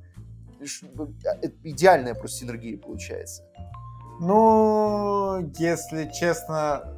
[0.59, 3.43] Э, идеальная просто синергия получается.
[4.19, 6.96] Ну, если честно,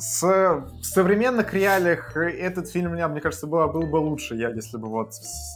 [0.00, 4.78] с, в современных реалиях этот фильм, мне, мне кажется, был, был бы лучше, я, если
[4.78, 5.54] бы вот с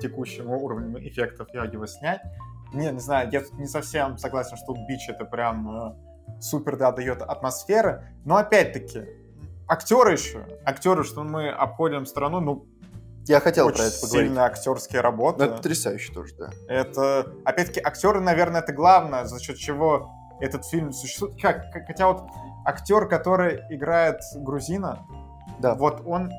[0.00, 2.20] текущим уровнем эффектов я его снять.
[2.74, 5.94] Не, не знаю, я не совсем согласен, что Бич это прям э,
[6.38, 8.04] супер, да, дает атмосферы.
[8.26, 9.06] Но опять-таки,
[9.66, 12.66] актеры еще, актеры, что мы обходим страну, ну,
[13.26, 14.28] я хотел Очень про это поговорить.
[14.28, 15.38] сильные актерские работы.
[15.38, 16.50] Ну, это потрясающе тоже, да.
[16.68, 20.10] Это, опять-таки, актеры, наверное, это главное, за счет чего
[20.40, 21.40] этот фильм существует.
[21.40, 22.22] Как, хотя вот
[22.64, 25.06] актер, который играет грузина,
[25.58, 25.74] да.
[25.74, 26.30] вот он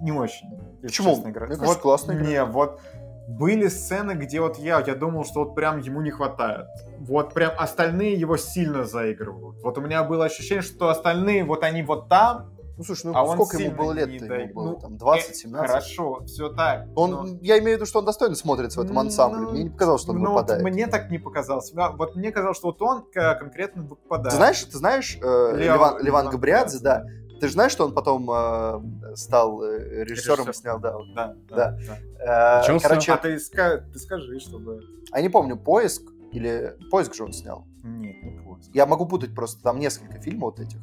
[0.00, 0.48] не очень.
[0.82, 1.14] Почему?
[1.14, 1.50] Честно, играет.
[1.50, 2.28] Мне кажется, вот, классно играет.
[2.28, 2.80] Не, вот
[3.28, 6.66] были сцены, где вот я, я думал, что вот прям ему не хватает.
[6.98, 9.62] Вот прям остальные его сильно заигрывают.
[9.62, 12.50] Вот у меня было ощущение, что остальные, вот они вот там,
[12.82, 14.64] ну, слушай, ну а сколько ему было лет ему было?
[14.64, 15.54] Ну, там 20-17?
[15.54, 16.86] Э, хорошо, все так.
[16.96, 17.26] Он, но...
[17.40, 19.40] Я имею в виду, что он достойно смотрится в этом ансамбле.
[19.40, 20.62] Ну, мне не показалось, что он ну, выпадает.
[20.62, 21.72] Вот мне так не показалось.
[21.72, 24.30] Вот мне казалось, что вот он конкретно выпадает.
[24.30, 25.74] Ты знаешь, ты знаешь э, Лев...
[25.74, 27.04] Ливан, Ливан Габриадзе, да.
[27.40, 30.94] Ты же знаешь, что он потом э, стал э, режиссером и снял, да.
[31.14, 31.78] Да, да.
[32.20, 32.62] да.
[32.64, 33.78] Э, короче, а ты, ска...
[33.78, 34.80] ты скажи, чтобы...
[35.10, 37.66] А я не помню, «Поиск» или «Поиск» же он снял?
[37.82, 38.70] Нет, не «Поиск».
[38.72, 40.78] Я могу путать просто, там несколько фильмов вот этих.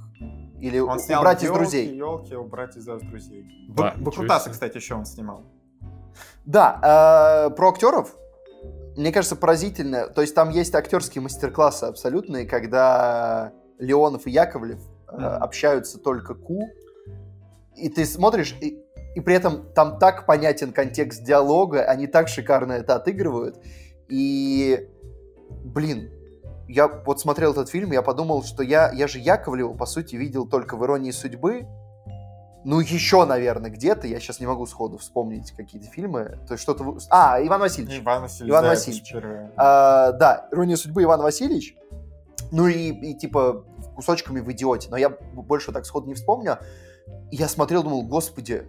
[0.61, 1.95] Или он у, снял убрать из друзей.
[1.95, 3.45] Елки, убрать из друзей.
[3.69, 5.44] Да, Бакутаса, кстати, еще он снимал.
[6.45, 8.15] Да, э, про актеров.
[8.98, 10.07] Мне кажется, поразительно.
[10.07, 16.69] То есть там есть актерские мастер-классы абсолютные, когда Леонов и Яковлев э, общаются только ку.
[17.77, 18.84] И ты смотришь, и,
[19.15, 23.64] и при этом там так понятен контекст диалога, они так шикарно это отыгрывают.
[24.10, 24.90] И,
[25.64, 26.11] блин,
[26.69, 30.47] я вот смотрел этот фильм, я подумал, что я, я же Яковлева, по сути, видел
[30.47, 31.67] только в «Иронии судьбы»,
[32.63, 36.97] ну, еще, наверное, где-то, я сейчас не могу сходу вспомнить какие-то фильмы, то есть что-то...
[37.09, 38.01] А, Иван Васильевич.
[38.01, 39.13] Иван Васильевич, Иван да, Васильевич.
[39.57, 41.75] А, да, «Ирония судьбы» Иван Васильевич,
[42.51, 43.65] ну и, и типа
[43.95, 46.59] кусочками в «Идиоте», но я больше так сходу не вспомню.
[47.31, 48.67] И я смотрел, думал, господи,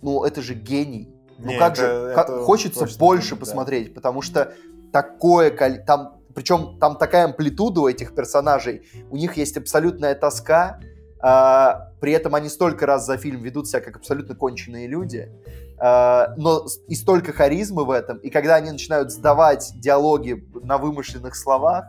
[0.00, 1.14] ну это же гений.
[1.38, 3.94] Ну не, как это, же, это как, хочется больше гений, посмотреть, да.
[3.94, 4.54] потому что
[4.92, 5.50] такое,
[5.84, 8.88] там причем там такая амплитуда у этих персонажей.
[9.10, 10.78] У них есть абсолютная тоска,
[11.20, 15.32] а, при этом они столько раз за фильм ведут себя как абсолютно конченые люди,
[15.80, 18.18] а, но и столько харизмы в этом.
[18.18, 21.86] И когда они начинают сдавать диалоги на вымышленных словах,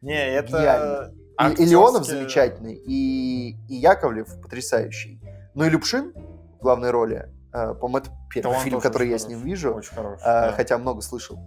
[0.00, 1.66] не, это актерские...
[1.66, 5.20] и, Леонов замечательный, и, и Яковлев потрясающий.
[5.54, 6.12] Ну и Любшин
[6.60, 7.28] главной роли.
[7.52, 9.72] Э, По-моему, это первый он фильм, который я с ним вижу.
[9.72, 10.22] Очень хороший.
[10.22, 10.52] Э, да.
[10.56, 11.38] хотя много слышал.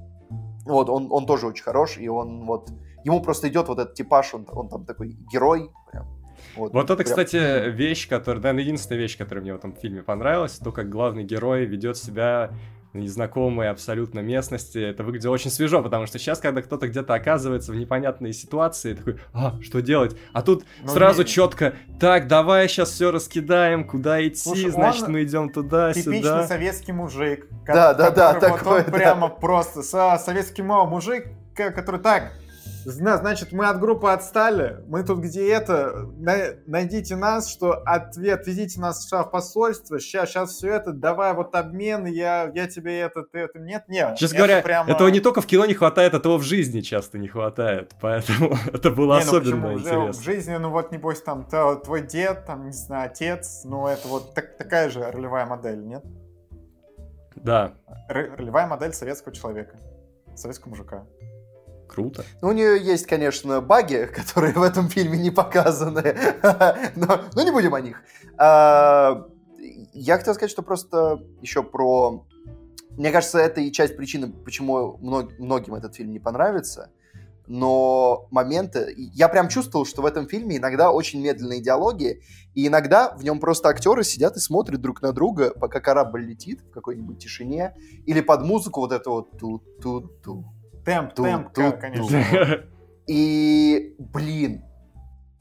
[0.67, 2.69] Вот, он, он тоже очень хорош, и он вот...
[3.03, 5.71] Ему просто идет вот этот типаж, он, он там такой герой.
[5.91, 6.05] Прям.
[6.55, 10.03] Вот, Вот это, прям- кстати, вещь, которая, наверное, единственная вещь, которая мне в этом фильме
[10.03, 12.51] понравилась, то, как главный герой ведет себя
[12.93, 14.77] незнакомой абсолютно местности.
[14.79, 19.19] Это выглядело очень свежо, потому что сейчас, когда кто-то где-то оказывается в непонятной ситуации, такой,
[19.33, 20.17] а, что делать?
[20.33, 25.03] А тут Ну, сразу не- четко, так, давай сейчас все раскидаем, куда идти, Слушай, значит,
[25.03, 26.47] он мы идем туда, Типичный сюда.
[26.47, 27.47] советский мужик.
[27.65, 28.91] Да, да, да, такой, он да.
[28.91, 32.31] прямо просто со- советский мужик, который так,
[32.91, 38.79] значит, мы от группы отстали, мы тут где это, на- найдите нас, что ответ, везите
[38.79, 43.39] нас в посольство, сейчас, сейчас все это, давай вот обмен, я, я тебе это, ты
[43.39, 44.15] это, нет, нет.
[44.15, 47.17] Честно это говоря, прямо- этого не только в кино не хватает, этого в жизни часто
[47.17, 47.93] не хватает.
[47.99, 49.73] Поэтому это было Не, ну особенно?
[49.73, 50.11] Уже интересно.
[50.21, 54.07] В жизни, ну вот, небось, там, то- твой дед, там, не знаю, отец, ну это
[54.07, 56.03] вот так- такая же ролевая модель, нет?
[57.35, 57.73] Да,
[58.09, 59.75] Р- ролевая модель советского человека,
[60.35, 61.05] советского мужика.
[61.87, 62.23] Круто.
[62.41, 66.15] Ну, у нее есть, конечно, баги, которые в этом фильме не показаны,
[66.95, 68.01] но, но не будем о них.
[68.37, 69.25] А,
[69.93, 72.25] Я хотел сказать, что просто еще про...
[72.91, 76.91] Мне кажется, это и часть причины, почему мно- многим этот фильм не понравится.
[77.47, 78.93] Но моменты...
[78.97, 82.21] Я прям чувствовал, что в этом фильме иногда очень медленные диалоги,
[82.55, 86.61] и иногда в нем просто актеры сидят и смотрят друг на друга, пока корабль летит
[86.61, 87.73] в какой-нибудь тишине,
[88.05, 90.43] или под музыку вот это вот ту-ту-ту,
[90.87, 92.63] Темп, Ту- темп, ту- конечно.
[93.07, 94.63] И, блин,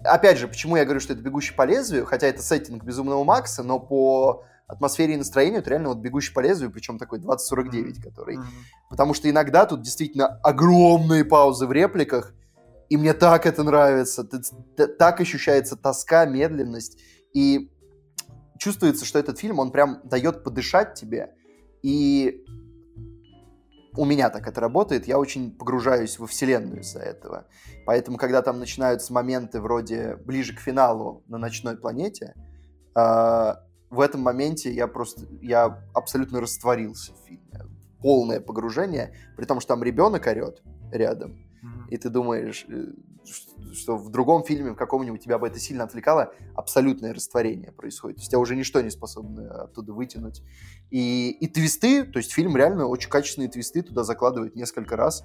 [0.05, 3.63] опять же, почему я говорю, что это «Бегущий по лезвию», хотя это сеттинг «Безумного Макса»,
[3.63, 8.39] но по атмосфере и настроению это реально вот «Бегущий по лезвию», причем такой 2049, который...
[8.39, 8.47] Мгм.
[8.91, 12.35] Потому что иногда тут действительно огромные паузы в репликах,
[12.89, 14.25] и мне так это нравится.
[14.25, 14.41] Т-
[14.77, 16.99] т- Так ощущается тоска, медленность,
[17.35, 17.71] и
[18.59, 21.35] чувствуется, что этот фильм, он прям дает подышать тебе,
[21.83, 22.45] и
[23.97, 27.47] у меня так это работает, я очень погружаюсь во вселенную из-за этого.
[27.85, 32.35] Поэтому, когда там начинаются моменты вроде ближе к финалу на ночной планете,
[32.95, 33.55] э,
[33.91, 37.43] в этом моменте я просто, я абсолютно растворился в фильме.
[38.01, 40.63] Полное погружение, при том, что там ребенок орет
[40.93, 41.46] рядом.
[41.91, 42.87] И ты думаешь, э,
[43.73, 48.17] что в другом фильме, в каком-нибудь тебя бы это сильно отвлекало, абсолютное растворение происходит.
[48.17, 50.43] То есть тебя уже ничто не способно оттуда вытянуть.
[50.91, 55.25] И, и твисты, то есть фильм реально очень качественные твисты туда закладывает несколько раз.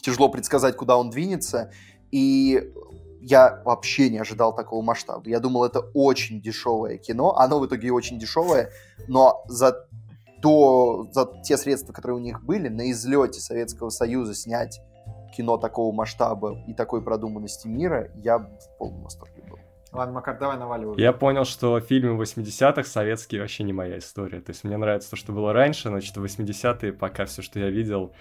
[0.00, 1.72] Тяжело предсказать, куда он двинется.
[2.10, 2.72] И
[3.20, 5.28] я вообще не ожидал такого масштаба.
[5.28, 7.36] Я думал, это очень дешевое кино.
[7.36, 8.70] Оно в итоге очень дешевое,
[9.08, 9.88] но за
[10.40, 14.80] то, за те средства, которые у них были, на излете Советского Союза снять
[15.38, 19.58] кино такого масштаба и такой продуманности мира, я в полном восторге был.
[19.92, 21.00] Ладно, Макар, давай наваливай.
[21.00, 24.40] Я понял, что фильмы 80-х советские вообще не моя история.
[24.40, 27.70] То есть мне нравится то, что было раньше, но что 80-е, пока все, что я
[27.70, 28.12] видел,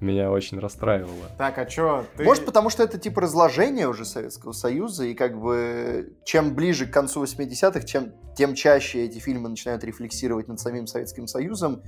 [0.00, 1.30] меня очень расстраивало.
[1.38, 2.24] Так, а чё, ты...
[2.24, 6.92] Может, потому что это типа разложение уже Советского Союза, и как бы чем ближе к
[6.92, 11.82] концу 80-х, чем, тем чаще эти фильмы начинают рефлексировать над самим Советским Союзом,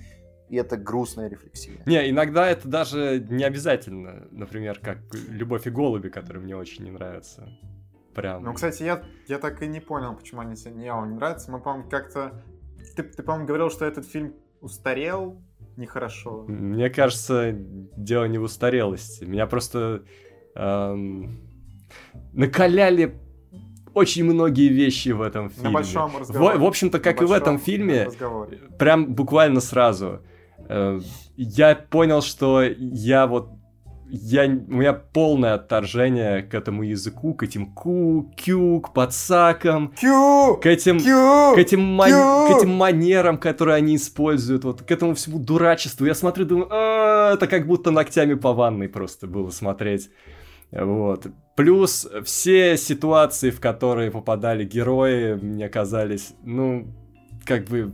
[0.49, 1.83] и это грустная рефлексия.
[1.87, 4.27] Не, иногда это даже не обязательно.
[4.31, 4.99] Например, как
[5.29, 7.49] «Любовь и голуби», который мне очень не нравится.
[8.15, 8.43] Прям.
[8.43, 11.51] Ну, кстати, я, я так и не понял, почему они тебе не, не нравится.
[11.53, 12.43] Мы, по-моему, как-то...
[12.97, 15.41] Ты, ты по-моему, говорил, что этот фильм устарел
[15.77, 16.45] нехорошо.
[16.49, 19.25] Мне кажется, дело не в устарелости.
[19.25, 20.03] Меня просто
[20.57, 21.39] эм,
[22.33, 23.15] накаляли
[23.95, 25.69] очень многие вещи в этом фильме.
[25.69, 26.59] На большом В, разговоре.
[26.59, 28.59] в общем-то, как На и в этом фильме, разговоре.
[28.79, 30.21] прям буквально сразу.
[30.69, 31.01] Э,
[31.37, 33.51] я понял, что я вот
[34.11, 40.57] я, у меня полное отторжение к этому языку, к этим ку, кю, к подсакам, Кью!
[40.57, 41.55] к этим Кью!
[41.55, 42.55] к этим, ман- Кью!
[42.55, 46.07] к этим манерам, которые они используют, вот к этому всему дурачеству.
[46.07, 50.11] Я смотрю, думаю, «А, это как будто ногтями по ванной просто было смотреть.
[50.71, 51.27] Вот.
[51.57, 56.87] Плюс все ситуации, в которые попадали герои, мне казались, ну,
[57.45, 57.93] как бы,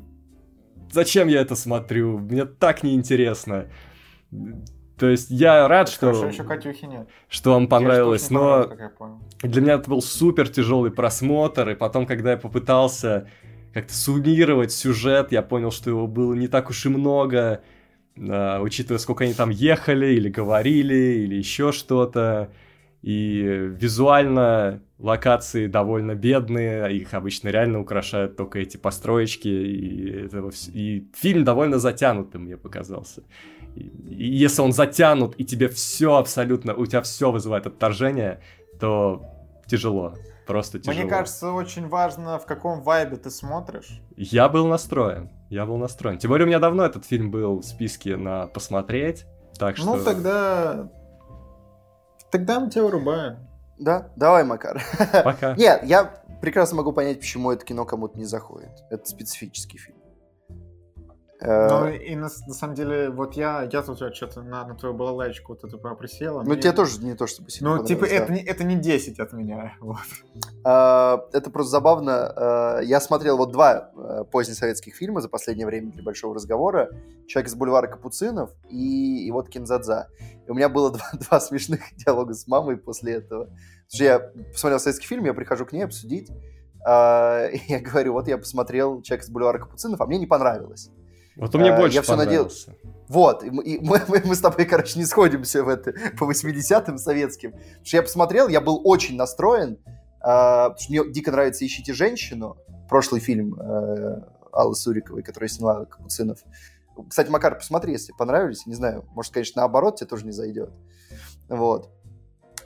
[0.95, 2.19] зачем я это смотрю?
[2.19, 3.67] Мне так неинтересно.
[4.99, 7.09] То есть я рад, что, Хорошо, еще Катюхи нет.
[7.29, 8.71] что вам понравилось, но
[9.43, 13.29] для меня это был супер тяжелый просмотр, и потом, когда я попытался
[13.73, 17.63] как-то суммировать сюжет, я понял, что его было не так уж и много,
[18.17, 22.51] а, учитывая, сколько они там ехали, или говорили, или еще что-то.
[23.05, 30.71] И визуально локации довольно бедные, их обычно реально украшают только эти построечки, и, этого вс-
[30.73, 33.23] и фильм довольно затянутым мне показался.
[33.77, 38.41] И, и если он затянут, и тебе все абсолютно, у тебя все вызывает отторжение,
[38.81, 39.23] то
[39.67, 40.15] тяжело.
[40.47, 41.03] просто тяжело.
[41.03, 44.01] Мне кажется, очень важно, в каком вайбе ты смотришь.
[44.17, 46.17] Я был настроен, я был настроен.
[46.17, 49.27] Тем более у меня давно этот фильм был в списке на посмотреть,
[49.59, 49.97] так что...
[49.97, 50.91] Ну, тогда...
[52.35, 53.37] Тогда мы тебя вырубаем.
[53.79, 54.83] Да, давай, Макар.
[55.23, 55.55] Пока.
[55.57, 58.73] Нет, я прекрасно могу понять, почему это кино кому-то не заходит.
[58.91, 59.99] Это специфический фильм.
[61.41, 64.95] Э, Ну, и на, на самом деле, вот я, я тут что-то на, на твою
[64.95, 66.43] балалайчику вот эту присела.
[66.43, 68.35] Ну, тебе тоже не то, чтобы сильно Ну, типа, понравилось, это, да.
[68.35, 69.75] не, это не 10 от меня.
[69.81, 69.97] Вот.
[70.65, 72.79] А, Это просто забавно.
[72.81, 76.91] Э, Я смотрел вот два э, позднесоветских фильма за последнее время для большого разговора.
[77.27, 80.09] «Человек из бульвара Капуцинов» и, и вот «Кинзадза».
[80.47, 83.49] И у меня было два, два смешных диалога с мамой после этого.
[83.93, 84.19] Что я
[84.53, 86.31] посмотрел советский фильм, я прихожу к ней обсудить.
[86.87, 90.91] а, И я говорю, вот я посмотрел «Человек из бульвара Капуцинов», а мне не понравилось.
[91.37, 92.75] Вот меня А, больше я надеял- понравился.
[93.09, 96.31] Вот, и мы, и мы, мы- мы с тобой, короче, не сходимся в это по
[96.31, 97.53] 80-м советским.
[97.53, 99.79] Потому что я посмотрел, я был очень настроен,
[100.21, 102.57] а, потому что мне дико нравится «Ищите женщину»,
[102.89, 106.39] прошлый фильм э, Аллы Суриковой, который сняла Капуцинов.
[107.09, 108.67] Кстати, Макар, посмотри, если понравились.
[108.67, 110.71] Не знаю, может, конечно, наоборот, тебе тоже не зайдет.
[111.49, 111.91] Вот.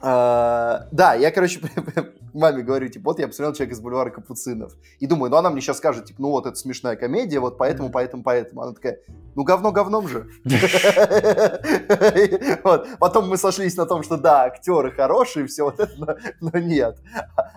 [0.01, 1.61] А, да, я, короче,
[2.35, 4.75] маме говорю, типа, вот я посмотрел «Человек из бульвара Капуцинов».
[4.99, 7.91] И думаю, ну она мне сейчас скажет, типа, ну вот это смешная комедия, вот поэтому,
[7.91, 8.63] поэтому, поэтому.
[8.63, 9.01] Она такая,
[9.35, 10.29] ну говно говном же.
[12.99, 16.99] Потом мы сошлись на том, что да, актеры хорошие, все вот это, но, нет.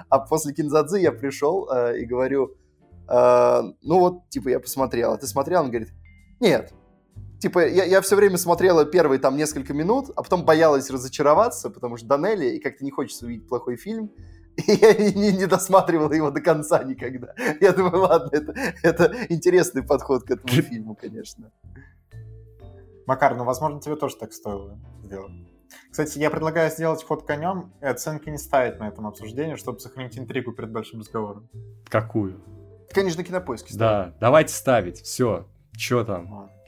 [0.09, 2.51] А после Кинзадзы я пришел э, и говорю,
[3.07, 5.13] э, ну вот, типа, я посмотрел.
[5.13, 5.61] А ты смотрел?
[5.61, 5.89] Он говорит,
[6.39, 6.73] нет.
[7.41, 11.97] Типа, я, я все время смотрела первые там несколько минут, а потом боялась разочароваться, потому
[11.97, 14.11] что Данелли, и как-то не хочется увидеть плохой фильм.
[14.57, 17.33] И я не, не досматривала его до конца никогда.
[17.59, 18.53] Я думаю, ладно, это,
[18.83, 21.51] это интересный подход к этому фильму, конечно.
[23.07, 25.31] Макар, ну, возможно, тебе тоже так стоило сделать.
[25.89, 30.17] Кстати, я предлагаю сделать ход конем и оценки не ставить на этом обсуждении, чтобы сохранить
[30.17, 31.49] интригу перед большим разговором.
[31.87, 32.41] Какую?
[32.91, 33.77] Конечно, кинопоиске.
[33.77, 35.47] Да, давайте ставить, все.
[35.75, 36.31] Че там?
[36.31, 36.60] Ладно.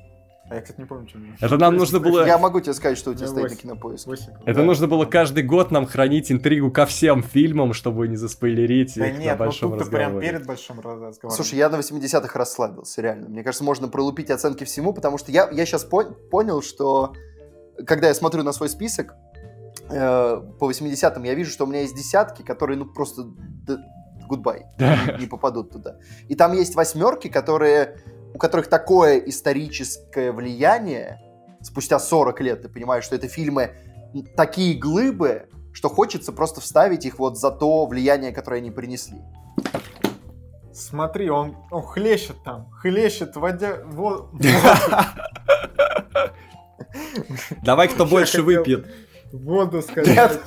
[0.54, 1.36] А я, кстати, не помню, меня.
[1.42, 2.26] Это нам нужно было...
[2.26, 4.12] Я могу тебе сказать, что у тебя Ну, стоит на кинопоиске.
[4.46, 9.08] Это нужно было каждый год нам хранить интригу ко всем фильмам, чтобы не заспойлерить Да
[9.08, 10.28] их на нет, ну большом прям разговоре.
[10.30, 11.36] перед большим раз- разговором.
[11.36, 13.30] Слушай, я на 80-х расслабился, реально.
[13.30, 17.14] Мне кажется, можно пролупить оценки всему, потому что я, я сейчас понял, что
[17.88, 19.16] когда я смотрю на свой список
[19.90, 23.24] э, по 80-м, я вижу, что у меня есть десятки, которые, ну, просто
[24.30, 24.96] goodbye, Да.
[25.18, 25.98] не, не попадут туда.
[26.30, 27.98] И там есть восьмерки, которые,
[28.34, 31.20] у которых такое историческое влияние,
[31.62, 33.72] спустя 40 лет ты понимаешь, что это фильмы
[34.36, 39.18] такие глыбы, что хочется просто вставить их вот за то влияние, которое они принесли.
[40.74, 43.78] Смотри, он, он хлещет там, хлещет, водя...
[43.86, 44.30] во-
[47.62, 48.88] Давай, кто больше выпьет.
[49.32, 50.42] Воду сказать.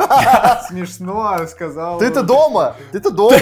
[0.69, 1.99] Смешно, сказал.
[1.99, 2.77] Ты-то дома!
[2.93, 3.37] Ты-то дома!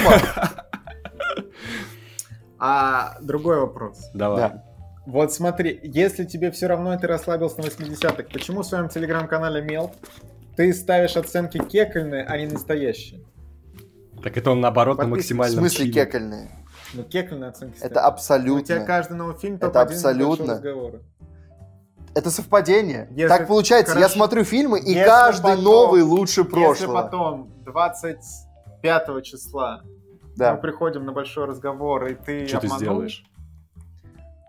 [2.66, 3.98] А другой вопрос.
[4.14, 4.38] Давай.
[4.38, 4.64] Да.
[5.04, 9.92] Вот смотри, если тебе все равно ты расслабился на 80-х, почему в своем телеграм-канале Мел
[10.56, 13.20] ты ставишь оценки кекальные, а не настоящие?
[14.22, 15.34] Так это он наоборот на Подписывайся.
[15.34, 16.04] В максимальном смысле чиле.
[16.06, 16.50] кекальные?
[16.94, 17.90] Ну, кекальные оценки ставишь.
[17.90, 18.84] Это У тебя абсолютно...
[18.86, 20.54] каждый новый фильм Это топ-1 большого абсолютно.
[20.54, 21.00] разговора.
[22.14, 23.08] Это совпадение.
[23.10, 24.14] Если- Так получается, я хорошо.
[24.14, 27.02] смотрю фильмы, и Если каждый потом- новый лучше Если прошлого.
[27.02, 29.82] потом 25 числа
[30.35, 30.55] мы Да.
[30.56, 33.24] приходим на большой разговор, и ты Что ты обманул, сделаешь?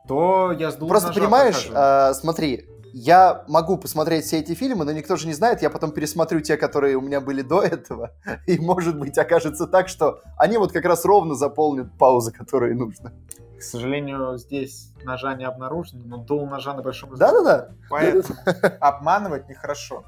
[0.07, 4.85] то я с двух Просто ножа понимаешь, а, смотри, я могу посмотреть все эти фильмы,
[4.85, 8.11] но никто же не знает, я потом пересмотрю те, которые у меня были до этого,
[8.47, 13.11] и может быть окажется так, что они вот как раз ровно заполнят паузы, которые нужно.
[13.57, 17.15] К сожалению, здесь ножа не обнаружено, но дул ножа на большом.
[17.15, 17.69] Да-да-да.
[17.89, 18.37] Поэтому
[18.79, 20.03] обманывать нехорошо.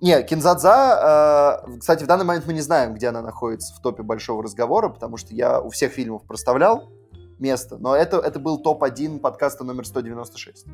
[0.00, 4.02] Не, Кинзадза, э, кстати, в данный момент мы не знаем, где она находится в топе
[4.04, 6.88] большого разговора, потому что я у всех фильмов проставлял
[7.40, 10.66] место, но это, это был топ-1 подкаста номер 196.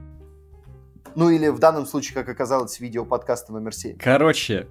[1.15, 3.97] Ну или в данном случае, как оказалось, видео подкаста номер 7.
[3.99, 4.67] Короче,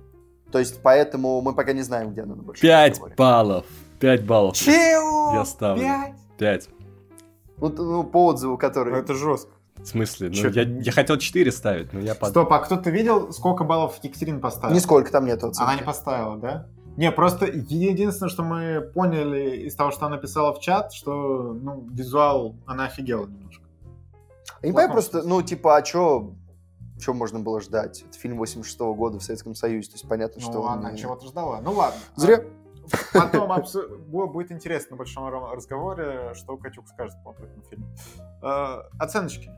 [0.52, 3.16] То есть поэтому мы пока не знаем, где она на большом 5 разговоре.
[3.16, 3.66] баллов.
[4.00, 4.56] 5 баллов.
[4.56, 5.34] Чего?
[5.36, 5.82] Я ставлю.
[5.84, 6.16] Пять?
[6.38, 6.70] 5.
[7.58, 8.92] Ну, т- ну, по отзыву, который...
[8.94, 9.53] Ну, Это жестко.
[9.84, 10.30] В смысле?
[10.30, 10.50] Ну, Чё?
[10.50, 12.30] я, я хотел 4 ставить, но я под...
[12.30, 14.74] Стоп, а кто-то видел, сколько баллов Екатерина поставила?
[14.74, 15.62] Нисколько там нет оценки.
[15.62, 16.68] Она не поставила, да?
[16.96, 21.88] Не, просто единственное, что мы поняли из того, что она писала в чат, что ну,
[21.92, 23.64] визуал, она офигела немножко.
[24.62, 26.34] Я не понимаю просто, ну, типа, а чё...
[27.00, 28.06] Что можно было ждать?
[28.08, 30.62] Это фильм 86 года в Советском Союзе, то есть понятно, Ну, что...
[30.62, 31.60] он она не- чего-то ждала.
[31.62, 32.00] Ну ладно.
[32.16, 32.44] Зря.
[33.12, 37.88] Потом абсо- бу- будет интересно на большом ра- разговоре, что Катюк скажет по этому фильму.
[38.44, 39.50] Э, Оценочки.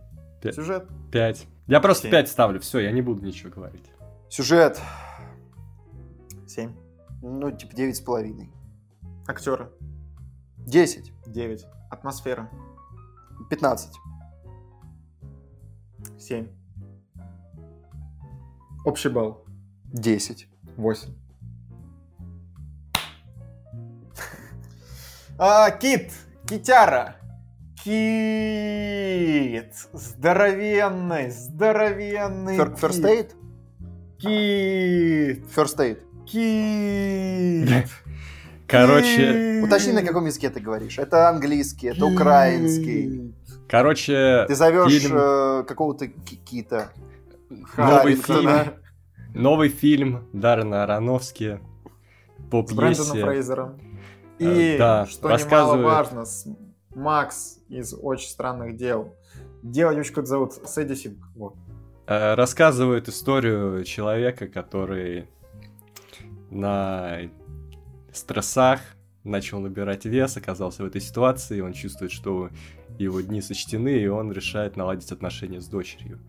[0.45, 0.55] Пять.
[0.55, 0.87] Сюжет.
[1.11, 1.47] 5.
[1.67, 2.11] Я просто Семь.
[2.11, 3.89] 5 ставлю, все, я не буду ничего говорить.
[4.29, 4.79] Сюжет,
[6.45, 6.71] 7.
[7.23, 8.51] ну, типа, девять с половиной.
[9.27, 9.71] Актеры.
[10.67, 11.11] 10.
[11.25, 11.65] 9.
[11.89, 12.51] Атмосфера.
[13.49, 13.95] 15.
[16.19, 16.47] 7.
[18.85, 19.45] Общий балл.
[19.85, 20.47] 10.
[20.77, 21.09] 8.
[25.39, 26.13] А, кит.
[26.47, 27.15] Китяра.
[27.85, 29.73] Кит.
[29.93, 33.29] Здоровенный, здоровенный Фер- First Aid?
[34.17, 35.45] Кит.
[35.55, 35.99] First Aid.
[36.25, 37.87] Кит.
[38.67, 40.97] Короче, Уточни, на каком языке ты говоришь.
[40.97, 43.35] Это английский, это украинский.
[43.69, 46.89] короче, Ты зовешь фильм- э, какого-то ки- кита.
[47.77, 48.49] новый фильм,
[49.35, 51.59] новый фильм Даррена Аронофски
[52.49, 53.25] по С Брэндоном пьесе.
[53.27, 53.79] Фрейзером.
[54.39, 56.47] Э, И, да, что немаловажно, с
[56.95, 59.15] Макс из «Очень странных дел».
[59.63, 61.17] Девочку зовут Сэдди Синг.
[61.35, 61.55] Вот.
[62.07, 65.27] Э, рассказывает историю человека, который
[66.49, 67.21] на
[68.13, 68.79] стрессах
[69.23, 72.49] начал набирать вес, оказался в этой ситуации, он чувствует, что
[72.99, 76.19] его дни сочтены, и он решает наладить отношения с дочерью.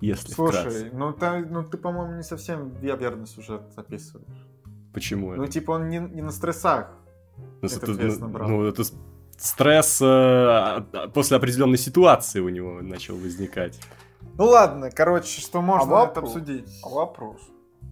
[0.00, 0.90] Если Слушай, вкратце.
[0.92, 4.46] ну, та- ну ты, по-моему, не совсем верный сюжет описываешь.
[4.92, 5.52] Почему Ну, это?
[5.52, 6.90] типа, он не, не на стрессах.
[7.62, 8.48] Ну, этот это, вес ну, набрал.
[8.48, 8.82] ну, это
[9.40, 13.78] стресс э, а- после определенной ситуации у него начал возникать.
[14.36, 16.30] Ну ладно, короче, что можно это вопрос?
[16.36, 16.68] обсудить.
[16.84, 17.36] А вопрос.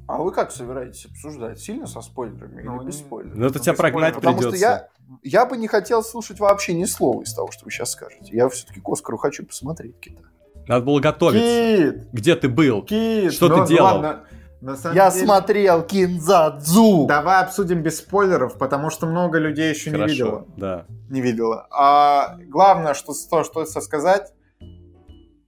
[0.07, 1.59] А вы как собираетесь обсуждать?
[1.61, 3.37] Сильно со спойлерами Ну, или без спойлеров?
[3.37, 4.37] Ну, это Ну, тебя прогнать спойлеров.
[4.37, 4.89] Потому что придется.
[5.23, 8.35] я, я бы не хотел слушать вообще ни слова из того, что вы сейчас скажете.
[8.35, 10.23] Я все-таки к Оскару хочу посмотреть кита.
[10.66, 11.93] Надо было готовиться.
[11.93, 12.09] Кит!
[12.12, 12.83] Где ты был?
[12.83, 13.33] Кит!
[13.33, 13.85] Что ты Ну, ну делал?
[13.87, 14.25] ладно,
[14.60, 17.06] на самом Я деле- смотрел Кинзадзу!
[17.06, 20.47] Давай обсудим без спойлеров, потому что много людей еще не Хорошо, видело.
[20.56, 20.85] да.
[21.09, 21.66] не видела.
[21.70, 24.32] А главное, что, то, что сказать,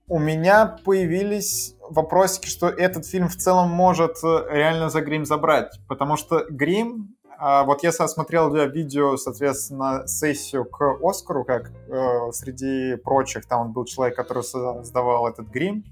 [0.07, 5.79] у меня появились вопросики, что этот фильм в целом может э, реально за грим забрать.
[5.87, 12.95] Потому что грим, а, вот я смотрел видео, соответственно, сессию к Оскару, как э, среди
[12.97, 15.83] прочих, там был человек, который создавал этот грим,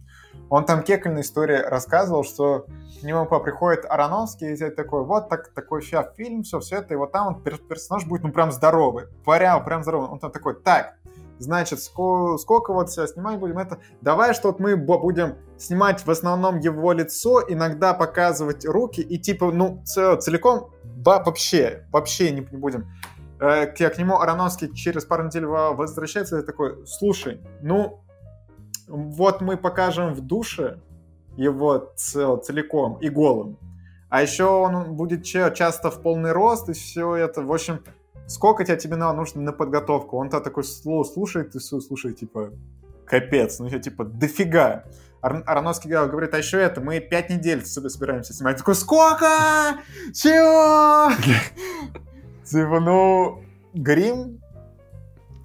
[0.50, 2.66] он там кекольная история рассказывал, что
[3.00, 6.98] к нему приходит Ароновский и такой, вот так, такой сейчас фильм, все, все это, и
[6.98, 10.10] вот там он, пер- персонаж будет, ну, прям здоровый, прям, прям здоровый.
[10.10, 10.96] Он там такой, так,
[11.38, 16.12] значит, сколько, сколько вот сейчас снимать будем это, давай, что вот мы будем снимать в
[16.12, 22.88] основном его лицо, иногда показывать руки, и типа, ну, целиком, вообще, вообще не, не будем.
[23.40, 28.04] Э, к, к нему Ароновский через пару недель во- возвращается и такой, слушай, ну,
[28.90, 30.80] вот мы покажем в душе
[31.38, 33.58] его цел- целиком и голым.
[34.10, 37.44] А еще он будет ча- часто в полный рост и все это.
[37.44, 37.84] В общем,
[38.28, 40.18] сколько тебе, тебе нужно на подготовку?
[40.18, 42.52] Он то такой слу- слушает и слу- слушает, типа,
[43.06, 44.86] капец, ну я типа, дофига.
[45.22, 48.58] Ар- Ароновский говорит, а еще это, мы пять недель собираемся снимать.
[48.58, 49.28] Такой, сколько?
[50.14, 51.14] Чего?
[52.44, 53.44] Типа, ну,
[53.74, 54.42] грим,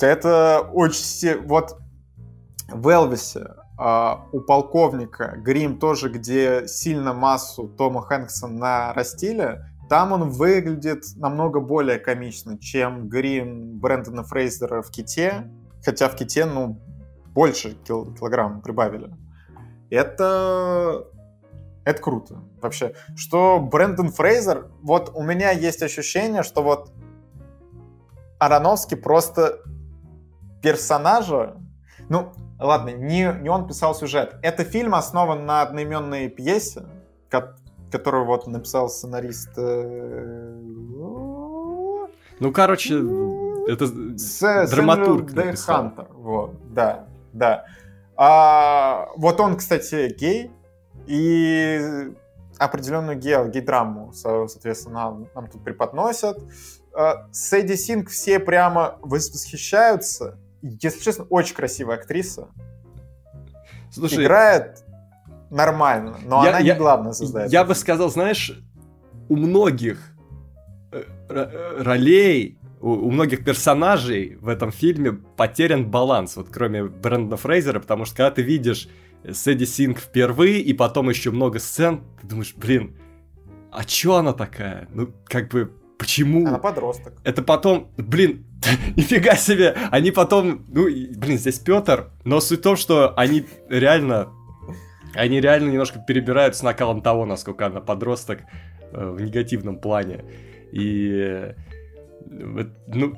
[0.01, 1.43] это очень...
[1.47, 1.79] Вот
[2.69, 10.31] в Элвисе а, у полковника грим тоже, где сильно массу Тома Хэнкса нарастили, там он
[10.31, 15.51] выглядит намного более комично, чем грим Брэндона Фрейзера в Ките,
[15.85, 16.81] хотя в Ките, ну,
[17.35, 19.15] больше кил- килограмм прибавили.
[19.91, 21.07] Это...
[21.85, 22.95] Это круто, вообще.
[23.15, 26.91] Что Брэндон Фрейзер, вот у меня есть ощущение, что вот
[28.39, 29.61] Ароновский просто
[30.63, 31.57] персонажа,
[32.09, 34.37] ну, ладно, не, не он писал сюжет.
[34.43, 36.85] Это фильм основан на одноименной пьесе,
[37.29, 37.57] ко-
[37.91, 39.51] которую вот написал сценарист...
[39.57, 40.61] э,
[42.41, 42.95] Ну, короче,
[43.69, 43.87] это
[44.19, 45.45] С- драматург Сэмюэл Д.
[45.45, 45.77] написал.
[45.77, 46.07] Хантер.
[46.15, 47.65] Вот, да, да.
[48.17, 50.51] А, вот он, кстати, гей,
[51.07, 52.13] и
[52.59, 56.39] определенную гей, гей-драму, со- соответственно, нам, нам тут преподносят.
[56.93, 60.39] А, Сэдди Синг все прямо вос- восхищаются.
[60.67, 62.49] Если честно, очень красивая актриса.
[63.91, 64.83] Слушай, Играет
[65.51, 67.45] нормально, но Я- она я- не главная звезда.
[67.45, 68.59] я бы сказал, знаешь,
[69.29, 69.99] у многих
[70.91, 77.37] э, э, ролей, у, у многих персонажей в этом фильме потерян баланс, вот кроме Брэндона
[77.37, 78.89] Фрейзера, потому что когда ты видишь
[79.31, 82.97] Сэдди Синг впервые, и потом еще много сцен, ты думаешь, блин,
[83.73, 84.89] а чё она такая?
[84.95, 85.73] Ну, как бы,
[86.05, 86.47] почему?
[86.47, 87.15] Она подросток.
[87.25, 88.45] Это потом, блин,
[88.97, 94.29] нифига себе, они потом, ну, блин, здесь Петр, но суть в том, что они реально,
[95.15, 98.41] они реально немножко перебирают с накалом того, насколько она подросток
[98.93, 100.25] э, в негативном плане.
[100.73, 101.55] И, э,
[102.27, 103.15] ну,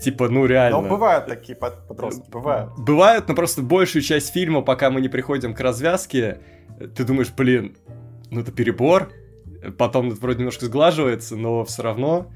[0.00, 0.82] типа, ну, реально.
[0.82, 2.70] Но бывают такие под- подростки, бывают.
[2.78, 6.38] Бывает, но просто большую часть фильма, пока мы не приходим к развязке,
[6.94, 7.76] ты думаешь, блин,
[8.30, 9.10] ну это перебор.
[9.78, 12.30] Потом это вроде немножко сглаживается, но все равно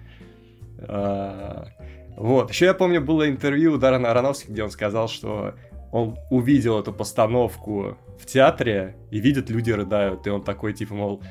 [0.80, 1.68] А,
[2.16, 2.50] вот.
[2.50, 5.54] Еще я помню, было интервью у Дарана Ароновски, где он сказал, что
[5.92, 10.26] он увидел эту постановку в театре и видит, люди рыдают.
[10.26, 11.22] И он такой, типа, мол,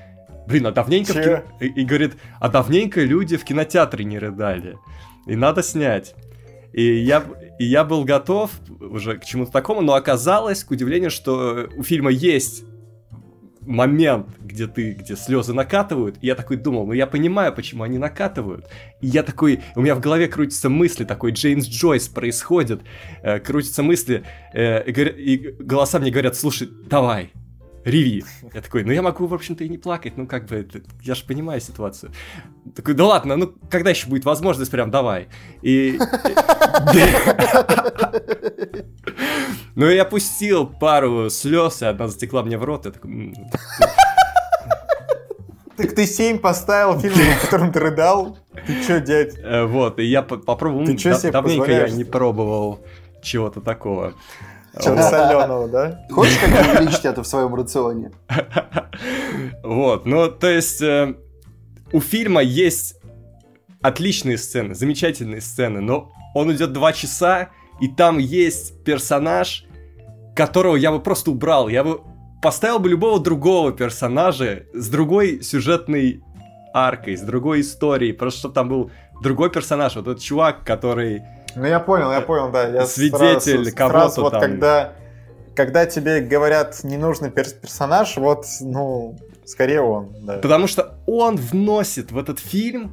[0.48, 1.14] блин, а давненько...
[1.14, 1.44] В кино...
[1.60, 4.78] и, и говорит, а давненько люди в кинотеатре не рыдали.
[5.28, 6.16] И надо снять.
[6.74, 7.24] И я,
[7.58, 12.12] и я был готов уже к чему-то такому, но оказалось, к удивлению, что у фильма
[12.12, 12.64] есть
[13.70, 18.00] момент, где ты, где слезы накатывают, и я такой думал, ну я понимаю, почему они
[18.00, 18.68] накатывают.
[19.00, 22.82] И я такой, у меня в голове крутятся мысли, такой Джеймс Джойс происходит,
[23.22, 24.24] э, крутятся мысли,
[24.54, 27.32] э, и, и голоса мне говорят, слушай, давай,
[27.90, 28.24] реви.
[28.54, 31.16] Я такой, ну я могу, в общем-то, и не плакать, ну как бы, это, я
[31.16, 32.12] же понимаю ситуацию.
[32.76, 35.28] Такой, да ладно, ну когда еще будет возможность, прям давай.
[35.62, 36.00] И...
[39.76, 43.34] Ну я пустил пару слез, и одна затекла мне в рот, я такой...
[45.78, 48.38] Так ты 7 поставил фильм, в котором ты рыдал?
[48.68, 49.38] Ты чё, дядь?
[49.38, 50.86] Э, вот, и я попробовал...
[50.86, 52.82] Ты чё себе Давненько я не пробовал
[53.22, 54.14] чего-то такого.
[54.78, 56.06] Соленого, да?
[56.10, 58.12] Хочешь как увеличить это в своем рационе?
[59.64, 61.16] Вот, ну, то есть, э,
[61.92, 63.00] у фильма есть
[63.82, 69.66] отличные сцены, замечательные сцены, но он идет два часа, и там есть персонаж,
[70.36, 71.70] которого я бы просто убрал.
[71.70, 72.02] Я бы
[72.42, 76.22] поставил бы любого другого персонажа с другой сюжетной
[76.74, 78.92] аркой, с другой историей, просто чтобы там был
[79.22, 79.96] другой персонаж.
[79.96, 81.24] Вот этот чувак, который
[81.56, 82.68] ну я понял, я понял, да.
[82.68, 84.42] Я Свидетель кого-то вот там.
[84.42, 84.94] когда,
[85.56, 90.38] когда тебе говорят ненужный персонаж, вот, ну, скорее он, да.
[90.38, 92.92] Потому что он вносит в этот фильм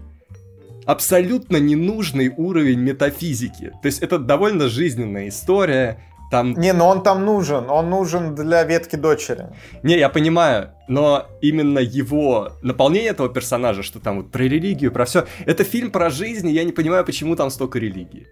[0.86, 3.72] абсолютно ненужный уровень метафизики.
[3.82, 5.98] То есть это довольно жизненная история,
[6.30, 6.54] там...
[6.54, 9.46] Не, но он там нужен, он нужен для ветки дочери.
[9.82, 15.04] Не, я понимаю, но именно его наполнение этого персонажа, что там вот про религию, про
[15.04, 18.26] все, это фильм про жизнь, и я не понимаю, почему там столько религии.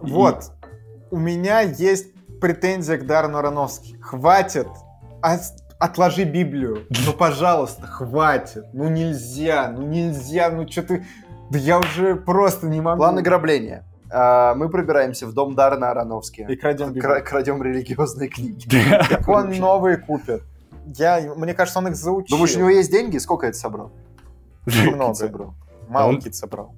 [0.00, 0.52] Вот,
[1.10, 2.08] у меня есть
[2.40, 3.96] претензия к Дарну Аронофски.
[4.00, 4.68] Хватит,
[5.22, 5.40] от,
[5.78, 11.06] отложи Библию, ну пожалуйста, хватит, ну нельзя, ну нельзя, ну что ты...
[11.50, 12.98] Да я уже просто не могу.
[12.98, 13.84] План ограбления.
[14.10, 16.46] А, мы пробираемся в дом Дарна Ароновски.
[16.48, 18.66] И крадем, Кра- крадем религиозные книги.
[19.08, 20.42] Так он новые купит.
[20.86, 22.36] Я, мне кажется, он их заучил.
[22.36, 23.18] Думаешь, у него есть деньги?
[23.18, 23.92] Сколько это собрал?
[24.66, 25.14] Много.
[25.14, 25.54] собрал.
[25.88, 26.32] Мало он...
[26.32, 26.74] собрал.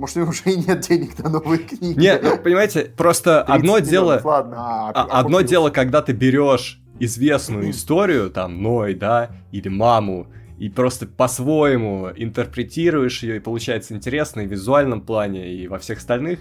[0.00, 2.00] Может, у него уже и нет денег на новые книги.
[2.00, 4.18] Нет, ну, понимаете, просто одно дело...
[4.24, 4.56] Ладно.
[4.58, 10.28] А, а одно дело, когда ты берешь известную историю, там, Ной, да, или маму,
[10.58, 15.98] и просто по-своему интерпретируешь ее, и получается интересно и в визуальном плане, и во всех
[15.98, 16.40] остальных.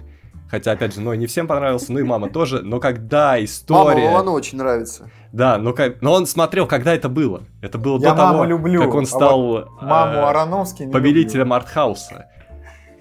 [0.50, 2.62] Хотя, опять же, ну, не всем понравился, ну и мама тоже.
[2.62, 4.06] Но когда история...
[4.06, 5.12] Мама Вовану очень нравится.
[5.34, 6.02] Да, но, как...
[6.02, 7.44] но он смотрел, когда это было.
[7.62, 11.48] Это было Я до того, люблю, как он стал а вот маму э, Ароновский повелителем
[11.48, 11.56] люблю.
[11.56, 12.30] артхауса,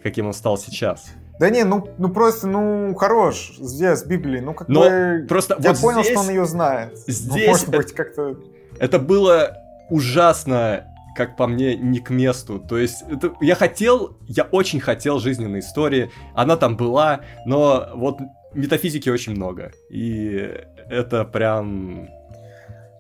[0.03, 1.07] каким он стал сейчас.
[1.39, 5.27] Да не, ну, ну просто, ну, хорош здесь с Библией, ну как Но бы...
[5.29, 6.93] Просто я вот понял, здесь, что он ее знает.
[6.95, 8.37] Ну, здесь ну, может быть, как-то...
[8.79, 9.57] Это было
[9.89, 10.85] ужасно
[11.17, 12.61] как по мне, не к месту.
[12.61, 18.21] То есть, это, я хотел, я очень хотел жизненной истории, она там была, но вот
[18.55, 19.73] метафизики очень много.
[19.91, 20.49] И
[20.89, 22.09] это прям...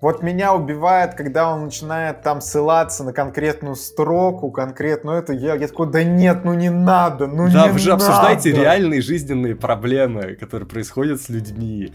[0.00, 5.66] Вот меня убивает, когда он начинает там ссылаться на конкретную строку, конкретную это, я, я
[5.66, 8.06] такой, да нет, ну не надо, ну да, не вы же надо.
[8.06, 11.92] обсуждаете реальные жизненные проблемы, которые происходят с людьми.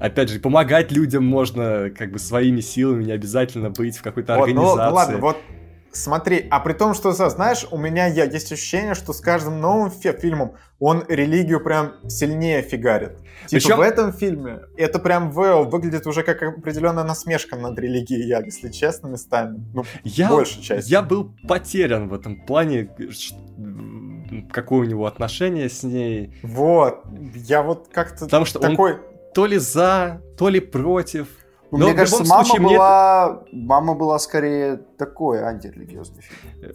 [0.00, 4.44] Опять же, помогать людям можно как бы своими силами, не обязательно быть в какой-то вот,
[4.44, 4.78] организации.
[4.78, 5.36] Ну, ну ладно, вот
[5.94, 9.92] Смотри, а при том, что, знаешь, у меня я, есть ощущение, что с каждым новым
[9.92, 13.16] фильмом он религию прям сильнее фигарит.
[13.46, 13.76] Типа Причем...
[13.76, 18.70] в этом фильме это прям Вэлл выглядит уже как определенная насмешка над религией, я, если
[18.70, 19.64] честно, местами.
[19.72, 20.90] Ну, я, большей части.
[20.90, 22.90] Я был потерян в этом плане,
[24.50, 26.36] какое у него отношение с ней.
[26.42, 27.04] Вот,
[27.36, 28.94] я вот как-то Потому что такой...
[28.94, 29.00] он
[29.32, 31.28] то ли за, то ли против.
[31.70, 33.64] Ну, Но мне кажется, мама случае, была, мне...
[33.64, 36.40] мама была скорее такой антирелигиозный фильм.
[36.62, 36.72] Э,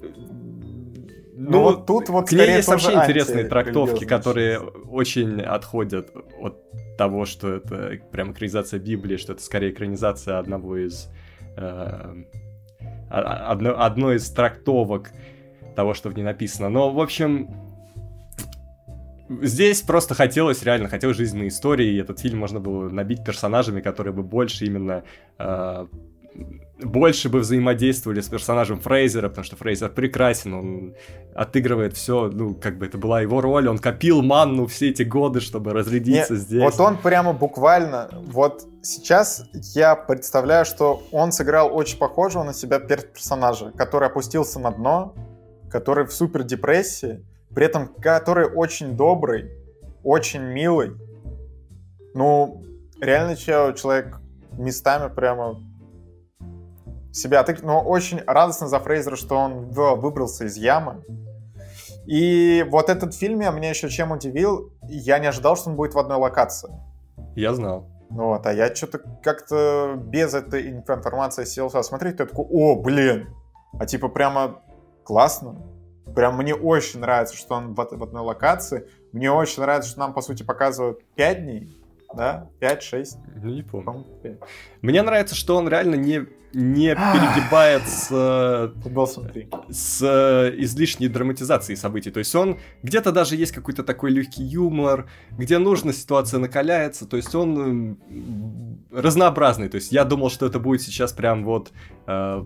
[1.42, 6.12] ну, ну вот тут вот к ней есть вообще интересные трактовки, которые очень отходят
[6.42, 6.58] от
[6.98, 11.08] того, что это прям экранизация Библии, что это скорее экранизация одного из
[11.56, 12.24] э,
[13.10, 15.12] одно, одной из трактовок
[15.76, 16.68] того, что в ней написано.
[16.68, 17.50] Но, в общем,
[19.30, 24.14] Здесь просто хотелось, реально, хотелось жизненной истории, и этот фильм можно было набить персонажами, которые
[24.14, 25.04] бы больше именно...
[25.38, 25.86] Э,
[26.82, 30.96] больше бы взаимодействовали с персонажем Фрейзера, потому что Фрейзер прекрасен, он
[31.36, 35.42] отыгрывает все, ну, как бы это была его роль, он копил манну все эти годы,
[35.42, 36.64] чтобы разрядиться Не, здесь.
[36.64, 39.44] Вот он прямо буквально, вот сейчас
[39.76, 45.14] я представляю, что он сыграл очень похожего на себя персонажа, который опустился на дно,
[45.70, 49.52] который в супер депрессии, при этом который очень добрый,
[50.04, 50.92] очень милый.
[52.14, 52.64] Ну,
[53.02, 54.20] реально человек
[54.52, 55.60] местами прямо
[57.12, 61.04] себя так, но очень радостно за Фрейзера, что он выбрался из ямы.
[62.06, 65.94] И вот этот фильм я меня еще чем удивил, я не ожидал, что он будет
[65.94, 66.72] в одной локации.
[67.36, 67.88] Я знал.
[68.10, 73.28] Вот, а я что-то как-то без этой информации сел смотреть, ты такой, о, блин,
[73.80, 74.62] а типа прямо
[75.04, 75.62] классно.
[76.16, 78.88] Прям мне очень нравится, что он в, в одной локации.
[79.12, 81.78] Мне очень нравится, что нам, по сути, показывают 5 дней,
[82.14, 82.50] да?
[82.62, 83.06] 5-6.
[83.42, 84.06] Ну, не помню.
[84.82, 88.08] Мне нравится, что он реально не не перегибает с,
[89.70, 92.10] с э, излишней драматизацией событий.
[92.10, 97.06] То есть он где-то даже есть какой-то такой легкий юмор, где нужно, ситуация накаляется.
[97.06, 98.00] То есть он
[98.92, 99.70] разнообразный.
[99.70, 101.72] То есть я думал, что это будет сейчас прям вот
[102.08, 102.46] э,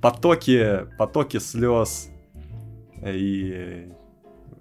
[0.00, 2.08] потоки, потоки слез.
[3.04, 3.92] И...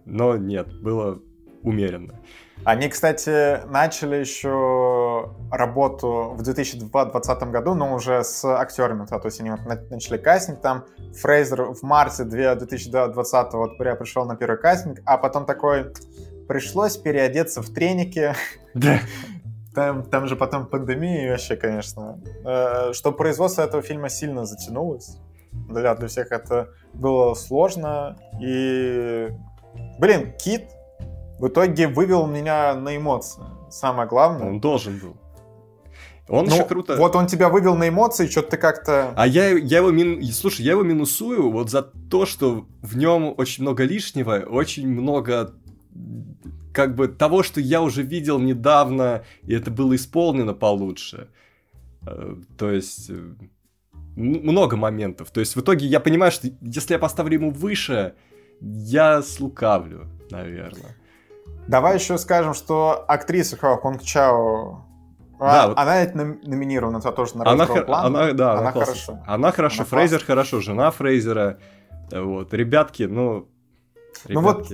[0.05, 1.19] Но нет, было
[1.63, 2.19] умеренно.
[2.63, 9.05] Они, кстати, начали еще работу в 2020 году, но уже с актерами.
[9.05, 9.59] То есть они вот
[9.89, 10.85] начали кастинг там.
[11.21, 15.91] Фрейзер в марте 2020 вот пришел на первый кастинг, а потом такой
[16.47, 18.33] пришлось переодеться в треники.
[18.73, 18.99] Да.
[19.73, 22.17] Там, там же потом пандемия и вообще, конечно.
[22.45, 25.17] Э, что производство этого фильма сильно затянулось.
[25.69, 28.17] Для, для всех это было сложно.
[28.41, 29.29] И,
[29.99, 30.69] блин, Кит
[31.39, 33.43] в итоге вывел меня на эмоции.
[33.69, 34.47] Самое главное.
[34.47, 35.17] Он должен был.
[36.27, 36.95] Он ну, еще круто.
[36.95, 39.13] Вот он тебя вывел на эмоции, что-то ты как-то.
[39.15, 40.23] А я, я его мин...
[40.31, 45.53] слушай, я его минусую вот за то, что в нем очень много лишнего, очень много
[46.73, 51.29] как бы того, что я уже видел недавно, и это было исполнено получше.
[52.05, 53.33] Э, то есть э,
[54.15, 55.31] много моментов.
[55.31, 58.15] То есть в итоге я понимаю, что если я поставлю ему выше,
[58.61, 60.95] я слукавлю, наверное.
[61.67, 64.85] Давай еще скажем, что актриса Хао Конг Чао
[65.39, 65.77] да, а, вот...
[65.77, 68.05] Она ведь номинирована за тоже на она, план.
[68.05, 69.19] Она, да, она, она хорошо.
[69.27, 70.27] Она хорошо, она Фрейзер класс.
[70.27, 71.57] хорошо, жена Фрейзера.
[72.11, 73.49] Вот, ребятки, ну...
[74.25, 74.33] Ребятки.
[74.33, 74.67] Ну вот,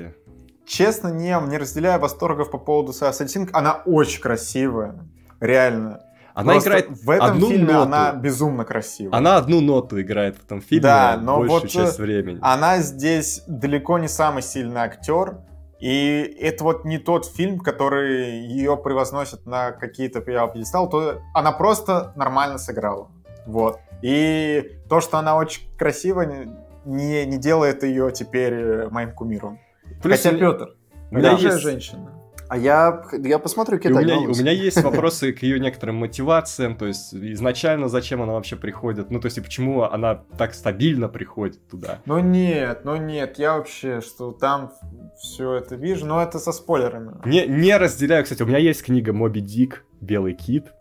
[0.68, 3.50] честно, не, не разделяю восторгов по поводу Синг.
[3.54, 5.00] Она очень красивая,
[5.40, 6.02] реально.
[6.34, 7.82] Она Просто играет в этом одну фильме ноту.
[7.82, 9.18] она безумно красивая.
[9.18, 12.40] Она одну ноту играет в этом фильме да, но большую вот часть времени.
[12.42, 15.38] Она здесь далеко не самый сильный актер.
[15.80, 22.14] И это вот не тот фильм, который ее превозносит на какие-то пьедестал, то она просто
[22.16, 23.10] нормально сыграла.
[23.48, 23.80] Вот.
[24.04, 26.48] И то, что она очень красивая,
[26.86, 29.60] не, не делает ее теперь моим кумиром.
[30.02, 30.76] Плюс Хотя Петр,
[31.10, 32.21] у меня есть женщина.
[32.52, 36.76] А я, я посмотрю какие-то у, меня, у меня есть вопросы к ее некоторым мотивациям,
[36.76, 41.08] то есть изначально зачем она вообще приходит, ну то есть и почему она так стабильно
[41.08, 42.00] приходит туда.
[42.06, 44.74] Ну нет, ну нет, я вообще, что там
[45.18, 47.14] все это вижу, но это со спойлерами.
[47.24, 50.74] Не, не разделяю, кстати, у меня есть книга Моби Дик, Белый кит,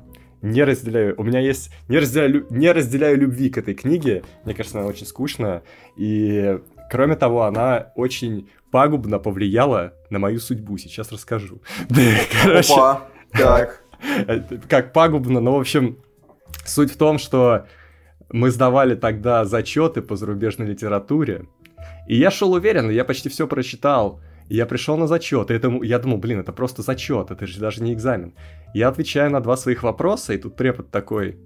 [0.42, 1.14] не разделяю.
[1.18, 1.70] У меня есть...
[1.88, 4.24] Не разделяю, не разделяю любви к этой книге.
[4.44, 5.62] Мне кажется, она очень скучная.
[5.96, 6.58] И,
[6.90, 10.78] кроме того, она очень пагубно повлияло на мою судьбу.
[10.78, 11.62] Сейчас расскажу.
[12.42, 13.08] Короче, Опа.
[13.32, 13.82] Так.
[14.68, 15.98] Как пагубно, но, в общем,
[16.64, 17.66] суть в том, что
[18.30, 21.46] мы сдавали тогда зачеты по зарубежной литературе,
[22.06, 24.20] и я шел уверенно, я почти все прочитал.
[24.48, 27.60] И я пришел на зачет, и это, я думал, блин, это просто зачет, это же
[27.60, 28.34] даже не экзамен.
[28.74, 31.38] Я отвечаю на два своих вопроса, и тут препод такой,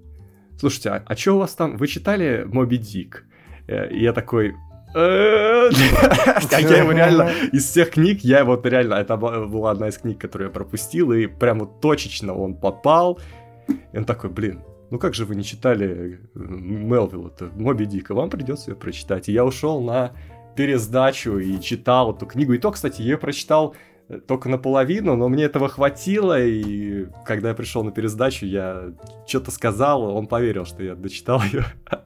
[0.59, 3.27] слушайте, а, а что у вас там, вы читали Моби Дик?
[3.67, 4.55] Э, и я такой,
[4.95, 7.29] как я его реально...
[7.51, 8.95] Из всех книг, я вот реально...
[8.95, 13.19] Это была одна из книг, которую я пропустил, и прямо точечно он попал.
[13.67, 14.61] И он такой, блин,
[14.91, 19.27] ну как же вы не читали э, Мелвилла, это Моби Дика, вам придется ее прочитать.
[19.27, 20.13] И я ушел на
[20.55, 22.53] пересдачу и читал эту книгу.
[22.53, 23.75] И то, кстати, я ее прочитал
[24.07, 28.93] э, только наполовину, но мне этого хватило, и когда я пришел на пересдачу, я
[29.27, 31.65] что-то сказал, он поверил, что я дочитал ее.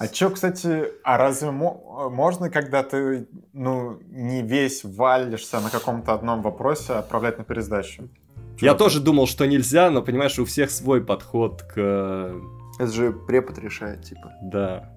[0.00, 6.40] А чё, кстати, а разве можно, когда ты, ну, не весь валишься на каком-то одном
[6.40, 8.08] вопросе, отправлять на пересдачу?
[8.56, 12.34] Чё Я тоже думал, что нельзя, но, понимаешь, у всех свой подход к...
[12.78, 14.32] Это же препод решает, типа.
[14.40, 14.90] Да.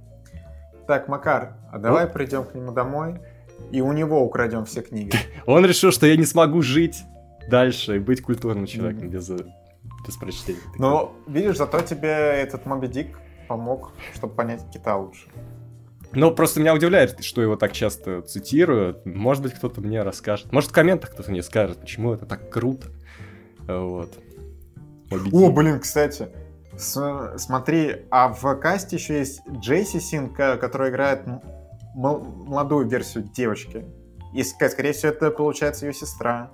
[0.88, 2.14] Так, Макар, а давай ну?
[2.14, 3.20] придем к нему домой
[3.74, 5.18] и у него украдем все книги.
[5.46, 7.04] Он решил, что я не смогу жить
[7.50, 10.60] дальше и быть культурным человеком без, без прочтения.
[10.80, 13.20] Ну, видишь, зато тебе этот Моби Дик
[13.54, 15.28] помог, чтобы понять кита лучше.
[16.12, 19.06] Ну, просто меня удивляет, что его так часто цитируют.
[19.06, 20.52] Может быть, кто-то мне расскажет.
[20.52, 22.88] Может, в комментах кто-то мне скажет, почему это так круто.
[23.68, 24.10] Вот.
[25.32, 26.30] О, блин, кстати,
[26.76, 31.22] с, смотри, а в касте еще есть Джейси Син, которая играет
[31.94, 33.86] молодую версию девочки.
[34.34, 36.50] И, скорее всего, это получается ее сестра.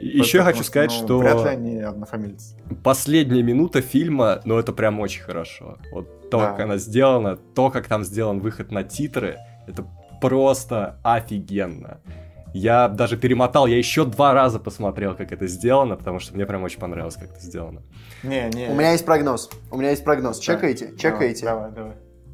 [0.00, 1.18] Еще я хочу сказать, ну, что...
[1.18, 2.56] Вряд ли они однофамильцы.
[2.82, 5.78] Последняя минута фильма, ну это прям очень хорошо.
[5.92, 6.50] Вот то, да.
[6.52, 9.84] как она сделана, то, как там сделан выход на титры, это
[10.18, 12.00] просто офигенно.
[12.54, 16.62] Я даже перемотал, я еще два раза посмотрел, как это сделано, потому что мне прям
[16.62, 17.82] очень понравилось, как это сделано.
[18.22, 18.68] Не, не.
[18.68, 19.50] У меня есть прогноз.
[19.70, 20.38] У меня есть прогноз.
[20.38, 21.44] Чекайте, чекайте.
[21.44, 21.92] Давай, давай.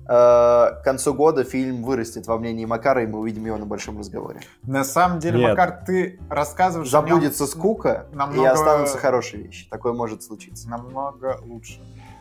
[0.09, 3.99] Э, к концу года фильм вырастет во мнении Макара, и мы увидим его на большом
[3.99, 4.41] разговоре.
[4.63, 5.51] На самом деле, Нет.
[5.51, 6.89] Макар, ты рассказываешь...
[6.89, 8.43] Забудется скука, намного...
[8.43, 9.69] и останутся хорошие вещи.
[9.69, 10.69] Такое может случиться.
[10.71, 11.81] Намного лучше.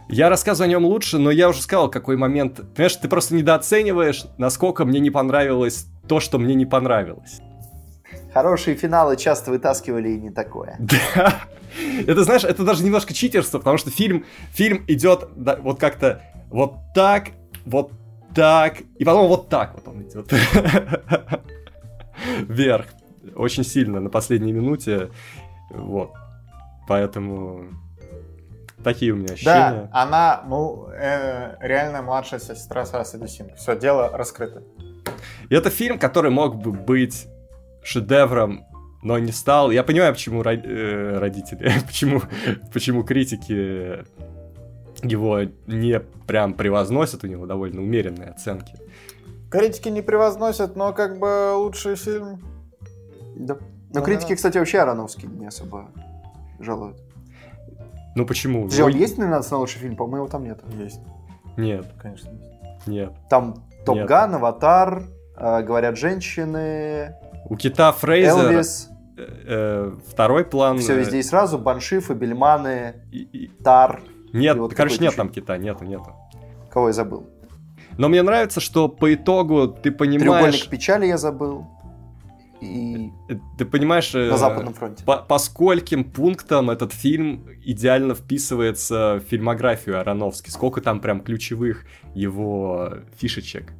[0.09, 2.61] Я рассказываю о нем лучше, но я уже сказал, какой момент.
[2.73, 7.41] Понимаешь, ты просто недооцениваешь, насколько мне не понравилось то, что мне не понравилось.
[8.33, 10.77] Хорошие финалы часто вытаскивали и не такое.
[11.15, 11.41] Да.
[12.07, 16.75] Это, знаешь, это даже немножко читерство, потому что фильм, фильм идет да, вот как-то вот
[16.95, 17.31] так,
[17.65, 17.91] вот
[18.33, 20.31] так, и потом вот так вот он идет.
[22.47, 22.87] Вверх.
[23.35, 25.09] Очень сильно на последней минуте.
[25.69, 26.13] Вот.
[26.87, 27.65] Поэтому
[28.83, 29.89] такие у меня ощущения.
[29.89, 33.55] Да, она, ну, э, реально младшая сестра Сасы Дюсинг.
[33.55, 34.63] Все, дело раскрыто.
[35.49, 37.27] И это фильм, который мог бы быть
[37.83, 38.65] шедевром,
[39.01, 39.71] но не стал.
[39.71, 42.21] Я понимаю, почему э, родители, почему,
[42.73, 44.05] почему критики
[45.03, 48.73] его не прям превозносят, у него довольно умеренные оценки.
[49.49, 52.41] Критики не превозносят, но как бы лучший фильм.
[53.35, 53.57] Да.
[53.93, 54.35] Но ну, критики, да.
[54.35, 55.89] кстати, вообще Ароновский не особо
[56.59, 57.06] жалуют.
[58.17, 58.63] Ну почему?
[58.63, 59.95] Подожди, он есть номинация на лучший фильм?
[59.95, 60.59] По-моему, там нет.
[60.79, 60.99] Есть.
[61.55, 61.85] Нет.
[62.01, 62.87] Конечно, есть.
[62.87, 63.13] Нет.
[63.29, 65.03] Там Топ Ган, Аватар,
[65.35, 67.15] э, Говорят женщины.
[67.45, 68.53] У Кита Фрейзер.
[68.53, 68.89] Элвис.
[69.17, 70.79] Э, э, второй план.
[70.79, 71.59] Все везде и сразу.
[71.59, 73.47] Баншифы, Бельманы, и, и...
[73.63, 74.01] Тар.
[74.33, 76.15] Нет, вот короче, нет там кита, нету, нету.
[76.71, 77.27] Кого я забыл?
[77.99, 80.21] Но мне нравится, что по итогу ты понимаешь...
[80.21, 81.67] Треугольник печали я забыл.
[82.61, 83.11] И...
[83.29, 84.13] Э, ты понимаешь...
[84.13, 85.03] На э, Западном фронте.
[85.03, 90.49] По, по скольким пунктам этот фильм идеально вписывается в фильмографию Ароновски?
[90.49, 93.73] Сколько там прям ключевых его фишечек?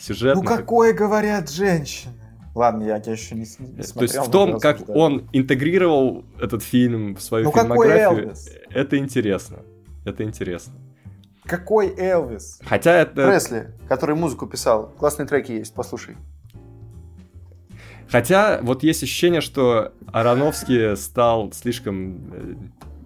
[0.00, 0.44] Сюжетных?
[0.44, 2.12] Ну какое говорят женщины?
[2.54, 3.94] Ладно, я, я еще не, не смотрел.
[3.94, 8.34] То есть в том, как он интегрировал этот фильм в свою ну, фильмографию,
[8.70, 9.58] это интересно.
[10.06, 10.72] Это интересно.
[11.44, 12.58] Какой Элвис?
[12.64, 13.26] Хотя это...
[13.26, 14.92] Пресли, который музыку писал.
[14.98, 16.16] Классные треки есть, послушай.
[18.08, 22.32] Хотя вот есть ощущение, что Ароновский стал слишком...
[22.32, 22.54] Э,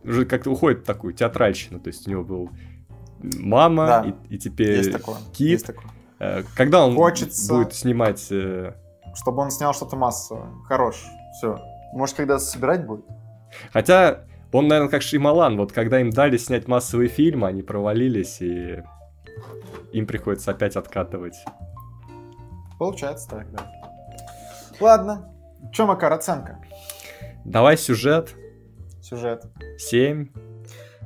[0.05, 1.79] уже как-то уходит в такую театральщину.
[1.81, 2.51] То есть у него был
[3.23, 4.15] мама да.
[4.29, 5.17] и, и теперь есть такое.
[5.33, 5.49] Кит.
[5.49, 5.91] Есть такое.
[6.19, 8.27] Э, когда он Хочется, будет снимать...
[8.31, 8.75] Э,
[9.15, 10.51] чтобы он снял что-то массовое.
[10.67, 11.03] Хорош.
[11.37, 11.59] Все.
[11.93, 13.05] Может, когда собирать будет?
[13.73, 15.57] Хотя он, наверное, как Шималан.
[15.57, 18.83] Вот когда им дали снять массовые фильмы, они провалились, и
[19.93, 21.37] им приходится опять откатывать.
[22.79, 23.90] Получается так, да.
[24.81, 25.33] Ладно.
[25.73, 26.59] Че, Макар, оценка?
[27.45, 28.35] Давай сюжет.
[29.03, 29.45] Сюжет.
[29.79, 30.29] Семь.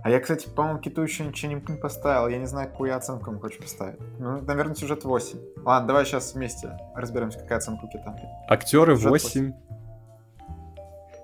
[0.03, 2.29] А я, кстати, по-моему, киту еще ничего не поставил.
[2.29, 3.99] Я не знаю, какую я оценку ему хочу поставить.
[4.19, 5.39] Ну, наверное, сюжет 8.
[5.65, 8.15] Ладно, давай сейчас вместе разберемся, какая оценка у кита.
[8.49, 9.53] Актеры сюжет 8.
[9.53, 9.53] 8.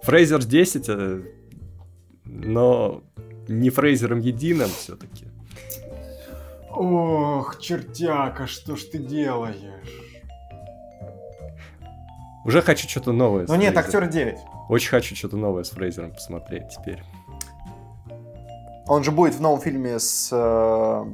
[0.02, 1.24] Фрейзер 10,
[2.24, 3.02] но
[3.48, 5.26] не Фрейзером единым все-таки.
[6.70, 10.09] Ох, чертяка, что ж ты делаешь?
[12.44, 13.46] Уже хочу что-то новое.
[13.46, 14.38] Ну нет, актер 9.
[14.68, 17.02] Очень хочу что-то новое с Фрейзером посмотреть теперь.
[18.86, 21.04] Он же будет в новом фильме с, э,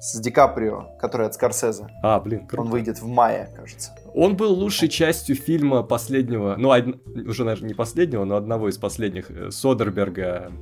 [0.00, 1.86] с Ди Каприо, который от Скорсезе.
[2.02, 2.62] А, блин, круто.
[2.62, 3.92] Он выйдет в мае, кажется.
[4.12, 6.84] Он был лучшей частью фильма последнего, ну, од...
[7.26, 10.52] уже, наверное, не последнего, но одного из последних, э, Содерберга.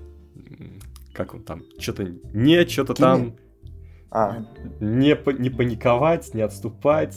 [1.13, 1.63] Как он там?
[1.79, 3.37] Что-то не, что-то там.
[4.11, 4.45] А.
[4.81, 7.17] Не, не паниковать, не отступать.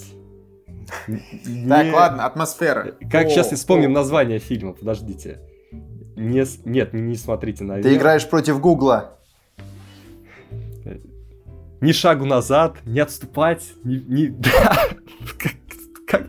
[1.70, 2.96] Так, ладно, атмосфера.
[3.12, 5.40] Как сейчас вспомним название фильма, подождите.
[6.16, 9.18] Не, нет, не смотрите на Ты играешь против Гугла.
[11.82, 13.98] Ни шагу назад, не отступать, не...
[13.98, 14.28] не...
[16.08, 16.28] как...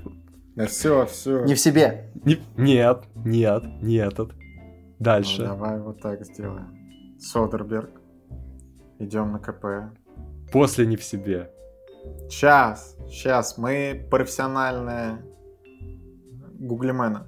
[0.68, 1.44] Все, все.
[1.44, 2.10] Не в себе.
[2.24, 2.39] Не...
[2.56, 4.32] Нет, нет, не этот.
[4.98, 5.43] Дальше.
[5.43, 6.76] Ну, давай вот так сделаем.
[7.20, 7.90] Содерберг.
[8.98, 9.97] Идем на КП.
[10.51, 11.51] После не в себе.
[12.28, 13.59] Сейчас, сейчас.
[13.59, 15.24] Мы профессиональные
[16.59, 17.20] гуглемены.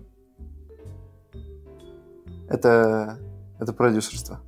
[2.48, 3.18] Это,
[3.58, 4.40] это продюсерство.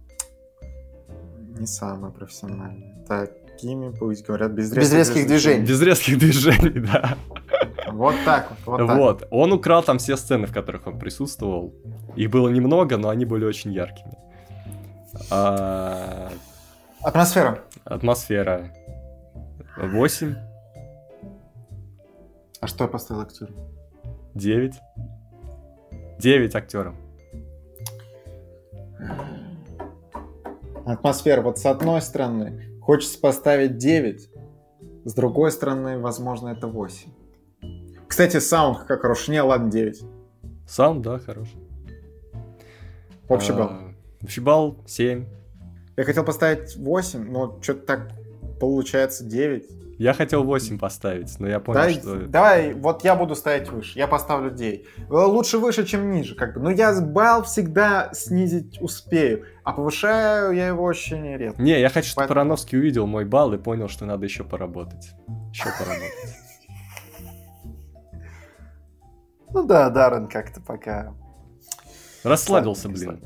[1.58, 3.04] Не самое профессиональное.
[3.06, 5.66] Такими, пусть говорят, без резких, без резких движений.
[5.66, 7.16] Без резких движений, да.
[7.92, 8.80] Вот так вот.
[8.80, 9.28] Вот, вот.
[9.30, 11.74] Он украл там все сцены, в которых он присутствовал.
[12.14, 14.16] Их было немного, но они были очень яркими.
[15.30, 16.30] А...
[17.02, 17.60] Атмосфера.
[17.84, 18.72] Атмосфера.
[19.86, 20.34] 8.
[22.60, 23.52] А что я поставил актеру?
[24.34, 24.74] 9.
[26.18, 26.96] 9 актерам.
[30.84, 31.42] Атмосфера.
[31.42, 34.30] Вот с одной стороны, хочется поставить 9,
[35.04, 37.12] с другой стороны, возможно, это 8.
[38.08, 39.30] Кстати, саунд как хороший.
[39.30, 40.02] Не, ладно, 9.
[40.66, 41.58] Саунд, да, хороший.
[43.28, 43.68] Общий балл.
[43.70, 45.26] А, Общий балл 7.
[45.96, 48.17] Я хотел поставить 8, но что-то так
[48.60, 49.64] получается 9.
[49.98, 52.16] Я хотел 8 поставить, но я понял, Дай- что...
[52.28, 53.98] Давай, вот я буду ставить выше.
[53.98, 54.86] Я поставлю 9.
[54.96, 56.60] Э, Лучше выше, чем ниже, как бы.
[56.60, 59.44] Но я балл всегда снизить успею.
[59.64, 61.60] А повышаю я его очень редко.
[61.60, 65.10] Не, я хочу, чтобы Поэтому- Парановский увидел мой балл и понял, что надо еще поработать.
[65.52, 66.36] Еще поработать.
[69.50, 71.14] Ну да, Даррен как-то пока...
[72.22, 73.18] Расслабился, блин.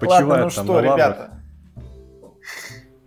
[0.00, 1.42] Почивает Ладно, ну там что, ребята.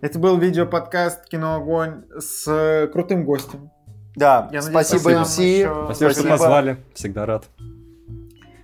[0.00, 3.70] Это был видео-подкаст «Кино Огонь» с э, крутым гостем.
[4.16, 5.38] Да, Я надеюсь, спасибо, МС.
[5.38, 6.28] еще- Спасибо, что Спасибо.
[6.30, 6.76] позвали.
[6.94, 7.44] Всегда рад.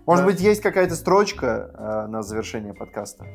[0.06, 0.30] Может Да.
[0.30, 3.26] быть, есть какая-то строчка э, на завершение подкаста?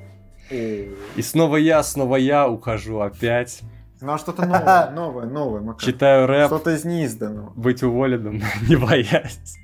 [0.49, 3.61] И снова я, снова я ухожу опять.
[4.01, 5.81] Ну а что-то новое, новое, новое, Макар.
[5.81, 7.51] Читаю рэп, Что-то из неизданного.
[7.55, 9.57] быть уволенным, не боясь.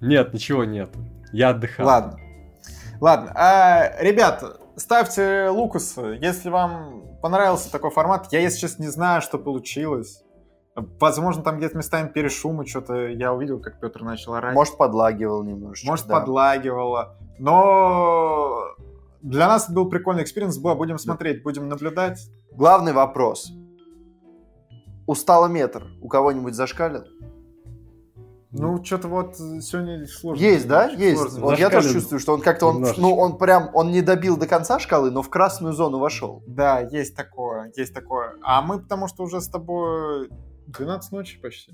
[0.00, 0.90] Нет, ничего нет.
[1.32, 1.86] Я отдыхал.
[1.86, 2.18] Ладно.
[3.00, 3.32] Ладно.
[3.34, 8.32] А, ребята, ставьте Лукаса, если вам понравился такой формат.
[8.32, 10.22] Я, если честно, не знаю, что получилось.
[10.74, 14.54] Возможно, там где-то местами перешумы, что-то я увидел, как Петр начал орать.
[14.54, 15.90] Может, подлагивал немножечко.
[15.90, 16.20] Может, да.
[16.20, 17.16] подлагивало.
[17.38, 18.62] Но
[19.20, 20.58] для нас это был прикольный experience.
[20.58, 22.20] Будем смотреть, будем наблюдать.
[22.52, 23.52] Главный вопрос.
[25.06, 27.04] Усталометр у кого-нибудь зашкалил?
[28.52, 30.42] Ну, что-то вот сегодня сложно.
[30.42, 30.86] Есть, да?
[30.88, 31.20] Есть.
[31.20, 31.40] сложно.
[31.40, 33.00] Вот я тоже чувствую, что он как-то, он, немножечко.
[33.00, 36.42] ну, он прям, он не добил до конца шкалы, но в красную зону вошел.
[36.48, 38.34] Да, есть такое, есть такое.
[38.42, 40.30] А мы потому что уже с тобой
[40.66, 41.72] 12 ночи почти.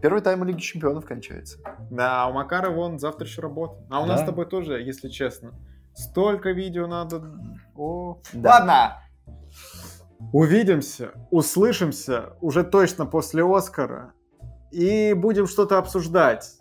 [0.00, 1.58] Первый тайм Лиги Чемпионов кончается.
[1.90, 3.84] Да, а у Макара вон завтра еще работа.
[3.90, 4.26] А у нас Да.
[4.26, 5.54] с тобой тоже, если честно.
[5.94, 7.22] Столько видео надо...
[7.74, 8.20] О.
[8.32, 8.50] Да.
[8.50, 9.02] Ладно.
[10.32, 14.12] Увидимся, услышимся уже точно после Оскара.
[14.70, 16.52] И будем что-то обсуждать.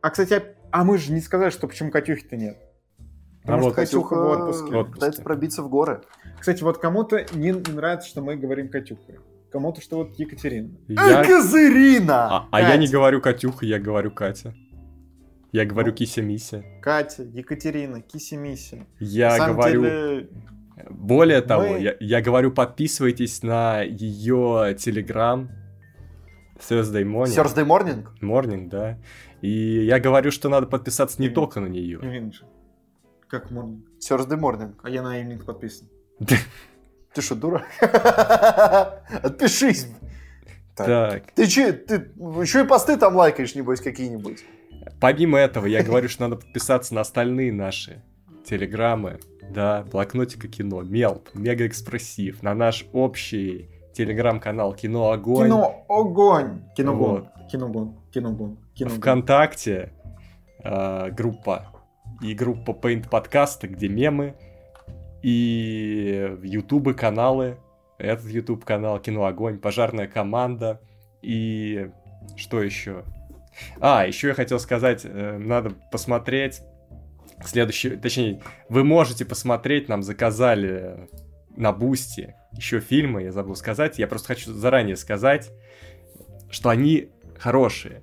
[0.00, 2.58] А, кстати, а- а мы же не сказали, что почему Катюхи-то нет.
[2.98, 4.64] А Потому вот что Катюха в отпуске.
[4.64, 4.94] В отпуске.
[4.94, 6.02] Пытается пробиться в горы.
[6.38, 9.14] Кстати, вот кому-то не нравится, что мы говорим Катюха.
[9.50, 10.70] Кому-то, что вот Екатерина.
[10.88, 11.24] Я...
[11.24, 12.36] Козырина!
[12.36, 14.54] А, а я не говорю Катюха, я говорю Катя.
[15.52, 16.62] Я говорю Кися-Мися.
[16.80, 18.86] Катя, Екатерина, Киси-Миси.
[19.00, 19.82] Я говорю...
[19.82, 20.28] деле,
[20.90, 25.50] Более того, Мы- я, я говорю, подписывайтесь на ее телеграм
[26.68, 27.34] Thursday Morning.
[27.36, 28.06] Thursday morning?
[28.20, 28.98] Morning, да.
[29.40, 31.98] И я говорю, что надо подписаться не только на нее.
[32.32, 32.44] Же.
[33.28, 33.80] Как можно?
[34.00, 34.74] Thursday morning.
[34.82, 35.88] А я на имник подписан.
[37.14, 37.64] Ты что, дура?
[39.22, 39.88] Отпишись.
[40.76, 42.10] Так, Ты че, ты
[42.40, 44.44] еще и посты там лайкаешь, небось, какие-нибудь.
[45.00, 48.02] помимо этого, я говорю, что надо подписаться на остальные наши
[48.46, 49.18] телеграммы.
[49.50, 53.68] Да, блокнотика кино, Мелп, Мега Экспрессив, на наш общий
[54.00, 55.46] телеграм-канал Кино Огонь.
[55.46, 56.62] Кино огонь.
[56.74, 57.10] Киногон.
[57.10, 57.50] Вот.
[57.50, 57.96] Киногон.
[58.10, 58.58] Киногон.
[58.74, 58.98] Киногон.
[58.98, 59.92] ВКонтакте
[60.64, 61.66] э, группа
[62.22, 64.36] и группа Paint подкаста, где мемы,
[65.22, 67.58] и Ютубы каналы,
[67.98, 70.80] этот YouTube канал Кино Огонь, Пожарная команда
[71.20, 71.90] и
[72.36, 73.04] что еще?
[73.80, 76.62] А, еще я хотел сказать, э, надо посмотреть
[77.44, 78.40] следующий, точнее,
[78.70, 81.08] вы можете посмотреть, нам заказали
[81.56, 85.50] на Boosty еще фильмы, я забыл сказать, я просто хочу заранее сказать,
[86.50, 88.02] что они хорошие.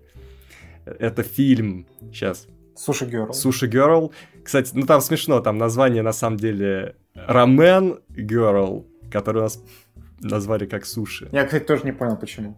[0.86, 2.48] Это фильм, сейчас,
[2.78, 3.34] Суши Герл.
[3.34, 4.14] Суши Girl.
[4.44, 9.64] Кстати, ну там смешно, там название на самом деле Рамен Girl, который у нас
[10.20, 11.28] назвали как суши.
[11.32, 12.58] Я, кстати, тоже не понял, почему.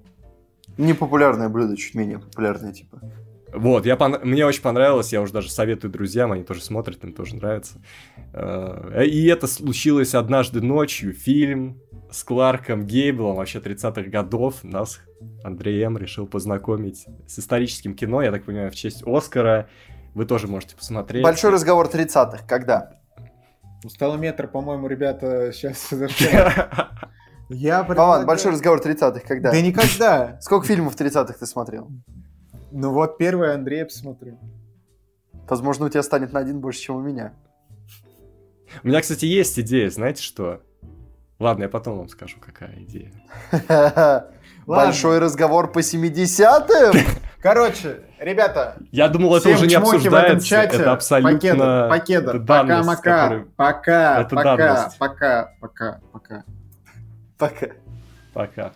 [0.77, 3.01] Непопулярное блюдо, чуть менее популярное, типа.
[3.53, 7.13] Вот, я пон- мне очень понравилось, я уже даже советую друзьям, они тоже смотрят, им
[7.13, 7.81] тоже нравится.
[8.33, 11.81] Э, И это случилось однажды ночью, фильм
[12.11, 14.99] с Кларком Гейблом, вообще 30-х годов, нас
[15.43, 15.97] Андрей М.
[15.97, 19.67] решил познакомить с историческим кино, я так понимаю, в честь Оскара.
[20.15, 21.23] Вы тоже можете посмотреть.
[21.23, 22.39] Большой разговор 30-х.
[22.47, 22.93] Когда?
[23.83, 26.27] Усталометр, по-моему, ребята сейчас зашли.
[27.49, 29.21] Я Вован, предлагаю- большой разговор 30-х.
[29.27, 29.51] Когда?
[29.51, 30.37] Да никогда.
[30.41, 31.89] Сколько фильмов 30-х ты смотрел?
[32.71, 34.37] Ну вот первый Андрей посмотрю.
[35.47, 37.33] Возможно, у тебя станет на один больше, чем у меня.
[38.83, 40.61] У меня, кстати, есть идея, знаете что?
[41.39, 43.11] Ладно, я потом вам скажу, какая идея.
[44.67, 46.95] Большой разговор по 70-м?
[47.41, 50.47] Короче, ребята, Я думал, это уже не чмоки в этом обсуждается.
[50.47, 50.75] чате.
[50.75, 52.35] это абсолютно покедр.
[52.35, 54.97] это Пока, Пока, пока, данность.
[54.99, 56.43] пока, пока, пока.
[57.37, 57.67] Пока.
[58.33, 58.73] Пока.